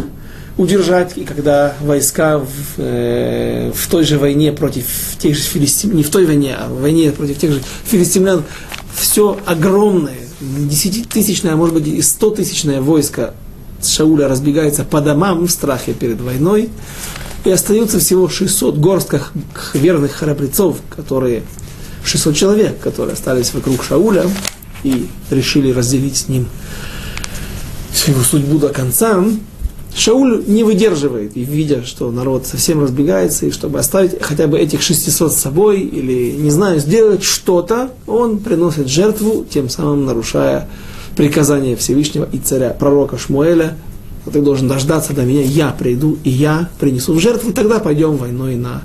удержать, 0.57 1.15
и 1.17 1.25
когда 1.25 1.75
войска 1.81 2.39
в, 2.39 2.47
э, 2.77 3.73
в 3.75 3.91
той 3.91 4.05
же 4.05 4.21
войне 4.21 4.53
против 4.53 4.87
тех 5.19 5.35
же 5.35 5.43
филистимлян, 5.43 5.97
не 5.97 6.05
в 6.05 6.11
той 6.11 6.27
войне, 6.27 6.55
а 6.57 6.69
в 6.69 6.81
войне 6.81 7.11
против 7.11 7.39
тех 7.39 7.51
же 7.51 7.61
филистимлян, 7.87 8.45
все 8.97 9.37
огромное, 9.45 10.15
десятитысячное, 10.41 11.55
а 11.55 11.57
может 11.57 11.75
быть 11.75 11.89
и 11.89 12.01
стотысячное 12.03 12.81
войско 12.81 13.35
Шауля 13.87 14.29
разбегается 14.29 14.85
по 14.85 15.01
домам 15.01 15.47
в 15.47 15.51
страхе 15.51 15.93
перед 15.93 16.21
войной, 16.21 16.71
и 17.45 17.51
остается 17.51 17.99
всего 17.99 18.29
600 18.29 18.77
горстках 18.79 19.33
верных 19.75 20.13
храбрецов, 20.13 20.79
которые 20.95 21.43
600 22.05 22.37
человек, 22.37 22.81
которые 22.81 23.15
остались 23.15 23.53
вокруг 23.53 23.83
Шауля 23.85 24.25
и 24.83 25.09
решили 25.31 25.73
разделить 25.73 26.17
с 26.17 26.29
ним 26.29 26.47
его 28.07 28.23
судьбу 28.23 28.59
до 28.59 28.69
конца. 28.69 29.25
Шауль 29.97 30.43
не 30.49 30.65
выдерживает, 30.65 31.37
и 31.37 31.45
видя, 31.45 31.85
что 31.85 32.11
народ 32.11 32.47
совсем 32.47 32.83
разбегается, 32.83 33.47
и 33.47 33.53
чтобы 33.53 33.79
оставить 33.79 34.21
хотя 34.21 34.49
бы 34.49 34.59
этих 34.59 34.83
600 34.83 35.33
с 35.33 35.37
собой, 35.37 35.83
или, 35.83 36.33
не 36.33 36.51
знаю, 36.51 36.81
сделать 36.81 37.23
что-то, 37.23 37.93
он 38.07 38.39
приносит 38.39 38.89
жертву, 38.89 39.47
тем 39.49 39.69
самым 39.71 40.05
нарушая 40.05 40.69
приказание 41.17 41.77
Всевышнего 41.77 42.29
и 42.31 42.39
царя, 42.39 42.71
пророка 42.71 43.19
Шмуэля, 43.19 43.77
ты 44.33 44.41
должен 44.41 44.69
дождаться 44.69 45.13
до 45.13 45.23
меня, 45.23 45.43
я 45.43 45.71
приду, 45.71 46.19
и 46.25 46.31
я 46.31 46.71
принесу 46.81 47.13
в 47.13 47.21
жертву, 47.21 47.51
и 47.51 47.53
тогда 47.53 47.79
пойдем 47.79 48.17
войной 48.17 48.57
на 48.57 48.83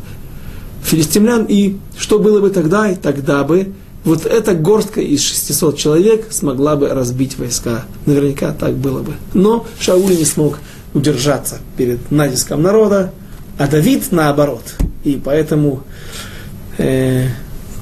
филистимлян. 0.83 1.45
И 1.47 1.77
что 1.97 2.19
было 2.19 2.41
бы 2.41 2.49
тогда? 2.49 2.89
И 2.89 2.95
тогда 2.95 3.43
бы 3.43 3.73
вот 4.03 4.25
эта 4.25 4.53
горстка 4.53 5.01
из 5.01 5.21
600 5.23 5.77
человек 5.77 6.27
смогла 6.31 6.75
бы 6.75 6.89
разбить 6.89 7.37
войска. 7.37 7.85
Наверняка 8.05 8.53
так 8.53 8.75
было 8.75 9.01
бы. 9.01 9.13
Но 9.33 9.65
Шауль 9.79 10.17
не 10.17 10.25
смог 10.25 10.59
удержаться 10.93 11.59
перед 11.77 12.11
натиском 12.11 12.61
народа, 12.61 13.11
а 13.57 13.67
Давид 13.67 14.11
наоборот. 14.11 14.63
И 15.03 15.21
поэтому 15.23 15.83
э, 16.77 17.27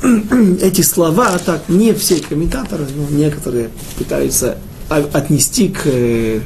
эти 0.61 0.81
слова, 0.81 1.29
а 1.33 1.39
так 1.39 1.69
не 1.69 1.93
все 1.93 2.17
комментаторы, 2.17 2.85
но 2.95 3.15
некоторые 3.15 3.69
пытаются 3.97 4.57
отнести 4.89 5.69
к, 5.69 5.81
э, 5.85 6.39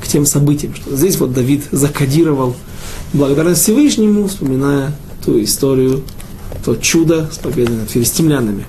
к 0.00 0.06
тем 0.06 0.26
событиям, 0.26 0.74
что 0.74 0.96
здесь 0.96 1.16
вот 1.16 1.32
Давид 1.32 1.64
закодировал 1.72 2.54
благодарность 3.12 3.62
Всевышнему, 3.62 4.28
вспоминая 4.28 4.92
ту 5.24 5.42
историю, 5.42 6.04
то 6.64 6.76
чудо 6.76 7.28
с 7.32 7.38
победой 7.38 7.76
над 7.76 7.90
филистимлянами. 7.90 8.66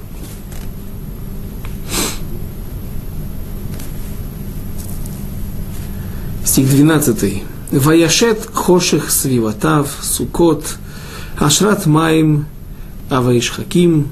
Стих 6.46 6.70
12. 6.70 7.44
Ваяшет 7.72 8.50
хоших 8.52 9.12
свиватав, 9.12 9.90
сукот, 10.02 10.66
ашрат 11.40 11.86
маим 11.86 12.48
Аваишхаким, 13.12 14.08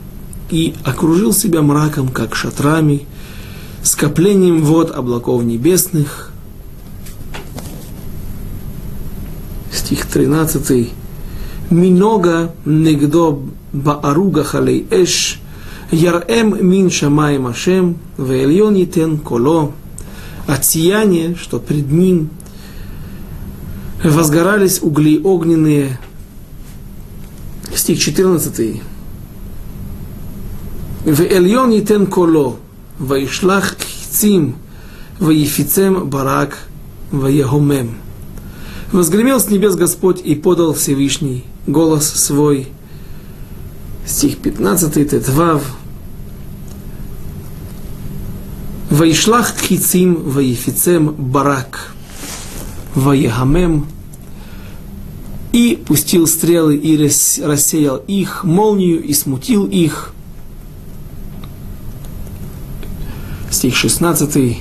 и 0.50 0.74
окружил 0.84 1.34
себя 1.34 1.62
мраком, 1.62 2.10
как 2.10 2.36
шатрами, 2.36 3.06
скоплением 3.84 4.64
вод 4.64 4.92
облаков 4.92 5.44
небесных. 5.44 6.32
Стих 9.72 10.06
13. 10.08 10.92
Минога 11.70 12.54
негдо 12.66 13.40
бааруга 13.72 14.44
халей 14.44 14.88
эш, 14.90 15.40
ярем 15.92 16.68
мин 16.68 16.90
шамай 16.90 17.38
машем, 17.38 17.98
веэльон 18.18 18.76
етен 18.76 19.20
коло. 19.20 19.74
От 20.48 20.66
сияния, 20.66 21.36
что 21.36 21.60
пред 21.60 21.92
ним 21.92 22.32
возгорались 24.04 24.82
угли 24.82 25.22
огненные, 25.24 26.00
стих 27.76 28.00
14. 28.00 28.82
ואליון 31.07 31.73
ייתן 31.73 32.05
קולו, 32.07 32.57
וישלח 33.01 33.75
חצים, 33.75 34.53
ויפיצם 35.21 36.11
барак, 36.11 36.57
ויהומם. 37.13 37.87
Возгремел 38.93 39.41
с 39.41 39.51
небес 39.51 39.75
Господь 39.75 40.21
и 40.23 40.37
подал 40.37 40.73
Всевышний 40.73 41.43
голос 41.67 42.07
свой. 42.09 42.69
Стих 44.07 44.39
15, 44.39 45.11
Тетвав. 45.11 45.65
Ваишлах 48.91 49.53
хицим, 49.59 50.15
ваифицем 50.23 51.09
барак, 51.09 51.93
ваехамем 52.95 53.87
и 55.53 55.83
пустил 55.85 56.29
стрелы 56.29 56.77
и 56.77 56.97
рассеял 56.97 57.97
их, 58.07 58.45
молнию 58.45 59.03
и 59.03 59.13
смутил 59.13 59.67
их. 59.67 60.13
Стих 63.60 63.76
16. 63.76 64.58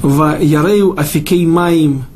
В 0.00 0.38
Ярею 0.40 0.98
Афикей 0.98 1.44
Маим 1.44 2.06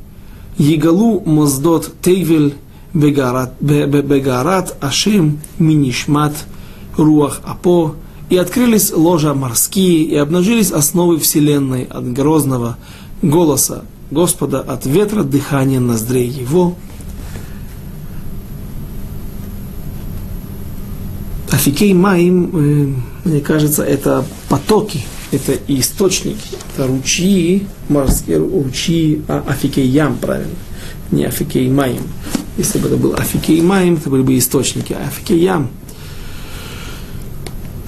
Егалу 0.56 1.20
Моздот 1.26 1.92
Тейвель 2.00 2.54
Бегарат 2.94 4.76
Ашем 4.80 5.40
Минишмат 5.58 6.32
Руах 6.96 7.42
Апо 7.44 7.96
и 8.30 8.38
открылись 8.38 8.94
ложа 8.94 9.34
морские, 9.34 10.04
и 10.04 10.16
обнажились 10.16 10.70
основы 10.70 11.18
вселенной 11.18 11.84
от 11.84 12.10
грозного 12.10 12.78
голоса 13.20 13.84
Господа 14.10 14.60
от 14.60 14.86
ветра 14.86 15.22
дыхания 15.22 15.80
ноздрей 15.80 16.28
его. 16.28 16.76
אפיקי 21.58 21.92
מים, 21.92 22.50
э, 22.54 23.28
мне 23.28 23.40
кажется, 23.40 23.82
это 23.82 24.24
потоки, 24.48 25.00
это 25.32 25.58
источники, 25.66 26.56
это 26.72 26.86
ручьи, 26.86 27.66
морские 27.88 28.38
ручьи, 28.38 29.22
а 29.26 29.44
אפיקי 29.44 29.84
ים, 29.88 30.18
правильно, 30.18 30.54
не 31.10 31.24
אפיקי 31.24 31.68
מים. 31.68 32.02
Если 32.56 32.78
бы 32.78 32.86
это 32.86 32.96
был 32.96 33.14
אפיקי 33.14 33.60
מים, 33.60 33.94
это 33.94 34.08
были 34.08 34.22
бы 34.22 34.38
источники, 34.38 34.92
а 34.92 35.08
אפיקי 35.08 35.40
ים. 35.40 35.70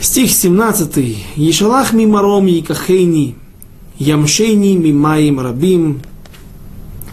Стих 0.00 0.32
17. 0.32 1.18
ישלח 1.36 1.92
ממרום 1.92 2.46
יקחני, 2.46 3.36
ямшейни 4.00 4.74
мимаим 4.78 5.38
рабим, 5.38 6.02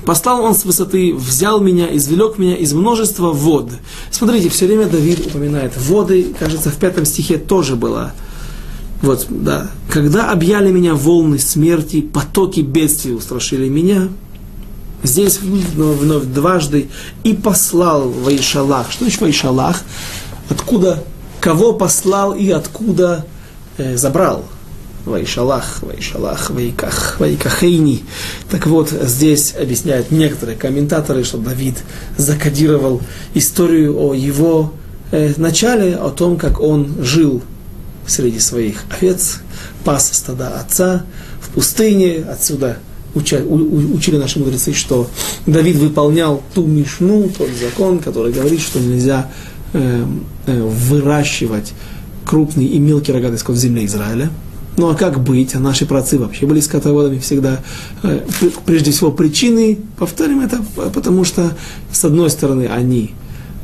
Послал 0.08 0.42
он 0.42 0.56
с 0.56 0.64
высоты, 0.64 1.14
взял 1.14 1.60
меня, 1.60 1.94
извлек 1.94 2.38
меня 2.38 2.56
из 2.56 2.72
множества 2.72 3.34
вод. 3.34 3.70
Смотрите, 4.10 4.48
все 4.48 4.66
время 4.66 4.86
Давид 4.86 5.28
упоминает 5.28 5.74
воды, 5.76 6.34
кажется, 6.40 6.70
в 6.70 6.78
пятом 6.78 7.04
стихе 7.04 7.38
тоже 7.38 7.76
было. 7.76 8.14
Вот, 9.02 9.26
да. 9.30 9.70
Когда 9.90 10.32
объяли 10.32 10.72
меня 10.72 10.96
волны 10.96 11.40
смерти, 11.40 12.00
потоки 12.00 12.62
бедствий 12.62 13.16
устрашили 13.16 13.68
меня, 13.68 14.08
здесь 15.04 15.42
вновь, 15.42 16.00
вновь 16.00 16.24
дважды, 16.24 16.90
и 17.26 17.34
послал 17.34 18.08
Ваишалах. 18.08 18.90
Что 18.90 19.04
значит 19.04 19.20
Ваишалах? 19.20 19.82
Откуда, 20.48 21.04
кого 21.42 21.74
послал 21.74 22.34
и 22.34 22.50
откуда 22.50 23.26
э, 23.78 23.98
забрал? 23.98 24.46
Вайшалах, 25.08 25.82
Вайшалах, 25.82 26.50
Вайках, 26.50 27.20
Вайкахейни. 27.20 28.04
Так 28.50 28.68
вот, 28.68 28.90
здесь 28.90 29.56
объясняют 29.60 30.12
некоторые 30.12 30.58
комментаторы, 30.58 31.24
что 31.24 31.38
Давид 31.38 31.76
закодировал 32.18 33.02
историю 33.34 33.98
о 34.00 34.14
его 34.14 34.74
э, 35.12 35.34
начале, 35.38 35.96
о 35.96 36.10
том, 36.10 36.38
как 36.38 36.60
он 36.60 36.96
жил 37.02 37.42
среди 38.06 38.40
своих 38.40 38.84
овец, 38.90 39.40
пас 39.84 40.10
стада 40.14 40.60
отца 40.60 41.06
в 41.42 41.50
пустыне, 41.50 42.26
отсюда 42.30 42.78
учили 43.16 44.18
наши 44.18 44.40
мудрецы, 44.40 44.74
что 44.74 45.10
Давид 45.46 45.78
выполнял 45.78 46.44
ту 46.54 46.66
мишну, 46.66 47.30
тот 47.36 47.50
закон, 47.60 48.00
который 48.00 48.32
говорит, 48.32 48.62
что 48.62 48.80
нельзя 48.80 49.30
э, 49.74 50.06
э, 50.46 50.62
выращивать 50.62 51.74
крупный 52.26 52.66
и 52.66 52.80
мелкий 52.80 53.12
рогатый 53.12 53.38
скот 53.38 53.56
в 53.56 53.60
земле 53.60 53.86
Израиля. 53.86 54.30
Ну 54.78 54.90
а 54.90 54.96
как 54.96 55.20
быть? 55.20 55.56
А 55.56 55.60
наши 55.60 55.88
працы 55.88 56.20
вообще 56.20 56.46
были 56.46 56.60
скотоводами 56.60 57.18
всегда. 57.18 57.62
Э, 58.04 58.22
прежде 58.66 58.92
всего 58.92 59.12
причины, 59.12 59.80
повторим 59.98 60.40
это, 60.42 60.64
потому 60.94 61.24
что 61.24 61.58
с 61.92 62.06
одной 62.06 62.30
стороны 62.30 62.68
они 62.68 63.16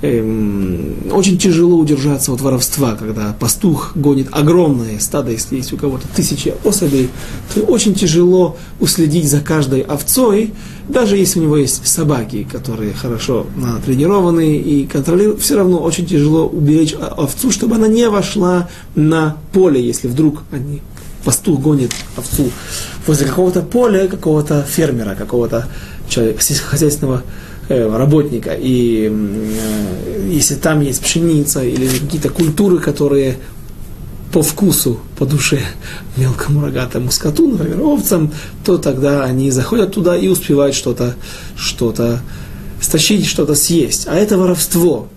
эм, 0.01 0.95
очень 1.11 1.38
тяжело 1.38 1.78
удержаться 1.78 2.34
от 2.34 2.41
воровства, 2.41 2.95
когда 2.95 3.36
пастух 3.39 3.91
гонит 3.95 4.30
огромное 4.32 4.97
стадо, 4.99 5.30
если 5.30 5.57
есть 5.57 5.72
у 5.72 5.78
кого-то 5.78 6.07
тысячи 6.16 6.55
особей, 6.64 7.09
то 7.53 7.61
очень 7.61 7.93
тяжело 7.93 8.57
уследить 8.80 9.30
за 9.30 9.39
каждой 9.39 9.82
овцой, 9.82 10.51
даже 10.89 11.16
если 11.16 11.39
у 11.39 11.43
него 11.43 11.57
есть 11.57 11.88
собаки, 11.88 12.47
которые 12.51 12.93
хорошо 12.93 13.45
натренированы 13.55 14.57
и 14.57 14.88
контролируют, 14.88 15.41
все 15.41 15.57
равно 15.57 15.78
очень 15.78 16.07
тяжело 16.07 16.47
уберечь 16.47 16.95
овцу, 16.95 17.51
чтобы 17.51 17.76
она 17.76 17.88
не 17.88 18.09
вошла 18.09 18.68
на 18.95 19.38
поле, 19.53 19.80
если 19.80 20.07
вдруг 20.07 20.41
они 20.51 20.82
пастух 21.24 21.60
гонит 21.60 21.92
овцу 22.18 22.52
возле 23.08 23.28
какого-то 23.28 23.62
поля, 23.62 24.08
какого-то 24.08 24.64
фермера, 24.64 25.16
какого-то 25.16 25.68
человека, 26.10 26.42
хозяйственного 26.66 27.24
э, 27.70 27.96
работника. 27.96 28.54
И 28.54 29.10
э, 29.12 30.30
если 30.32 30.56
там 30.56 30.82
есть 30.82 31.02
пшеница 31.02 31.64
или 31.64 31.88
какие-то 31.88 32.30
культуры, 32.30 32.80
которые 32.80 33.38
по 34.32 34.42
вкусу, 34.42 35.00
по 35.18 35.26
душе 35.26 35.60
мелкому 36.18 36.66
рогатому 36.66 37.12
скоту, 37.12 37.48
например, 37.48 37.82
овцам, 37.82 38.32
то 38.66 38.78
тогда 38.78 39.24
они 39.24 39.52
заходят 39.52 39.94
туда 39.94 40.18
и 40.18 40.28
успевают 40.28 40.76
что-то, 40.76 41.16
что-то 41.56 42.22
стащить, 42.82 43.26
что-то 43.26 43.56
съесть. 43.56 44.08
А 44.08 44.16
это 44.16 44.38
воровство. 44.38 45.08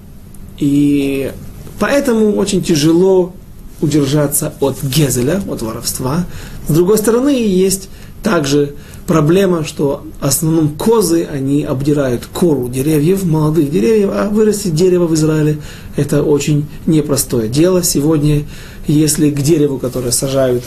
И 0.59 1.33
поэтому 1.79 2.37
очень 2.37 2.63
тяжело 2.63 3.35
удержаться 3.81 4.55
от 4.61 4.83
гезеля, 4.83 5.43
от 5.49 5.63
воровства. 5.63 6.27
С 6.69 6.73
другой 6.73 6.99
стороны, 6.99 7.29
есть 7.29 7.89
также 8.23 8.75
проблема, 9.07 9.65
что 9.65 10.05
в 10.21 10.25
основном 10.25 10.71
козы, 10.71 11.29
они 11.31 11.63
обдирают 11.63 12.27
кору 12.27 12.69
деревьев, 12.69 13.25
молодых 13.25 13.71
деревьев, 13.71 14.11
а 14.13 14.29
вырастить 14.29 14.75
дерево 14.75 15.07
в 15.07 15.15
Израиле– 15.15 15.59
это 15.97 16.23
очень 16.23 16.67
непростое 16.87 17.49
дело. 17.49 17.83
Сегодня, 17.83 18.45
если 18.87 19.31
к 19.31 19.41
дереву, 19.41 19.79
которое 19.79 20.11
сажают 20.11 20.65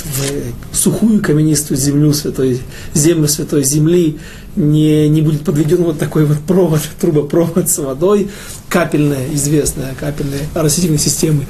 в 0.72 0.76
сухую 0.76 1.22
каменистую 1.22 1.78
землю 1.78 2.14
святой, 2.14 2.62
землю 2.94 3.28
святой 3.28 3.64
земли, 3.64 4.20
не, 4.56 5.08
не 5.10 5.22
будет 5.22 5.44
подведен 5.44 5.84
вот 5.84 6.00
такой 6.00 6.26
вот 6.26 6.40
провод, 6.40 6.82
трубопровод 7.00 7.70
с 7.70 7.78
водой, 7.78 8.30
капельная, 8.68 9.34
известная 9.34 9.94
капельная 9.96 10.42
растительной 10.54 11.00
системы, 11.00 11.46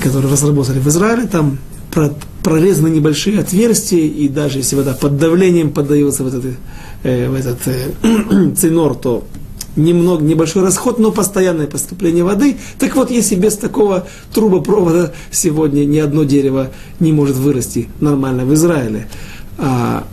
которую 0.00 0.32
разработали 0.32 0.78
в 0.78 0.88
Израиле, 0.88 1.26
там 1.26 1.58
прорезаны 2.42 2.88
небольшие 2.88 3.40
отверстия, 3.40 4.06
и 4.06 4.28
даже 4.28 4.58
если 4.58 4.76
вода 4.76 4.94
под 4.94 5.16
давлением 5.16 5.72
поддается 5.72 6.22
в 6.22 6.28
этот, 6.28 6.44
э, 7.02 7.28
в 7.28 7.34
этот 7.34 7.58
э, 7.66 8.52
цинор, 8.56 8.94
то 8.94 9.24
немного, 9.76 10.22
небольшой 10.22 10.62
расход, 10.62 10.98
но 10.98 11.12
постоянное 11.12 11.66
поступление 11.66 12.24
воды. 12.24 12.56
Так 12.78 12.96
вот, 12.96 13.10
если 13.10 13.36
без 13.36 13.56
такого 13.56 14.06
трубопровода 14.32 15.14
сегодня 15.30 15.84
ни 15.84 15.98
одно 15.98 16.24
дерево 16.24 16.70
не 17.00 17.12
может 17.12 17.36
вырасти 17.36 17.88
нормально 18.00 18.44
в 18.44 18.52
Израиле. 18.54 19.08
А, 19.56 20.06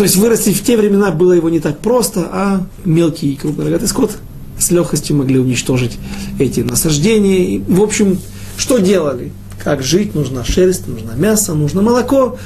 то 0.00 0.04
есть 0.04 0.16
вырастить 0.16 0.56
в 0.56 0.64
те 0.64 0.78
времена 0.78 1.10
было 1.10 1.34
его 1.34 1.50
не 1.50 1.60
так 1.60 1.78
просто, 1.80 2.26
а 2.32 2.66
мелкий 2.86 3.34
и 3.34 3.36
крупный 3.36 3.66
рогатый 3.66 3.86
скот 3.86 4.12
с 4.58 4.70
легкостью 4.70 5.16
могли 5.16 5.38
уничтожить 5.38 5.98
эти 6.38 6.60
насаждения. 6.60 7.62
В 7.68 7.82
общем, 7.82 8.18
что 8.56 8.78
делали? 8.78 9.30
Как 9.62 9.82
жить? 9.82 10.14
Нужна 10.14 10.42
шерсть, 10.42 10.88
нужно 10.88 11.12
мясо, 11.16 11.52
нужно 11.52 11.82
молоко. 11.82 12.38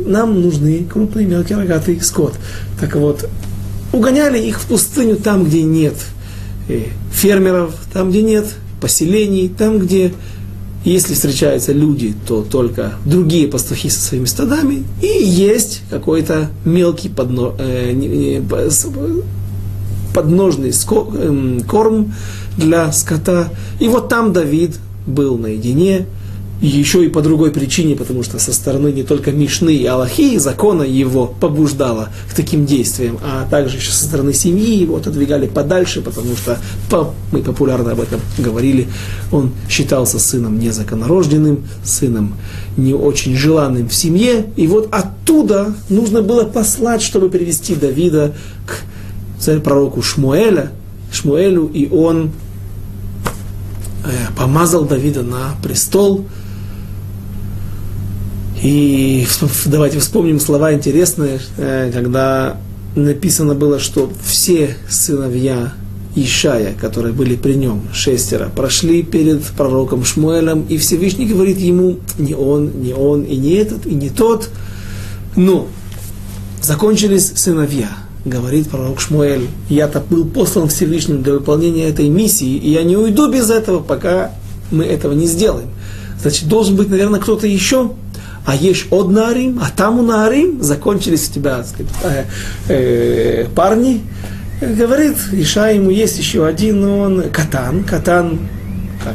Нам 0.00 0.42
нужны 0.42 0.82
крупный, 0.82 1.26
мелкий, 1.26 1.54
рогатый 1.54 2.00
скот. 2.00 2.34
Так 2.80 2.96
вот, 2.96 3.28
угоняли 3.92 4.40
их 4.40 4.60
в 4.60 4.66
пустыню 4.66 5.14
там, 5.14 5.44
где 5.44 5.62
нет 5.62 5.94
э, 6.68 6.86
фермеров, 7.12 7.72
там, 7.92 8.10
где 8.10 8.22
нет 8.22 8.46
поселений, 8.80 9.48
там, 9.48 9.78
где 9.78 10.12
если 10.84 11.14
встречаются 11.14 11.72
люди, 11.72 12.14
то 12.26 12.42
только 12.42 12.94
другие 13.04 13.48
пастухи 13.48 13.90
со 13.90 14.00
своими 14.00 14.24
стадами, 14.24 14.84
и 15.02 15.06
есть 15.06 15.82
какой-то 15.90 16.50
мелкий 16.64 17.10
подно, 17.10 17.54
э, 17.58 18.40
подножный 20.14 20.70
эм, 20.70 21.60
корм 21.62 22.14
для 22.56 22.90
скота. 22.92 23.48
И 23.78 23.88
вот 23.88 24.08
там 24.08 24.32
Давид 24.32 24.78
был 25.06 25.36
наедине 25.36 26.06
еще 26.66 27.04
и 27.04 27.08
по 27.08 27.22
другой 27.22 27.50
причине, 27.50 27.96
потому 27.96 28.22
что 28.22 28.38
со 28.38 28.52
стороны 28.52 28.88
не 28.88 29.02
только 29.02 29.32
Мишны 29.32 29.74
и 29.74 29.86
Аллахи, 29.86 30.36
закона 30.38 30.82
его 30.82 31.26
побуждало 31.26 32.10
к 32.30 32.34
таким 32.34 32.66
действиям, 32.66 33.18
а 33.22 33.46
также 33.48 33.78
еще 33.78 33.92
со 33.92 34.04
стороны 34.04 34.34
семьи 34.34 34.76
его 34.76 34.96
отодвигали 34.96 35.46
подальше, 35.46 36.02
потому 36.02 36.36
что 36.36 36.58
мы 37.32 37.42
популярно 37.42 37.92
об 37.92 38.00
этом 38.00 38.20
говорили, 38.36 38.88
он 39.32 39.52
считался 39.68 40.18
сыном 40.18 40.58
незаконорожденным, 40.58 41.64
сыном 41.82 42.36
не 42.76 42.92
очень 42.92 43.36
желанным 43.36 43.88
в 43.88 43.94
семье, 43.94 44.46
и 44.56 44.66
вот 44.66 44.88
оттуда 44.92 45.74
нужно 45.88 46.20
было 46.20 46.44
послать, 46.44 47.02
чтобы 47.02 47.30
привести 47.30 47.74
Давида 47.74 48.34
к 48.66 48.84
пророку 49.64 50.02
Шмуэля, 50.02 50.72
Шмуэлю, 51.10 51.66
и 51.72 51.88
он 51.88 52.32
э, 54.04 54.10
помазал 54.36 54.84
Давида 54.84 55.22
на 55.22 55.54
престол, 55.62 56.26
и 58.62 59.26
давайте 59.66 59.98
вспомним 59.98 60.40
слова 60.40 60.72
интересные, 60.74 61.40
э, 61.56 61.90
когда 61.92 62.56
написано 62.96 63.54
было, 63.54 63.78
что 63.78 64.10
все 64.24 64.76
сыновья 64.88 65.72
Ишая, 66.16 66.74
которые 66.74 67.12
были 67.12 67.36
при 67.36 67.54
нем, 67.54 67.82
шестеро, 67.92 68.50
прошли 68.54 69.02
перед 69.02 69.44
пророком 69.44 70.04
Шмуэлем, 70.04 70.66
и 70.68 70.76
Всевышний 70.76 71.26
говорит 71.26 71.58
ему, 71.58 71.98
не 72.18 72.34
он, 72.34 72.82
не 72.82 72.92
он, 72.92 73.22
и 73.22 73.36
не 73.36 73.52
этот, 73.52 73.86
и 73.86 73.94
не 73.94 74.10
тот. 74.10 74.50
Но 75.36 75.68
закончились 76.60 77.32
сыновья, 77.36 77.90
говорит 78.24 78.68
пророк 78.68 79.00
Шмуэль, 79.00 79.46
я-то 79.68 80.00
был 80.00 80.24
послан 80.24 80.68
Всевышним 80.68 81.22
для 81.22 81.34
выполнения 81.34 81.88
этой 81.88 82.08
миссии, 82.08 82.56
и 82.56 82.72
я 82.72 82.82
не 82.82 82.96
уйду 82.96 83.30
без 83.30 83.48
этого, 83.48 83.78
пока 83.78 84.32
мы 84.72 84.84
этого 84.84 85.12
не 85.12 85.26
сделаем. 85.26 85.68
Значит, 86.20 86.48
должен 86.48 86.74
быть, 86.74 86.90
наверное, 86.90 87.20
кто-то 87.20 87.46
еще, 87.46 87.92
а 88.44 88.54
есть 88.54 88.86
од 88.90 89.10
нарим, 89.10 89.60
а 89.62 89.70
там 89.70 89.98
у 89.98 90.02
нарим 90.02 90.62
закончились 90.62 91.28
у 91.28 91.32
тебя 91.32 91.62
сказать, 91.64 91.92
э, 92.02 92.24
э, 92.68 93.46
парни. 93.54 94.02
Говорит, 94.60 95.16
Иша 95.32 95.70
ему 95.70 95.90
есть 95.90 96.18
еще 96.18 96.46
один, 96.46 96.84
он 96.84 97.30
катан, 97.30 97.84
катан, 97.84 98.38
как, 99.02 99.14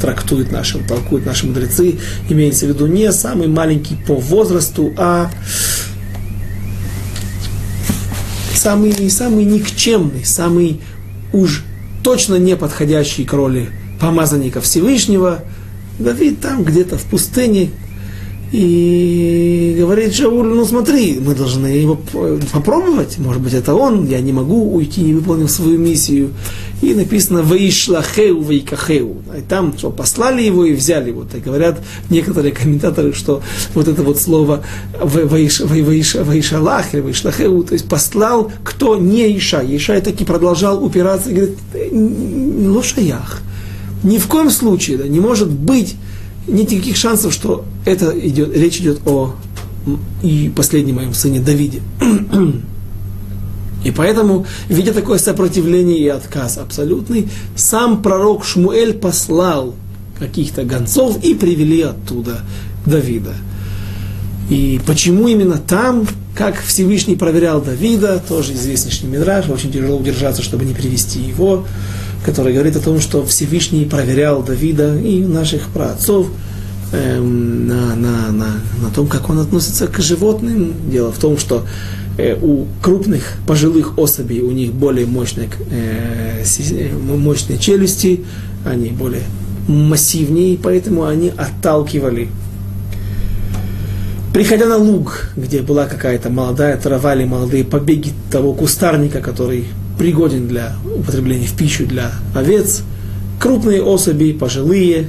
трактуют 0.00 0.50
наши, 0.50 0.78
толкуют 0.78 1.26
наши 1.26 1.46
мудрецы, 1.46 1.98
имеется 2.28 2.66
в 2.66 2.70
виду 2.70 2.86
не 2.86 3.12
самый 3.12 3.48
маленький 3.48 3.94
по 3.94 4.14
возрасту, 4.14 4.92
а 4.96 5.30
самый, 8.54 9.10
самый 9.10 9.44
никчемный, 9.44 10.24
самый 10.24 10.80
уж 11.32 11.64
точно 12.02 12.36
не 12.36 12.56
подходящий 12.56 13.24
к 13.24 13.32
роли 13.32 13.68
помазанника 14.00 14.60
Всевышнего. 14.60 15.40
Давид 15.98 16.40
там 16.40 16.64
где-то 16.64 16.96
в 16.96 17.02
пустыне, 17.02 17.70
и 18.52 19.76
говорит 19.78 20.12
Шауль, 20.12 20.48
ну 20.48 20.64
смотри, 20.64 21.20
мы 21.24 21.36
должны 21.36 21.68
его 21.68 21.96
попробовать, 22.52 23.18
может 23.18 23.40
быть 23.40 23.54
это 23.54 23.74
он, 23.74 24.08
я 24.08 24.20
не 24.20 24.32
могу 24.32 24.74
уйти, 24.74 25.02
не 25.02 25.14
выполнил 25.14 25.48
свою 25.48 25.78
миссию. 25.78 26.30
И 26.82 26.94
написано 26.94 27.42
«Ваишлахеу 27.42 28.40
вайкахеу». 28.40 29.18
И 29.38 29.42
там, 29.42 29.76
что 29.76 29.90
послали 29.90 30.42
его 30.42 30.64
и 30.64 30.72
взяли 30.72 31.10
его. 31.10 31.26
И 31.32 31.38
говорят 31.38 31.78
некоторые 32.08 32.52
комментаторы, 32.52 33.12
что 33.12 33.42
вот 33.74 33.86
это 33.86 34.02
вот 34.02 34.18
слово 34.18 34.64
«ваишалах» 34.98 36.94
или 36.94 37.00
«ваишлахеу», 37.02 37.62
то 37.62 37.74
есть 37.74 37.86
послал 37.86 38.50
кто 38.64 38.96
не 38.96 39.36
Иша. 39.36 39.62
Иша 39.62 40.00
таки 40.00 40.24
продолжал 40.24 40.82
упираться 40.82 41.30
и 41.30 41.34
говорит 41.34 41.58
«лошаях». 42.66 43.42
Ни 44.02 44.16
в 44.16 44.26
коем 44.26 44.50
случае, 44.50 44.96
да, 44.96 45.06
не 45.06 45.20
может 45.20 45.50
быть 45.50 45.94
нет 46.48 46.70
никаких 46.70 46.96
шансов, 46.96 47.32
что 47.32 47.64
это 47.84 48.18
идет, 48.18 48.56
речь 48.56 48.78
идет 48.78 49.00
о 49.06 49.34
и 50.22 50.52
последнем 50.54 50.96
моем 50.96 51.14
сыне 51.14 51.40
Давиде. 51.40 51.80
И 53.82 53.90
поэтому, 53.92 54.44
видя 54.68 54.92
такое 54.92 55.18
сопротивление 55.18 55.98
и 55.98 56.08
отказ 56.08 56.58
абсолютный, 56.58 57.28
сам 57.56 58.02
пророк 58.02 58.44
Шмуэль 58.44 58.92
послал 58.92 59.74
каких-то 60.18 60.64
гонцов 60.64 61.24
и 61.24 61.32
привели 61.32 61.80
оттуда 61.80 62.40
Давида. 62.84 63.32
И 64.50 64.80
почему 64.86 65.28
именно 65.28 65.56
там, 65.56 66.06
как 66.34 66.60
Всевышний 66.60 67.16
проверял 67.16 67.62
Давида, 67.62 68.22
тоже 68.28 68.52
известнейший 68.52 69.08
Мидраж, 69.08 69.48
очень 69.48 69.72
тяжело 69.72 69.96
удержаться, 69.96 70.42
чтобы 70.42 70.66
не 70.66 70.74
привести 70.74 71.20
его 71.20 71.64
который 72.24 72.52
говорит 72.52 72.76
о 72.76 72.80
том, 72.80 73.00
что 73.00 73.24
Всевышний 73.24 73.84
проверял 73.84 74.42
Давида 74.42 74.98
и 74.98 75.20
наших 75.24 75.68
праотцов 75.68 76.28
эм, 76.92 77.68
на, 77.68 77.94
на, 77.94 78.32
на, 78.32 78.46
на 78.82 78.90
том, 78.94 79.06
как 79.06 79.28
он 79.30 79.38
относится 79.38 79.86
к 79.86 79.98
животным. 80.00 80.74
Дело 80.90 81.12
в 81.12 81.18
том, 81.18 81.38
что 81.38 81.66
э, 82.18 82.36
у 82.40 82.66
крупных 82.82 83.34
пожилых 83.46 83.98
особей 83.98 84.40
у 84.40 84.50
них 84.50 84.72
более 84.72 85.06
мощные, 85.06 85.48
э, 85.70 86.44
мощные 86.94 87.58
челюсти, 87.58 88.24
они 88.64 88.90
более 88.90 89.22
массивнее, 89.68 90.58
поэтому 90.60 91.04
они 91.04 91.32
отталкивали 91.36 92.28
Приходя 94.32 94.66
на 94.66 94.76
луг, 94.76 95.30
где 95.36 95.60
была 95.60 95.86
какая-то 95.86 96.30
молодая 96.30 96.76
трава 96.76 97.16
или 97.16 97.24
молодые 97.24 97.64
побеги 97.64 98.12
того 98.30 98.52
кустарника, 98.52 99.20
который 99.20 99.64
пригоден 99.98 100.46
для 100.46 100.76
употребления 100.84 101.46
в 101.46 101.56
пищу 101.56 101.84
для 101.84 102.12
овец. 102.32 102.82
Крупные 103.40 103.82
особи, 103.82 104.32
пожилые, 104.32 105.08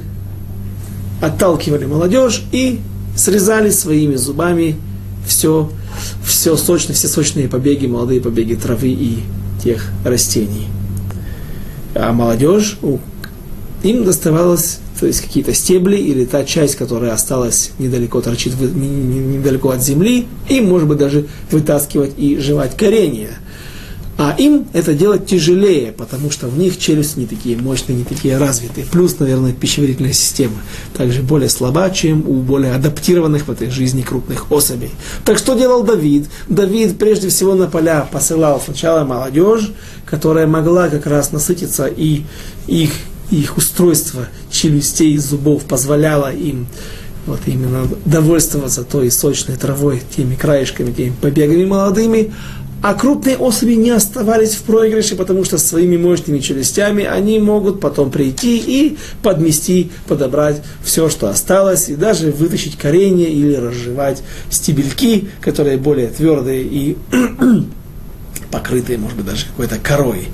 отталкивали 1.22 1.86
молодежь 1.86 2.42
и 2.52 2.80
срезали 3.16 3.70
своими 3.70 4.16
зубами 4.16 4.76
все, 5.26 5.70
все 6.24 6.56
сочные, 6.56 6.96
все 6.96 7.08
сочные 7.08 7.48
побеги, 7.48 7.86
молодые 7.86 8.20
побеги 8.20 8.54
травы 8.54 8.88
и 8.88 9.20
тех 9.62 9.90
растений. 10.04 10.66
А 11.94 12.12
молодежь, 12.12 12.78
им 13.82 14.04
доставалось 14.04 14.78
то 14.98 15.06
есть 15.06 15.20
какие-то 15.20 15.52
стебли 15.52 15.96
или 15.96 16.24
та 16.24 16.44
часть, 16.44 16.76
которая 16.76 17.12
осталась 17.12 17.72
недалеко, 17.80 18.20
торчит 18.20 18.54
недалеко 18.60 19.70
от 19.70 19.82
земли, 19.82 20.28
и, 20.48 20.60
может 20.60 20.86
быть, 20.88 20.98
даже 20.98 21.26
вытаскивать 21.50 22.12
и 22.18 22.36
жевать 22.38 22.76
коренья– 22.76 23.30
а 24.24 24.36
им 24.38 24.68
это 24.72 24.94
делать 24.94 25.26
тяжелее, 25.26 25.90
потому 25.90 26.30
что 26.30 26.46
в 26.46 26.56
них 26.56 26.78
челюсти 26.78 27.18
не 27.18 27.26
такие 27.26 27.56
мощные, 27.56 27.98
не 27.98 28.04
такие 28.04 28.38
развитые. 28.38 28.86
Плюс, 28.86 29.18
наверное, 29.18 29.52
пищеварительная 29.52 30.12
система 30.12 30.54
также 30.96 31.22
более 31.22 31.48
слаба, 31.48 31.90
чем 31.90 32.24
у 32.28 32.34
более 32.34 32.72
адаптированных 32.72 33.48
в 33.48 33.50
этой 33.50 33.68
жизни 33.70 34.02
крупных 34.02 34.52
особей. 34.52 34.90
Так 35.24 35.38
что 35.38 35.54
делал 35.54 35.82
Давид? 35.82 36.28
Давид 36.48 36.98
прежде 36.98 37.30
всего 37.30 37.56
на 37.56 37.66
поля 37.66 38.08
посылал 38.12 38.62
сначала 38.64 39.04
молодежь, 39.04 39.72
которая 40.06 40.46
могла 40.46 40.88
как 40.88 41.06
раз 41.06 41.32
насытиться 41.32 41.86
и 41.86 42.22
их, 42.68 42.92
их 43.32 43.56
устройство 43.56 44.28
челюстей 44.52 45.14
и 45.14 45.18
зубов 45.18 45.64
позволяло 45.64 46.32
им 46.32 46.68
вот 47.26 47.40
именно 47.46 47.88
довольствоваться 48.04 48.84
той 48.84 49.10
сочной 49.10 49.56
травой, 49.56 50.02
теми 50.16 50.36
краешками, 50.36 50.92
теми 50.92 51.12
побегами 51.20 51.64
молодыми, 51.64 52.32
а 52.82 52.94
крупные 52.94 53.36
особи 53.36 53.72
не 53.74 53.90
оставались 53.90 54.54
в 54.54 54.62
проигрыше, 54.62 55.14
потому 55.16 55.44
что 55.44 55.56
своими 55.56 55.96
мощными 55.96 56.40
челюстями 56.40 57.04
они 57.04 57.38
могут 57.38 57.80
потом 57.80 58.10
прийти 58.10 58.58
и 58.58 58.98
подмести, 59.22 59.92
подобрать 60.08 60.62
все, 60.82 61.08
что 61.08 61.28
осталось, 61.28 61.88
и 61.88 61.94
даже 61.94 62.32
вытащить 62.32 62.76
коренья 62.76 63.28
или 63.28 63.54
разжевать 63.54 64.22
стебельки, 64.50 65.28
которые 65.40 65.78
более 65.78 66.08
твердые 66.08 66.62
и 66.64 66.96
покрытые, 68.52 68.98
может 68.98 69.16
быть, 69.16 69.26
даже 69.26 69.46
какой-то 69.46 69.78
корой. 69.78 70.28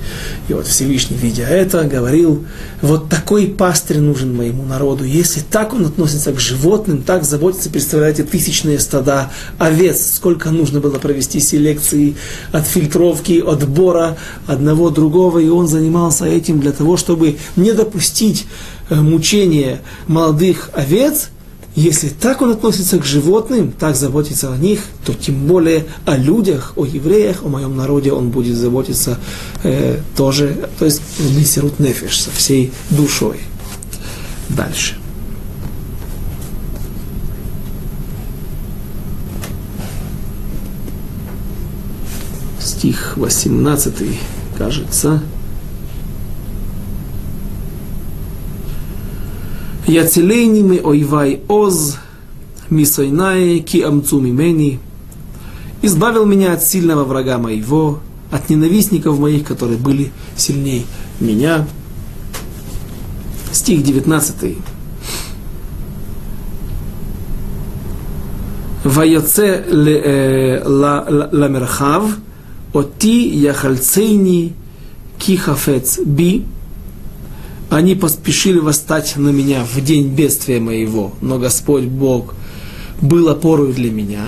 И 0.48 0.52
вот 0.52 0.66
Всевышний, 0.66 1.16
видя 1.16 1.44
это, 1.44 1.84
говорил, 1.84 2.44
вот 2.82 3.08
такой 3.08 3.46
пастырь 3.46 4.00
нужен 4.00 4.36
моему 4.36 4.64
народу. 4.64 5.04
Если 5.04 5.40
так 5.40 5.72
он 5.72 5.86
относится 5.86 6.32
к 6.32 6.40
животным, 6.40 7.02
так 7.02 7.24
заботится, 7.24 7.70
представляете, 7.70 8.24
тысячные 8.24 8.80
стада 8.80 9.30
овец, 9.58 10.14
сколько 10.16 10.50
нужно 10.50 10.80
было 10.80 10.98
провести 10.98 11.38
селекции, 11.40 12.16
от 12.52 12.66
фильтровки, 12.66 13.42
отбора 13.46 14.18
одного 14.46 14.90
другого, 14.90 15.38
и 15.38 15.48
он 15.48 15.68
занимался 15.68 16.26
этим 16.26 16.60
для 16.60 16.72
того, 16.72 16.96
чтобы 16.96 17.38
не 17.56 17.72
допустить 17.72 18.46
э, 18.90 18.96
мучения 18.96 19.80
молодых 20.08 20.70
овец– 20.74 21.28
если 21.78 22.08
так 22.08 22.42
он 22.42 22.50
относится 22.50 22.98
к 22.98 23.04
животным, 23.04 23.70
так 23.70 23.94
заботится 23.94 24.52
о 24.52 24.56
них, 24.56 24.80
то 25.06 25.14
тем 25.14 25.46
более 25.46 25.86
о 26.06 26.16
людях, 26.16 26.72
о 26.74 26.84
евреях, 26.84 27.44
о 27.44 27.48
моем 27.48 27.76
народе 27.76 28.12
он 28.12 28.30
будет 28.30 28.56
заботиться 28.56 29.16
э, 29.62 30.00
тоже, 30.16 30.68
то 30.80 30.84
есть 30.84 31.00
Мессерут 31.36 31.78
Нефиш 31.78 32.20
со 32.20 32.30
всей 32.32 32.72
душой. 32.90 33.38
Дальше. 34.48 34.96
Стих 42.60 43.16
18, 43.16 43.94
кажется. 44.56 45.22
Яцелейними 49.88 50.80
ойвай 50.84 51.40
оз, 51.48 51.96
мисойнае 52.68 53.60
ки 53.60 53.80
амцу 53.80 54.20
мимени. 54.20 54.80
Избавил 55.80 56.26
меня 56.26 56.52
от 56.52 56.62
сильного 56.62 57.04
врага 57.04 57.38
моего, 57.38 58.00
от 58.30 58.50
ненавистников 58.50 59.18
моих, 59.18 59.44
которые 59.44 59.78
были 59.78 60.12
сильнее 60.36 60.82
меня. 61.20 61.66
Стих 63.50 63.82
19. 63.82 64.58
Ваяце 68.84 69.64
ламерхав, 71.32 72.14
оти 72.74 73.26
яхальцейни 73.26 74.52
кихафец 75.18 75.98
би, 76.04 76.44
они 77.70 77.94
поспешили 77.94 78.58
восстать 78.58 79.16
на 79.16 79.28
меня 79.28 79.62
в 79.64 79.82
день 79.82 80.08
бедствия 80.08 80.58
моего, 80.58 81.12
но 81.20 81.38
Господь 81.38 81.84
Бог 81.84 82.34
был 83.00 83.28
опорой 83.28 83.72
для 83.72 83.90
меня. 83.90 84.24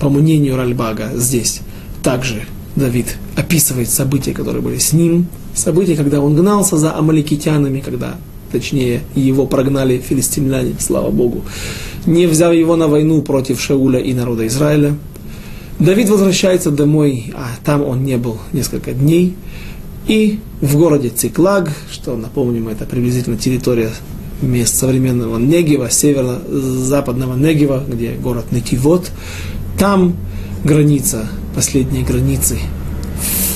По 0.00 0.08
мнению 0.08 0.56
Ральбага, 0.56 1.12
здесь 1.14 1.60
также 2.02 2.42
Давид 2.74 3.16
описывает 3.36 3.88
события, 3.88 4.32
которые 4.32 4.62
были 4.62 4.78
с 4.78 4.92
ним, 4.92 5.26
события, 5.54 5.96
когда 5.96 6.20
он 6.20 6.34
гнался 6.34 6.76
за 6.76 6.94
амаликитянами, 6.96 7.80
когда, 7.80 8.16
точнее, 8.52 9.00
его 9.14 9.46
прогнали 9.46 9.98
филистимляне, 9.98 10.74
слава 10.78 11.10
Богу, 11.10 11.42
не 12.04 12.26
взяв 12.26 12.52
его 12.52 12.76
на 12.76 12.88
войну 12.88 13.22
против 13.22 13.60
Шауля 13.60 14.00
и 14.00 14.12
народа 14.12 14.46
Израиля. 14.46 14.96
Давид 15.78 16.08
возвращается 16.08 16.70
домой, 16.70 17.32
а 17.34 17.48
там 17.64 17.82
он 17.82 18.04
не 18.04 18.16
был 18.16 18.38
несколько 18.52 18.92
дней, 18.92 19.34
и 20.06 20.38
в 20.60 20.76
городе 20.76 21.08
Циклаг, 21.08 21.70
что, 21.90 22.16
напомним, 22.16 22.68
это 22.68 22.84
приблизительно 22.84 23.36
территория 23.36 23.90
мест 24.40 24.76
современного 24.76 25.38
Негева, 25.38 25.90
северо-западного 25.90 27.36
Негева, 27.36 27.82
где 27.86 28.12
город 28.12 28.46
Некивот, 28.52 29.10
там 29.78 30.16
граница, 30.64 31.26
последние 31.54 32.04
границы 32.04 32.58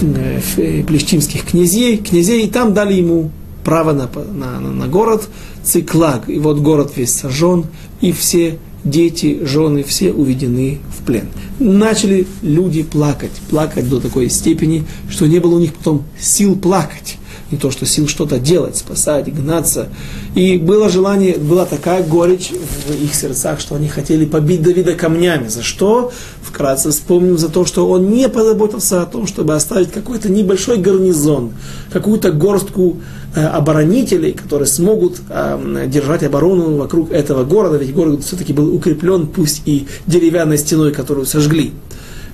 э, 0.00 0.82
плештимских 0.86 1.44
князей, 1.44 1.98
князей, 1.98 2.46
и 2.46 2.50
там 2.50 2.74
дали 2.74 2.94
ему 2.94 3.30
право 3.64 3.92
на, 3.92 4.08
на, 4.32 4.58
на 4.58 4.88
город, 4.88 5.28
Циклаг, 5.62 6.28
и 6.28 6.38
вот 6.38 6.58
город 6.58 6.92
весь 6.96 7.14
сожжен, 7.14 7.66
и 8.00 8.12
все 8.12 8.58
дети, 8.84 9.40
жены, 9.42 9.82
все 9.82 10.12
уведены 10.12 10.78
в 10.98 11.04
плен. 11.04 11.28
Начали 11.58 12.26
люди 12.42 12.82
плакать, 12.82 13.32
плакать 13.48 13.88
до 13.88 14.00
такой 14.00 14.30
степени, 14.30 14.84
что 15.08 15.26
не 15.26 15.38
было 15.38 15.56
у 15.56 15.60
них 15.60 15.74
потом 15.74 16.04
сил 16.18 16.56
плакать 16.56 17.18
не 17.50 17.58
то 17.58 17.70
что 17.70 17.84
сил 17.86 18.08
что-то 18.08 18.38
делать, 18.38 18.76
спасать, 18.76 19.32
гнаться. 19.32 19.88
И 20.34 20.56
было 20.56 20.88
желание, 20.88 21.36
была 21.36 21.66
такая 21.66 22.02
горечь 22.02 22.50
в 22.50 23.04
их 23.04 23.14
сердцах, 23.14 23.60
что 23.60 23.74
они 23.74 23.88
хотели 23.88 24.24
побить 24.24 24.62
Давида 24.62 24.94
камнями. 24.94 25.48
За 25.48 25.62
что? 25.62 26.12
Вкратце 26.52 26.90
вспомним 26.90 27.38
за 27.38 27.48
то, 27.48 27.64
что 27.64 27.88
он 27.88 28.10
не 28.10 28.28
позаботился 28.28 29.02
о 29.02 29.06
том, 29.06 29.26
чтобы 29.26 29.54
оставить 29.54 29.90
какой-то 29.90 30.30
небольшой 30.30 30.78
гарнизон, 30.78 31.52
какую-то 31.92 32.32
горстку 32.32 32.96
э, 33.34 33.44
оборонителей, 33.44 34.32
которые 34.32 34.66
смогут 34.66 35.20
э, 35.28 35.86
держать 35.86 36.22
оборону 36.22 36.76
вокруг 36.76 37.12
этого 37.12 37.44
города, 37.44 37.76
ведь 37.76 37.94
город 37.94 38.24
все-таки 38.24 38.52
был 38.52 38.74
укреплен, 38.74 39.26
пусть 39.26 39.62
и 39.66 39.86
деревянной 40.06 40.58
стеной, 40.58 40.92
которую 40.92 41.26
сожгли. 41.26 41.72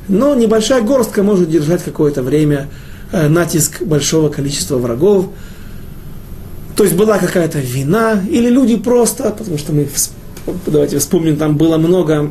Но 0.08 0.34
небольшая 0.34 0.82
горстка 0.82 1.22
может 1.22 1.50
держать 1.50 1.82
какое-то 1.84 2.22
время 2.22 2.68
Э, 3.12 3.28
натиск 3.28 3.82
большого 3.82 4.30
количества 4.30 4.78
врагов. 4.78 5.26
То 6.76 6.84
есть 6.84 6.96
была 6.96 7.18
какая-то 7.18 7.60
вина, 7.60 8.20
или 8.28 8.50
люди 8.50 8.76
просто, 8.76 9.30
потому 9.30 9.58
что 9.58 9.72
мы, 9.72 9.88
давайте 10.66 10.98
вспомним, 10.98 11.36
там 11.36 11.56
было 11.56 11.76
много, 11.76 12.30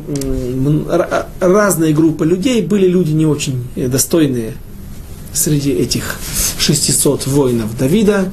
разные 1.40 1.92
группы 1.92 2.24
людей, 2.24 2.62
были 2.62 2.86
люди 2.86 3.12
не 3.12 3.26
очень 3.26 3.64
достойные 3.76 4.54
среди 5.32 5.72
этих 5.72 6.16
600 6.58 7.26
воинов 7.26 7.76
Давида, 7.78 8.32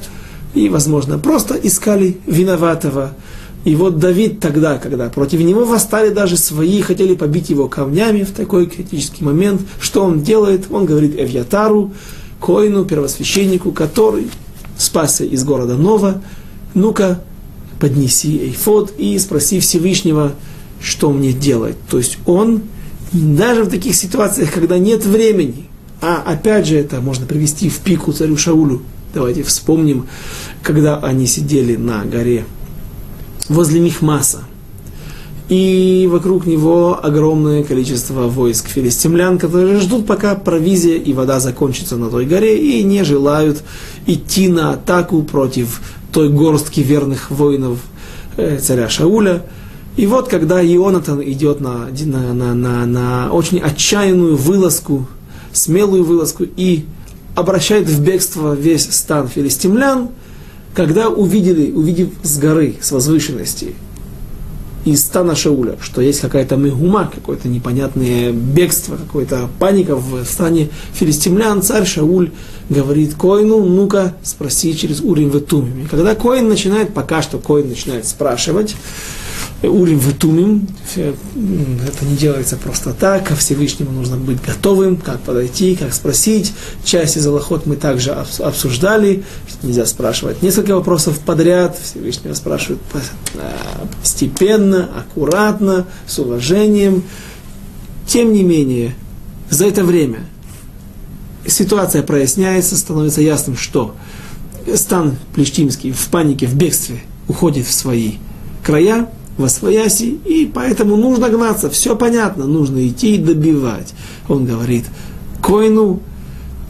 и, 0.54 0.68
возможно, 0.68 1.18
просто 1.18 1.54
искали 1.54 2.18
виноватого. 2.26 3.12
И 3.64 3.76
вот 3.76 3.98
Давид 3.98 4.40
тогда, 4.40 4.78
когда 4.78 5.08
против 5.08 5.40
него 5.40 5.64
восстали 5.64 6.10
даже 6.10 6.36
свои, 6.36 6.80
хотели 6.82 7.14
побить 7.14 7.50
его 7.50 7.66
камнями 7.66 8.22
в 8.22 8.32
такой 8.32 8.66
критический 8.66 9.24
момент, 9.24 9.62
что 9.80 10.04
он 10.04 10.22
делает? 10.22 10.66
Он 10.70 10.84
говорит 10.84 11.18
Эвьятару, 11.18 11.92
Коину, 12.40 12.84
первосвященнику, 12.84 13.72
который 13.72 14.30
спасся 14.76 15.24
из 15.24 15.44
города 15.44 15.76
Нова, 15.76 16.20
ну-ка, 16.74 17.22
поднеси 17.84 18.38
эйфод 18.38 18.94
и 18.96 19.18
спроси 19.18 19.60
Всевышнего, 19.60 20.32
что 20.80 21.12
мне 21.12 21.34
делать. 21.34 21.76
То 21.90 21.98
есть 21.98 22.16
он 22.24 22.62
даже 23.12 23.64
в 23.64 23.68
таких 23.68 23.94
ситуациях, 23.94 24.54
когда 24.54 24.78
нет 24.78 25.04
времени, 25.04 25.66
а 26.00 26.22
опять 26.24 26.66
же 26.66 26.76
это 26.76 27.02
можно 27.02 27.26
привести 27.26 27.68
в 27.68 27.80
пику 27.80 28.12
царю 28.12 28.38
Шаулю. 28.38 28.80
Давайте 29.12 29.42
вспомним, 29.42 30.06
когда 30.62 30.96
они 30.96 31.26
сидели 31.26 31.76
на 31.76 32.06
горе 32.06 32.46
возле 33.50 33.80
Михмаса– 33.80 34.44
и 35.48 36.08
вокруг 36.10 36.46
него 36.46 36.98
огромное 37.02 37.62
количество 37.64 38.28
войск 38.28 38.68
филистимлян, 38.68 39.38
которые 39.38 39.78
ждут, 39.78 40.06
пока 40.06 40.34
провизия 40.34 40.96
и 40.96 41.12
вода 41.12 41.38
закончатся 41.38 41.96
на 41.96 42.08
той 42.08 42.24
горе, 42.24 42.56
и 42.58 42.82
не 42.82 43.04
желают 43.04 43.62
идти 44.06 44.48
на 44.48 44.72
атаку 44.72 45.22
против 45.22 45.82
той 46.14 46.30
горстки 46.30 46.80
верных 46.80 47.30
воинов 47.30 47.80
э, 48.36 48.58
царя 48.62 48.88
Шауля. 48.88 49.44
И 49.96 50.06
вот, 50.06 50.28
когда 50.28 50.64
Ионатан 50.64 51.20
идет 51.22 51.60
на, 51.60 51.88
на, 51.88 52.32
на, 52.32 52.54
на, 52.54 52.86
на 52.86 53.32
очень 53.32 53.58
отчаянную 53.58 54.36
вылазку, 54.36 55.06
смелую 55.52 56.04
вылазку, 56.04 56.44
и 56.44 56.84
обращает 57.34 57.88
в 57.88 58.00
бегство 58.00 58.54
весь 58.54 58.88
стан 58.94 59.28
филистимлян, 59.28 60.08
когда 60.72 61.08
увидели, 61.08 61.72
увидев 61.72 62.10
с 62.22 62.38
горы, 62.38 62.76
с 62.80 62.92
возвышенности, 62.92 63.74
из 64.84 65.00
стана 65.02 65.34
Шауля, 65.34 65.76
что 65.80 66.00
есть 66.00 66.20
какая-то 66.20 66.56
мегума, 66.56 67.10
какое-то 67.12 67.48
непонятное 67.48 68.32
бегство, 68.32 68.96
какая-то 68.96 69.48
паника 69.58 69.96
в 69.96 70.24
стане 70.24 70.68
филистимлян, 70.92 71.62
царь 71.62 71.86
Шауль 71.86 72.30
говорит 72.68 73.14
Коину, 73.14 73.64
ну-ка 73.64 74.14
спроси 74.22 74.76
через 74.76 75.00
Урим 75.00 75.30
Ветумим. 75.30 75.84
И 75.84 75.86
когда 75.86 76.14
Коин 76.14 76.48
начинает, 76.48 76.92
пока 76.92 77.22
что 77.22 77.38
Коин 77.38 77.68
начинает 77.68 78.06
спрашивать, 78.06 78.76
Урим 79.62 79.98
Ветумим, 79.98 80.68
это 80.94 82.04
не 82.04 82.16
делается 82.16 82.56
просто 82.56 82.92
так, 82.92 83.28
ко 83.28 83.36
Всевышнему 83.36 83.90
нужно 83.92 84.16
быть 84.16 84.42
готовым, 84.42 84.96
как 84.96 85.20
подойти, 85.20 85.76
как 85.76 85.94
спросить. 85.94 86.52
Часть 86.84 87.16
из 87.16 87.26
Аллахот 87.26 87.64
мы 87.64 87.76
также 87.76 88.10
обсуждали, 88.10 89.24
нельзя 89.64 89.86
спрашивать 89.86 90.42
несколько 90.42 90.74
вопросов 90.74 91.18
подряд, 91.20 91.78
Всевышнего 91.78 92.34
спрашивают 92.34 92.80
постепенно, 94.00 94.88
аккуратно, 94.96 95.86
с 96.06 96.18
уважением. 96.18 97.02
Тем 98.06 98.32
не 98.32 98.42
менее, 98.42 98.94
за 99.50 99.66
это 99.66 99.82
время 99.82 100.20
ситуация 101.46 102.02
проясняется, 102.02 102.76
становится 102.76 103.20
ясным, 103.20 103.56
что 103.56 103.94
стан 104.74 105.16
плештимский 105.34 105.92
в 105.92 106.08
панике, 106.08 106.46
в 106.46 106.54
бегстве 106.54 107.00
уходит 107.28 107.66
в 107.66 107.72
свои 107.72 108.14
края, 108.62 109.08
во 109.36 109.48
свояси, 109.48 110.18
и 110.24 110.50
поэтому 110.52 110.96
нужно 110.96 111.28
гнаться, 111.28 111.68
все 111.68 111.96
понятно, 111.96 112.46
нужно 112.46 112.86
идти 112.86 113.16
и 113.16 113.18
добивать. 113.18 113.92
Он 114.28 114.44
говорит, 114.44 114.84
коину, 115.42 116.00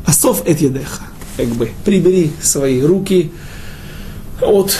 асов 0.07 0.43
эт 0.47 0.61
едеха, 0.61 1.03
как 1.37 1.49
бы, 1.49 1.71
прибери 1.85 2.33
свои 2.43 2.81
руки 2.83 3.31
от, 4.41 4.77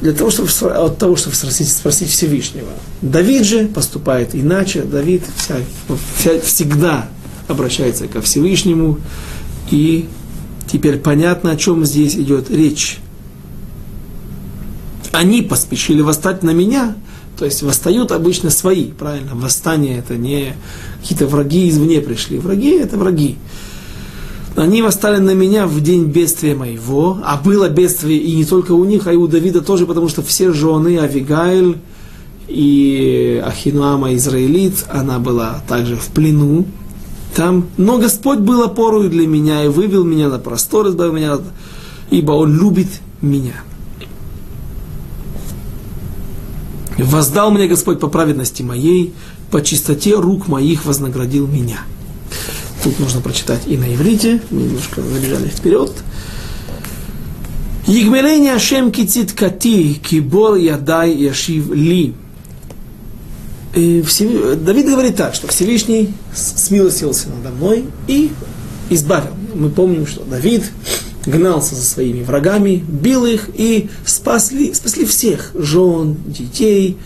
для 0.00 0.12
того, 0.12 0.30
чтобы, 0.30 0.48
от 0.48 0.98
того, 0.98 1.16
чтобы 1.16 1.36
спросить, 1.36 1.68
спросить 1.68 2.10
Всевышнего. 2.10 2.70
Давид 3.02 3.44
же 3.44 3.66
поступает 3.66 4.34
иначе, 4.34 4.82
Давид 4.82 5.22
вся, 5.36 5.56
вся, 6.16 6.40
всегда 6.40 7.08
обращается 7.48 8.06
ко 8.06 8.20
Всевышнему, 8.22 8.98
и 9.70 10.08
теперь 10.70 10.98
понятно, 10.98 11.52
о 11.52 11.56
чем 11.56 11.84
здесь 11.84 12.14
идет 12.14 12.50
речь 12.50 13.00
они 15.12 15.42
поспешили 15.42 16.00
восстать 16.00 16.42
на 16.42 16.50
меня, 16.50 16.96
то 17.38 17.44
есть 17.44 17.62
восстают 17.62 18.12
обычно 18.12 18.50
свои, 18.50 18.86
правильно? 18.86 19.34
Восстание 19.34 19.98
это 19.98 20.16
не 20.16 20.54
какие-то 21.00 21.26
враги 21.26 21.68
извне 21.68 22.00
пришли. 22.00 22.38
Враги 22.38 22.70
это 22.70 22.96
враги. 22.96 23.36
Они 24.56 24.82
восстали 24.82 25.18
на 25.18 25.32
меня 25.32 25.66
в 25.66 25.80
день 25.80 26.06
бедствия 26.06 26.54
моего, 26.54 27.18
а 27.24 27.36
было 27.36 27.68
бедствие 27.68 28.18
и 28.18 28.34
не 28.34 28.44
только 28.44 28.72
у 28.72 28.84
них, 28.84 29.06
а 29.06 29.12
и 29.12 29.16
у 29.16 29.26
Давида 29.26 29.60
тоже, 29.60 29.86
потому 29.86 30.08
что 30.08 30.22
все 30.22 30.52
жены 30.52 30.98
Авигаэль 30.98 31.78
и 32.48 33.42
Ахинуама 33.46 34.14
Израилит, 34.14 34.84
она 34.90 35.18
была 35.20 35.62
также 35.68 35.96
в 35.96 36.08
плену 36.08 36.66
там. 37.34 37.68
Но 37.76 37.98
Господь 37.98 38.40
был 38.40 38.62
опорой 38.62 39.08
для 39.08 39.26
меня 39.26 39.64
и 39.64 39.68
вывел 39.68 40.04
меня 40.04 40.28
на 40.28 40.38
простор, 40.38 40.88
избавил 40.88 41.12
меня, 41.12 41.38
ибо 42.10 42.32
Он 42.32 42.52
любит 42.52 42.88
меня. 43.22 43.62
Воздал 46.98 47.50
мне 47.50 47.66
Господь 47.66 48.00
по 48.00 48.08
праведности 48.08 48.62
моей, 48.62 49.14
по 49.50 49.62
чистоте 49.62 50.16
рук 50.16 50.48
моих 50.48 50.84
вознаградил 50.84 51.46
меня. 51.46 51.78
Тут 52.82 52.98
нужно 52.98 53.20
прочитать 53.20 53.62
и 53.66 53.76
на 53.76 53.94
иврите, 53.94 54.40
мы 54.50 54.62
немножко 54.62 55.02
забежали 55.02 55.48
вперед. 55.48 55.92
Егмелени 57.86 58.48
Ашем 58.48 58.90
кицит 58.90 59.32
кати, 59.32 59.94
кибор 59.94 60.56
ядай 60.56 61.12
яшив 61.12 61.72
ли. 61.72 62.14
Давид 63.74 64.86
говорит 64.86 65.16
так, 65.16 65.34
что 65.34 65.46
Всевышний 65.48 66.12
смилостился 66.34 67.28
надо 67.28 67.54
мной 67.54 67.84
и 68.08 68.30
избавил. 68.88 69.32
Мы 69.54 69.68
помним, 69.68 70.06
что 70.06 70.24
Давид 70.24 70.64
гнался 71.26 71.74
за 71.74 71.82
своими 71.82 72.22
врагами, 72.22 72.82
бил 72.86 73.26
их 73.26 73.50
и 73.54 73.88
спасли, 74.04 74.72
спасли 74.74 75.04
всех, 75.04 75.52
жен, 75.54 76.16
детей, 76.26 76.96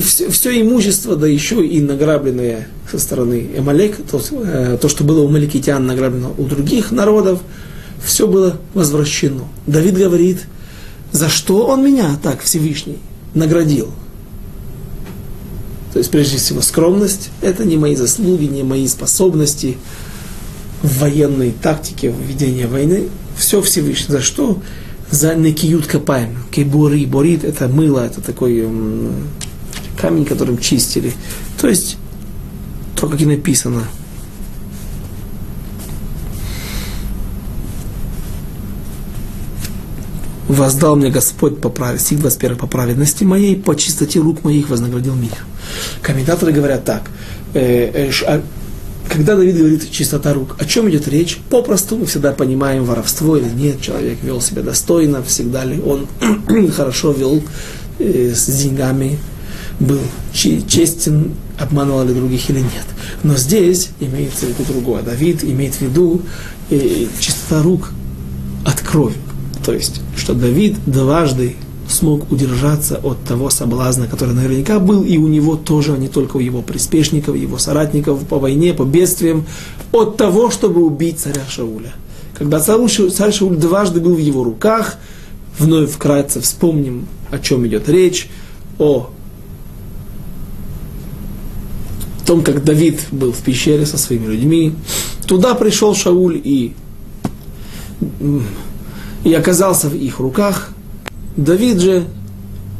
все, 0.00 0.30
все 0.30 0.60
имущество, 0.60 1.16
да 1.16 1.26
еще 1.26 1.64
и 1.64 1.80
награбленное 1.80 2.68
со 2.90 2.98
стороны 2.98 3.50
Эмалек, 3.56 3.96
то, 4.10 4.20
э, 4.30 4.78
то, 4.80 4.88
что 4.88 5.04
было 5.04 5.20
у 5.22 5.28
маликитян 5.28 5.84
награблено 5.86 6.34
у 6.36 6.44
других 6.44 6.90
народов, 6.90 7.40
все 8.04 8.26
было 8.26 8.58
возвращено. 8.74 9.44
Давид 9.66 9.96
говорит, 9.96 10.46
за 11.12 11.28
что 11.28 11.66
он 11.66 11.84
меня 11.84 12.16
так 12.22 12.42
Всевышний 12.42 12.98
наградил? 13.34 13.90
То 15.92 15.98
есть, 15.98 16.10
прежде 16.10 16.36
всего, 16.36 16.60
скромность– 16.60 17.30
это 17.40 17.64
не 17.64 17.76
мои 17.76 17.96
заслуги, 17.96 18.44
не 18.44 18.62
мои 18.62 18.86
способности– 18.86 19.78
в 20.82 21.00
военной 21.00 21.52
тактике, 21.52 22.10
в 22.10 22.20
ведении 22.20 22.64
войны, 22.64 23.08
все 23.36 23.60
Всевышний. 23.60 24.12
За 24.12 24.22
что? 24.22 24.60
За 25.10 25.34
некиют 25.34 25.86
копаем. 25.86 26.36
Кебури. 26.50 27.04
Борит 27.04 27.44
это 27.44 27.68
мыло, 27.68 28.00
это 28.00 28.20
такой 28.20 28.66
камень, 29.96 30.24
которым 30.24 30.58
чистили. 30.58 31.12
То 31.60 31.68
есть, 31.68 31.96
то, 32.94 33.08
как 33.08 33.20
и 33.20 33.26
написано. 33.26 33.84
воздал 40.48 40.96
мне 40.96 41.10
Господь 41.10 41.60
по 41.60 41.68
праведности, 41.68 42.06
стих 42.06 42.20
21 42.20 42.56
по 42.56 42.66
праведности 42.66 43.24
моей, 43.24 43.56
по 43.56 43.74
чистоте 43.74 44.20
рук 44.20 44.44
моих 44.44 44.68
вознаградил 44.68 45.14
меня. 45.14 45.38
Комментаторы 46.02 46.52
говорят 46.52 46.84
так, 46.84 47.10
э, 47.54 48.08
э, 48.08 48.10
а 48.26 48.42
когда 49.08 49.36
Давид 49.36 49.56
говорит 49.56 49.90
чистота 49.90 50.32
рук, 50.34 50.56
о 50.58 50.64
чем 50.64 50.88
идет 50.90 51.08
речь? 51.08 51.38
Попросту 51.50 51.96
мы 51.96 52.06
всегда 52.06 52.32
понимаем, 52.32 52.84
воровство 52.84 53.36
или 53.36 53.48
нет, 53.48 53.80
человек 53.80 54.18
вел 54.22 54.40
себя 54.40 54.62
достойно, 54.62 55.22
всегда 55.22 55.64
ли 55.64 55.80
он 55.80 56.06
хорошо 56.72 57.12
вел 57.12 57.42
э, 57.98 58.32
с 58.34 58.46
деньгами, 58.46 59.18
был 59.80 60.00
честен, 60.32 61.34
обманывал 61.58 62.04
ли 62.06 62.14
других 62.14 62.48
или 62.50 62.60
нет. 62.60 62.86
Но 63.22 63.36
здесь 63.36 63.90
имеется 64.00 64.46
в 64.46 64.48
виду 64.50 64.64
другое. 64.68 65.02
Давид 65.02 65.44
имеет 65.44 65.74
в 65.74 65.80
виду 65.82 66.22
э, 66.70 67.06
чистота 67.18 67.62
рук 67.62 67.92
от 68.64 68.80
крови. 68.80 69.16
То 69.64 69.72
есть, 69.72 70.00
что 70.16 70.34
Давид 70.34 70.76
дважды 70.86 71.56
смог 71.88 72.30
удержаться 72.32 72.98
от 73.02 73.22
того 73.24 73.50
соблазна, 73.50 74.06
который 74.06 74.34
наверняка 74.34 74.78
был 74.80 75.04
и 75.04 75.16
у 75.18 75.28
него 75.28 75.56
тоже, 75.56 75.94
а 75.94 75.96
не 75.96 76.08
только 76.08 76.36
у 76.36 76.40
его 76.40 76.62
приспешников, 76.62 77.36
его 77.36 77.58
соратников 77.58 78.24
по 78.26 78.38
войне, 78.38 78.74
по 78.74 78.84
бедствиям, 78.84 79.46
от 79.92 80.16
того, 80.16 80.50
чтобы 80.50 80.84
убить 80.84 81.20
царя 81.20 81.42
Шауля. 81.48 81.94
Когда 82.34 82.60
царь, 82.60 82.86
царь 82.88 83.32
Шауль 83.32 83.56
дважды 83.56 84.00
был 84.00 84.14
в 84.14 84.20
его 84.20 84.44
руках, 84.44 84.96
вновь 85.58 85.90
вкратце 85.90 86.40
вспомним, 86.40 87.06
о 87.30 87.38
чем 87.38 87.66
идет 87.66 87.88
речь, 87.88 88.28
о 88.78 89.10
том, 92.26 92.42
как 92.42 92.64
Давид 92.64 93.00
был 93.10 93.32
в 93.32 93.38
пещере 93.38 93.86
со 93.86 93.96
своими 93.96 94.26
людьми. 94.26 94.74
Туда 95.26 95.54
пришел 95.54 95.94
Шауль 95.94 96.40
и, 96.42 96.74
и 99.24 99.32
оказался 99.32 99.88
в 99.88 99.94
их 99.94 100.18
руках. 100.18 100.70
Давид 101.36 101.80
же 101.80 102.04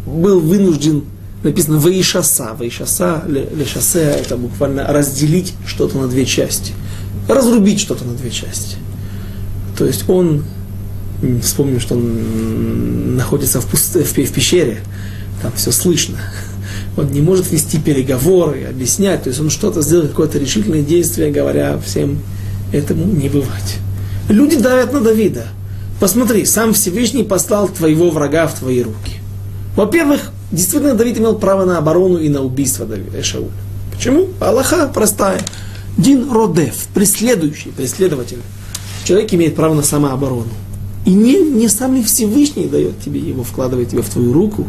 был 0.07 0.41
вынужден, 0.41 1.05
написано 1.43 1.79
«Ваишаса». 1.79 2.55
«Ваишаса», 2.59 3.25
«Лешасе»– 3.27 4.01
это 4.21 4.37
буквально 4.37 4.87
разделить 4.87 5.55
что-то 5.67 5.97
на 5.99 6.09
две 6.09 6.27
части. 6.27 6.73
Разрубить 7.29 7.81
что-то 7.81 8.05
на 8.05 8.15
две 8.15 8.31
части. 8.31 8.77
То 9.79 9.85
есть 9.85 10.09
он, 10.09 10.45
вспомним, 11.43 11.81
что 11.81 11.95
он 11.95 13.17
находится 13.17 13.61
в, 13.61 13.67
пусте, 13.67 14.03
в 14.03 14.13
пещере, 14.33 14.81
там 15.43 15.53
все 15.55 15.71
слышно. 15.71 16.19
Он 16.97 17.11
не 17.11 17.21
может 17.21 17.51
вести 17.51 17.79
переговоры, 17.79 18.65
объяснять, 18.65 19.25
то 19.25 19.29
есть 19.29 19.41
он 19.41 19.51
что-то 19.51 19.83
сделал, 19.83 20.09
какое-то 20.09 20.39
решительное 20.39 20.83
действие, 20.83 21.31
говоря 21.31 21.79
всем 21.79 22.21
этому 22.73 23.05
не 23.05 23.29
бывать. 23.29 23.77
Люди 24.29 24.57
давят 24.57 24.93
на 24.93 25.01
Давида– 25.01 25.49
Посмотри, 25.99 26.45
сам 26.45 26.75
Всевышний 26.75 27.23
послал 27.23 27.69
твоего 27.69 28.11
врага 28.11 28.47
в 28.47 28.59
твои 28.59 28.83
руки. 28.83 29.15
Во-первых, 29.77 30.31
действительно 30.53 30.95
Давид 30.95 31.19
имел 31.19 31.39
право 31.39 31.65
на 31.65 31.79
оборону 31.79 32.19
и 32.19 32.29
на 32.29 32.43
убийство 32.43 32.85
Давида 32.85 33.23
Шауля. 33.23 33.51
Почему? 33.95 34.29
Аллаха 34.39 34.91
простая. 34.93 35.41
Дин 35.97 36.31
Родев, 36.31 36.89
преследующий, 36.93 37.73
преследователь. 37.73 38.41
Человек 39.05 39.33
имеет 39.33 39.57
право 39.57 39.73
на 39.75 39.83
самооборону. 39.83 40.51
И 41.07 41.11
не, 41.15 41.41
не 41.41 41.69
сам 41.69 41.95
ли 41.95 42.03
Всевышний 42.03 42.67
дает 42.67 43.01
тебе 43.01 43.21
его, 43.21 43.43
вкладывает 43.43 43.91
тебе 43.91 44.03
в 44.03 44.11
твою 44.11 44.35
руку? 44.35 44.67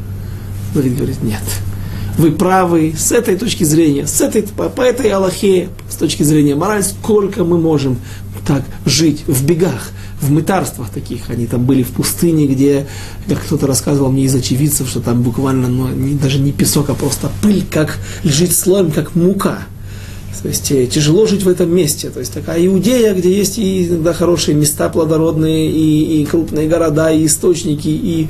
Давид 0.73 0.95
говорит, 0.95 1.21
нет. 1.23 1.41
Вы 2.17 2.31
правы 2.31 2.95
с 2.97 3.11
этой 3.11 3.37
точки 3.37 3.63
зрения, 3.63 4.07
с 4.07 4.21
этой, 4.21 4.43
по, 4.43 4.69
по 4.69 4.81
этой 4.81 5.09
Аллахе, 5.11 5.69
с 5.87 5.95
точки 5.95 6.23
зрения 6.23 6.55
морали, 6.55 6.81
сколько 6.81 7.43
мы 7.43 7.59
можем 7.59 7.99
так 8.45 8.63
жить 8.85 9.23
в 9.27 9.45
бегах, 9.45 9.91
в 10.19 10.31
мытарствах 10.31 10.89
таких. 10.89 11.29
Они 11.29 11.45
там 11.45 11.65
были 11.65 11.83
в 11.83 11.89
пустыне, 11.89 12.47
где, 12.47 12.87
как 13.27 13.43
кто-то 13.43 13.67
рассказывал 13.67 14.11
мне 14.11 14.23
из 14.23 14.33
очевидцев, 14.33 14.89
что 14.89 14.99
там 14.99 15.21
буквально 15.21 15.67
ну, 15.67 15.89
не, 15.89 16.15
даже 16.15 16.39
не 16.39 16.51
песок, 16.51 16.89
а 16.89 16.95
просто 16.95 17.29
пыль, 17.41 17.63
как 17.69 17.97
лежит 18.23 18.55
слоем, 18.55 18.91
как 18.91 19.13
мука. 19.15 19.59
То 20.41 20.49
есть 20.49 20.71
э, 20.71 20.85
тяжело 20.87 21.25
жить 21.27 21.43
в 21.43 21.49
этом 21.49 21.75
месте. 21.75 22.09
То 22.09 22.19
есть 22.19 22.33
такая 22.33 22.65
Иудея, 22.65 23.13
где 23.13 23.35
есть 23.35 23.57
и 23.57 23.87
иногда 23.87 24.13
хорошие 24.13 24.55
места 24.55 24.87
плодородные, 24.89 25.69
и, 25.69 26.21
и 26.21 26.25
крупные 26.25 26.67
города, 26.67 27.11
и 27.11 27.25
источники, 27.25 27.89
и 27.89 28.27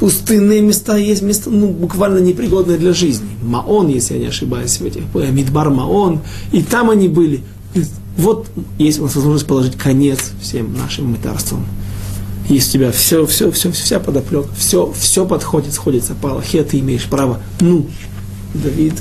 пустынные 0.00 0.60
места, 0.60 0.96
есть 0.96 1.22
места 1.22 1.50
ну, 1.50 1.68
буквально 1.68 2.18
непригодные 2.18 2.78
для 2.78 2.92
жизни. 2.92 3.28
Маон, 3.42 3.88
если 3.88 4.14
я 4.14 4.20
не 4.20 4.26
ошибаюсь, 4.26 4.78
в 4.78 4.84
этих, 4.84 5.02
э, 5.14 5.30
Мидбар 5.30 5.70
Маон, 5.70 6.20
и 6.52 6.62
там 6.62 6.90
они 6.90 7.08
были. 7.08 7.42
Вот 8.16 8.46
есть 8.78 8.98
у 8.98 9.04
нас 9.04 9.14
возможность 9.14 9.46
положить 9.46 9.76
конец 9.76 10.32
всем 10.40 10.74
нашим 10.74 11.12
мытарствам. 11.12 11.66
Есть 12.48 12.70
у 12.70 12.72
тебя 12.72 12.92
все, 12.92 13.26
все, 13.26 13.50
все, 13.50 13.72
вся 13.72 13.98
подоплека, 13.98 14.48
все, 14.56 14.92
все 14.96 15.26
подходит, 15.26 15.72
сходится 15.72 16.14
по 16.14 16.30
Аллахе, 16.30 16.62
ты 16.62 16.78
имеешь 16.78 17.04
право. 17.04 17.40
Ну, 17.60 17.86
Давид 18.54 18.94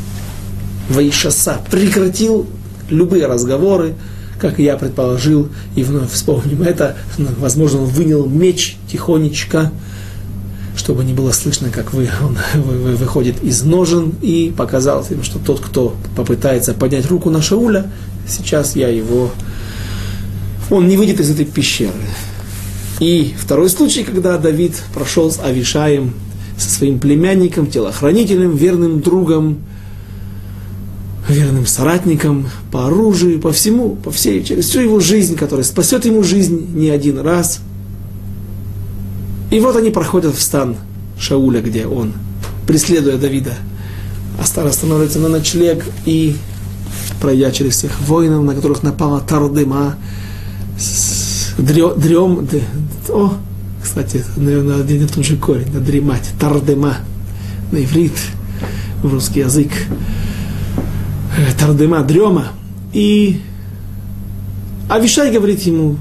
Ваишаса 0.89 1.61
прекратил 1.69 2.47
любые 2.89 3.27
разговоры, 3.27 3.95
как 4.39 4.59
я 4.59 4.77
предположил, 4.77 5.49
и 5.75 5.83
вновь 5.83 6.11
вспомним 6.11 6.63
это, 6.63 6.97
возможно, 7.17 7.81
он 7.81 7.87
вынял 7.87 8.25
меч 8.25 8.77
тихонечко, 8.91 9.71
чтобы 10.85 11.03
не 11.03 11.13
было 11.13 11.31
слышно, 11.31 11.71
как 11.71 11.93
вы, 11.93 12.07
он 12.21 12.37
вы, 12.61 12.95
выходит 12.95 13.43
из 13.43 13.63
ножен, 13.63 14.13
и 14.21 14.53
показал 14.55 15.03
им, 15.09 15.23
что 15.23 15.39
тот, 15.39 15.59
кто 15.59 15.95
попытается 16.15 16.75
поднять 16.75 17.07
руку 17.07 17.31
на 17.31 17.41
Шауля, 17.41 17.89
сейчас 18.27 18.75
я 18.75 18.87
его... 18.87 19.31
Он 20.69 20.87
не 20.87 20.95
выйдет 20.95 21.19
из 21.19 21.31
этой 21.31 21.45
пещеры. 21.45 21.91
И 22.99 23.33
второй 23.35 23.69
случай, 23.69 24.03
когда 24.03 24.37
Давид 24.37 24.75
прошел 24.93 25.31
с 25.31 25.39
Авишаем, 25.39 26.13
со 26.55 26.69
своим 26.69 26.99
племянником, 26.99 27.65
телохранителем, 27.65 28.55
верным 28.55 29.01
другом, 29.01 29.57
верным 31.27 31.65
соратником 31.65 32.47
по 32.71 32.85
оружию, 32.85 33.39
по 33.39 33.51
всему, 33.51 33.95
по 33.95 34.11
всей, 34.11 34.43
через 34.43 34.65
всю 34.65 34.81
его 34.81 34.99
жизнь, 34.99 35.35
которая 35.35 35.65
спасет 35.65 36.05
ему 36.05 36.21
жизнь 36.21 36.75
не 36.75 36.91
один 36.91 37.17
раз. 37.17 37.59
И 39.51 39.59
вот 39.59 39.75
они 39.75 39.89
проходят 39.91 40.35
в 40.35 40.41
стан 40.41 40.75
Шауля, 41.19 41.61
где 41.61 41.85
он, 41.85 42.13
преследуя 42.67 43.17
Давида, 43.17 43.53
останавливается 44.39 45.19
на 45.19 45.29
ночлег 45.29 45.85
и 46.05 46.35
пройдя 47.21 47.51
через 47.51 47.75
всех 47.75 47.99
воинов, 48.01 48.43
на 48.43 48.53
которых 48.53 48.83
напала 48.83 49.21
Тардема, 49.21 49.95
дрем, 51.57 52.47
о, 53.09 53.33
кстати, 53.81 54.23
наверное, 54.35 54.81
один 54.81 55.05
и 55.05 55.07
тот 55.07 55.25
же 55.25 55.37
корень, 55.37 55.67
да, 55.71 55.79
дремать, 55.79 56.29
Тардема, 56.39 56.97
на 57.71 57.83
иврит, 57.83 58.13
в 59.01 59.13
русский 59.13 59.41
язык, 59.41 59.71
э, 61.37 61.57
Тардема, 61.57 62.03
дрема, 62.03 62.47
и 62.93 63.41
Авишай 64.89 65.31
говорит 65.31 65.61
ему, 65.61 65.97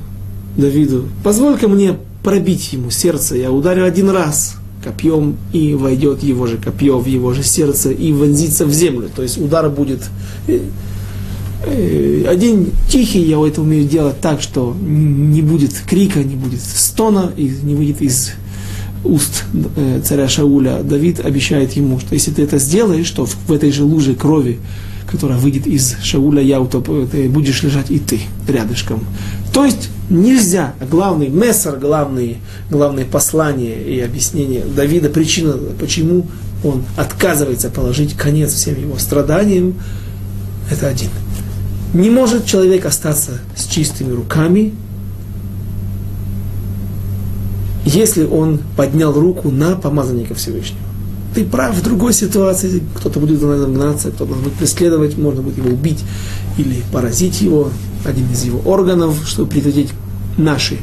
Давиду, 0.57 1.09
позволь-ка 1.23 1.69
мне 1.69 1.97
пробить 2.25 2.73
ему 2.73 2.91
сердце, 2.91 3.37
я 3.37 3.53
ударю 3.53 3.85
один 3.85 4.11
раз 4.11 4.57
копьем, 4.83 5.37
и 5.53 5.75
войдет 5.75 6.23
его 6.23 6.47
же 6.47 6.59
копье 6.59 6.99
в 6.99 7.07
его 7.07 7.33
же 7.33 7.43
сердце 7.43 7.91
и 7.91 8.13
вонзится 8.13 8.67
в 8.67 8.73
землю. 8.73 9.09
То 9.15 9.23
есть 9.23 9.39
удар 9.39 9.71
будет 9.71 10.03
э, 10.47 10.61
Э, 11.67 12.25
один 12.29 12.73
тихий, 12.89 13.23
я 13.23 13.45
это 13.47 13.63
умею 13.63 13.89
делать 13.89 14.21
так, 14.21 14.41
что 14.43 14.77
не 14.81 15.43
будет 15.43 15.73
крика, 15.87 16.23
не 16.23 16.37
будет 16.37 16.61
стона, 16.61 17.33
и 17.37 17.51
не 17.63 17.75
выйдет 17.75 18.03
из 18.03 18.33
уст 19.05 19.45
э, 19.77 20.01
царя 20.05 20.29
Шауля. 20.29 20.83
Давид 20.83 21.21
обещает 21.21 21.73
ему, 21.73 22.01
что 22.01 22.15
если 22.15 22.33
ты 22.33 22.43
это 22.43 22.59
сделаешь, 22.59 23.11
то 23.11 23.27
в 23.27 23.53
этой 23.53 23.73
же 23.73 23.85
луже 23.85 24.15
крови, 24.15 24.59
которая 25.11 25.39
выйдет 25.39 25.67
из 25.67 25.97
Шауля 26.03 26.43
Яута, 26.43 26.81
ты 26.81 27.29
будешь 27.29 27.63
лежать 27.63 27.91
и 27.91 27.99
ты 27.99 28.21
рядышком. 28.49 29.05
То 29.55 29.65
есть 29.65 29.89
нельзя, 30.11 30.75
главный 30.91 31.29
мессер, 31.29 31.79
главный, 31.79 32.39
главное 32.71 33.07
послание 33.07 33.83
и 33.83 34.01
объяснение 34.01 34.65
Давида, 34.65 35.09
причина, 35.09 35.55
почему 35.81 36.27
он 36.63 36.85
отказывается 36.97 37.71
положить 37.71 38.15
конец 38.15 38.53
всем 38.53 38.79
его 38.79 38.99
страданиям, 38.99 39.75
это 40.71 40.89
один– 40.89 41.09
не 41.95 42.11
может 42.11 42.45
человек 42.45 42.85
остаться 42.87 43.39
с 43.57 43.67
чистыми 43.67 44.13
руками, 44.13 44.75
если 47.87 48.25
он 48.25 48.61
поднял 48.77 49.13
руку 49.13 49.51
на 49.51 49.77
помазанника 49.77 50.35
Всевышнего. 50.35 50.81
Ты 51.35 51.45
прав, 51.45 51.75
в 51.75 51.83
другой 51.83 52.13
ситуации. 52.13 52.83
Кто-то 52.97 53.21
будет 53.21 53.41
за 53.41 53.47
нами 53.47 53.75
гнаться, 53.75 54.11
кто-то 54.11 54.35
будет 54.35 54.55
преследовать, 54.55 55.17
можно 55.17 55.43
будет 55.43 55.59
его 55.59 55.71
убить 55.71 56.03
или 56.59 56.83
поразить 56.93 57.41
его, 57.41 57.71
один 58.05 58.31
из 58.31 58.45
его 58.45 58.61
органов, 58.71 59.17
чтобы 59.27 59.51
предотвратить 59.51 59.93
наши, 60.37 60.79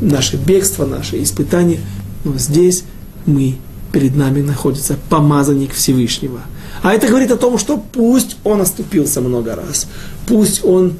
наше 0.00 0.36
бегство, 0.36 0.86
наши 0.86 1.22
испытания. 1.22 1.80
Но 2.24 2.36
здесь 2.38 2.84
мы, 3.26 3.56
перед 3.92 4.16
нами 4.16 4.40
находится 4.42 4.96
помазанник 5.08 5.72
Всевышнего– 5.72 6.40
а 6.82 6.94
это 6.94 7.06
говорит 7.06 7.30
о 7.30 7.36
том, 7.36 7.58
что 7.58 7.76
пусть 7.76 8.36
он 8.42 8.60
оступился 8.60 9.20
много 9.20 9.54
раз, 9.54 9.86
пусть 10.26 10.64
он 10.64 10.94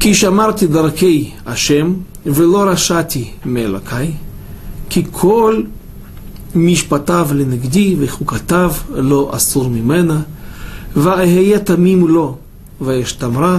כי 0.00 0.14
שמרתי 0.14 0.66
דרכי 0.66 1.30
השם 1.46 1.94
ולא 2.26 2.62
רשעתי 2.62 3.30
מאלוקיי, 3.44 4.12
כי 4.90 5.04
כל 5.10 5.62
משפטיו 6.54 7.28
לנגדי 7.34 7.96
וחוקותיו 7.98 8.72
לא 8.94 9.30
אסור 9.36 9.68
ממנה, 9.68 10.20
ואהיה 10.96 11.58
תמים 11.58 12.08
לו, 12.08 12.36
ואשתמרה 12.80 13.58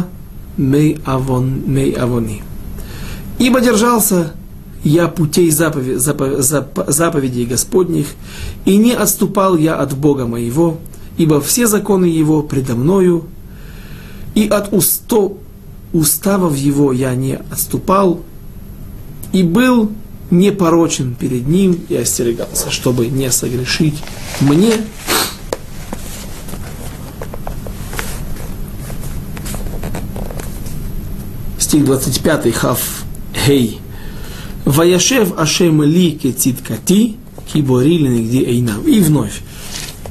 מי 0.58 0.96
עווני. 1.98 2.40
Ибо 3.40 3.60
держался 3.60 4.32
я 4.86 5.08
путей 5.08 5.50
заповедей, 5.50 5.98
заповедей 5.98 7.46
Господних, 7.46 8.08
и 8.66 8.78
не 8.78 8.94
отступал 8.94 9.58
я 9.58 9.76
от 9.76 9.98
Бога 9.98 10.26
моего, 10.26 10.78
ибо 11.18 11.42
все 11.42 11.68
законы 11.68 12.06
Его 12.06 12.44
предо 12.44 12.76
мною, 12.76 13.26
и 14.36 14.48
от 14.48 14.72
усто, 14.72 15.38
уставов 15.92 16.56
Его 16.56 16.94
я 16.94 17.16
не 17.16 17.40
отступал, 17.52 18.22
и 19.34 19.44
был 19.44 19.92
непорочен 20.31 21.15
перед 21.15 21.47
Ним 21.47 21.81
и 21.89 21.97
остерегался, 21.97 22.71
чтобы 22.71 23.07
не 23.07 23.31
согрешить 23.31 23.99
мне. 24.41 24.73
Стих 31.59 31.85
25, 31.85 32.55
Хав 32.55 33.05
Хей. 33.35 33.81
Ваяшев 34.65 35.39
Ашем 35.39 35.83
ли 35.83 36.13
кецидкати, 36.13 37.17
кибори 37.53 37.99
нигде 37.99 38.45
эйнам. 38.45 38.83
И 38.87 39.01
вновь. 39.01 39.41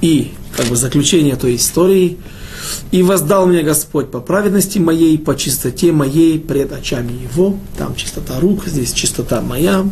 И 0.02 0.32
как 0.56 0.68
бы 0.68 0.76
заключение 0.76 1.36
той 1.36 1.56
истории. 1.56 2.18
И 2.92 3.04
воздал 3.04 3.46
мне 3.46 3.62
Господь 3.62 4.12
по 4.12 4.20
праведности 4.20 4.80
моей, 4.80 5.18
по 5.18 5.36
чистоте 5.36 5.92
моей 5.92 6.40
пред 6.40 6.72
очами 6.72 7.12
Его. 7.12 7.58
Там 7.78 7.96
чистота 7.96 8.40
рук, 8.40 8.66
здесь 8.66 8.94
чистота 8.94 9.42
моя. 9.42 9.86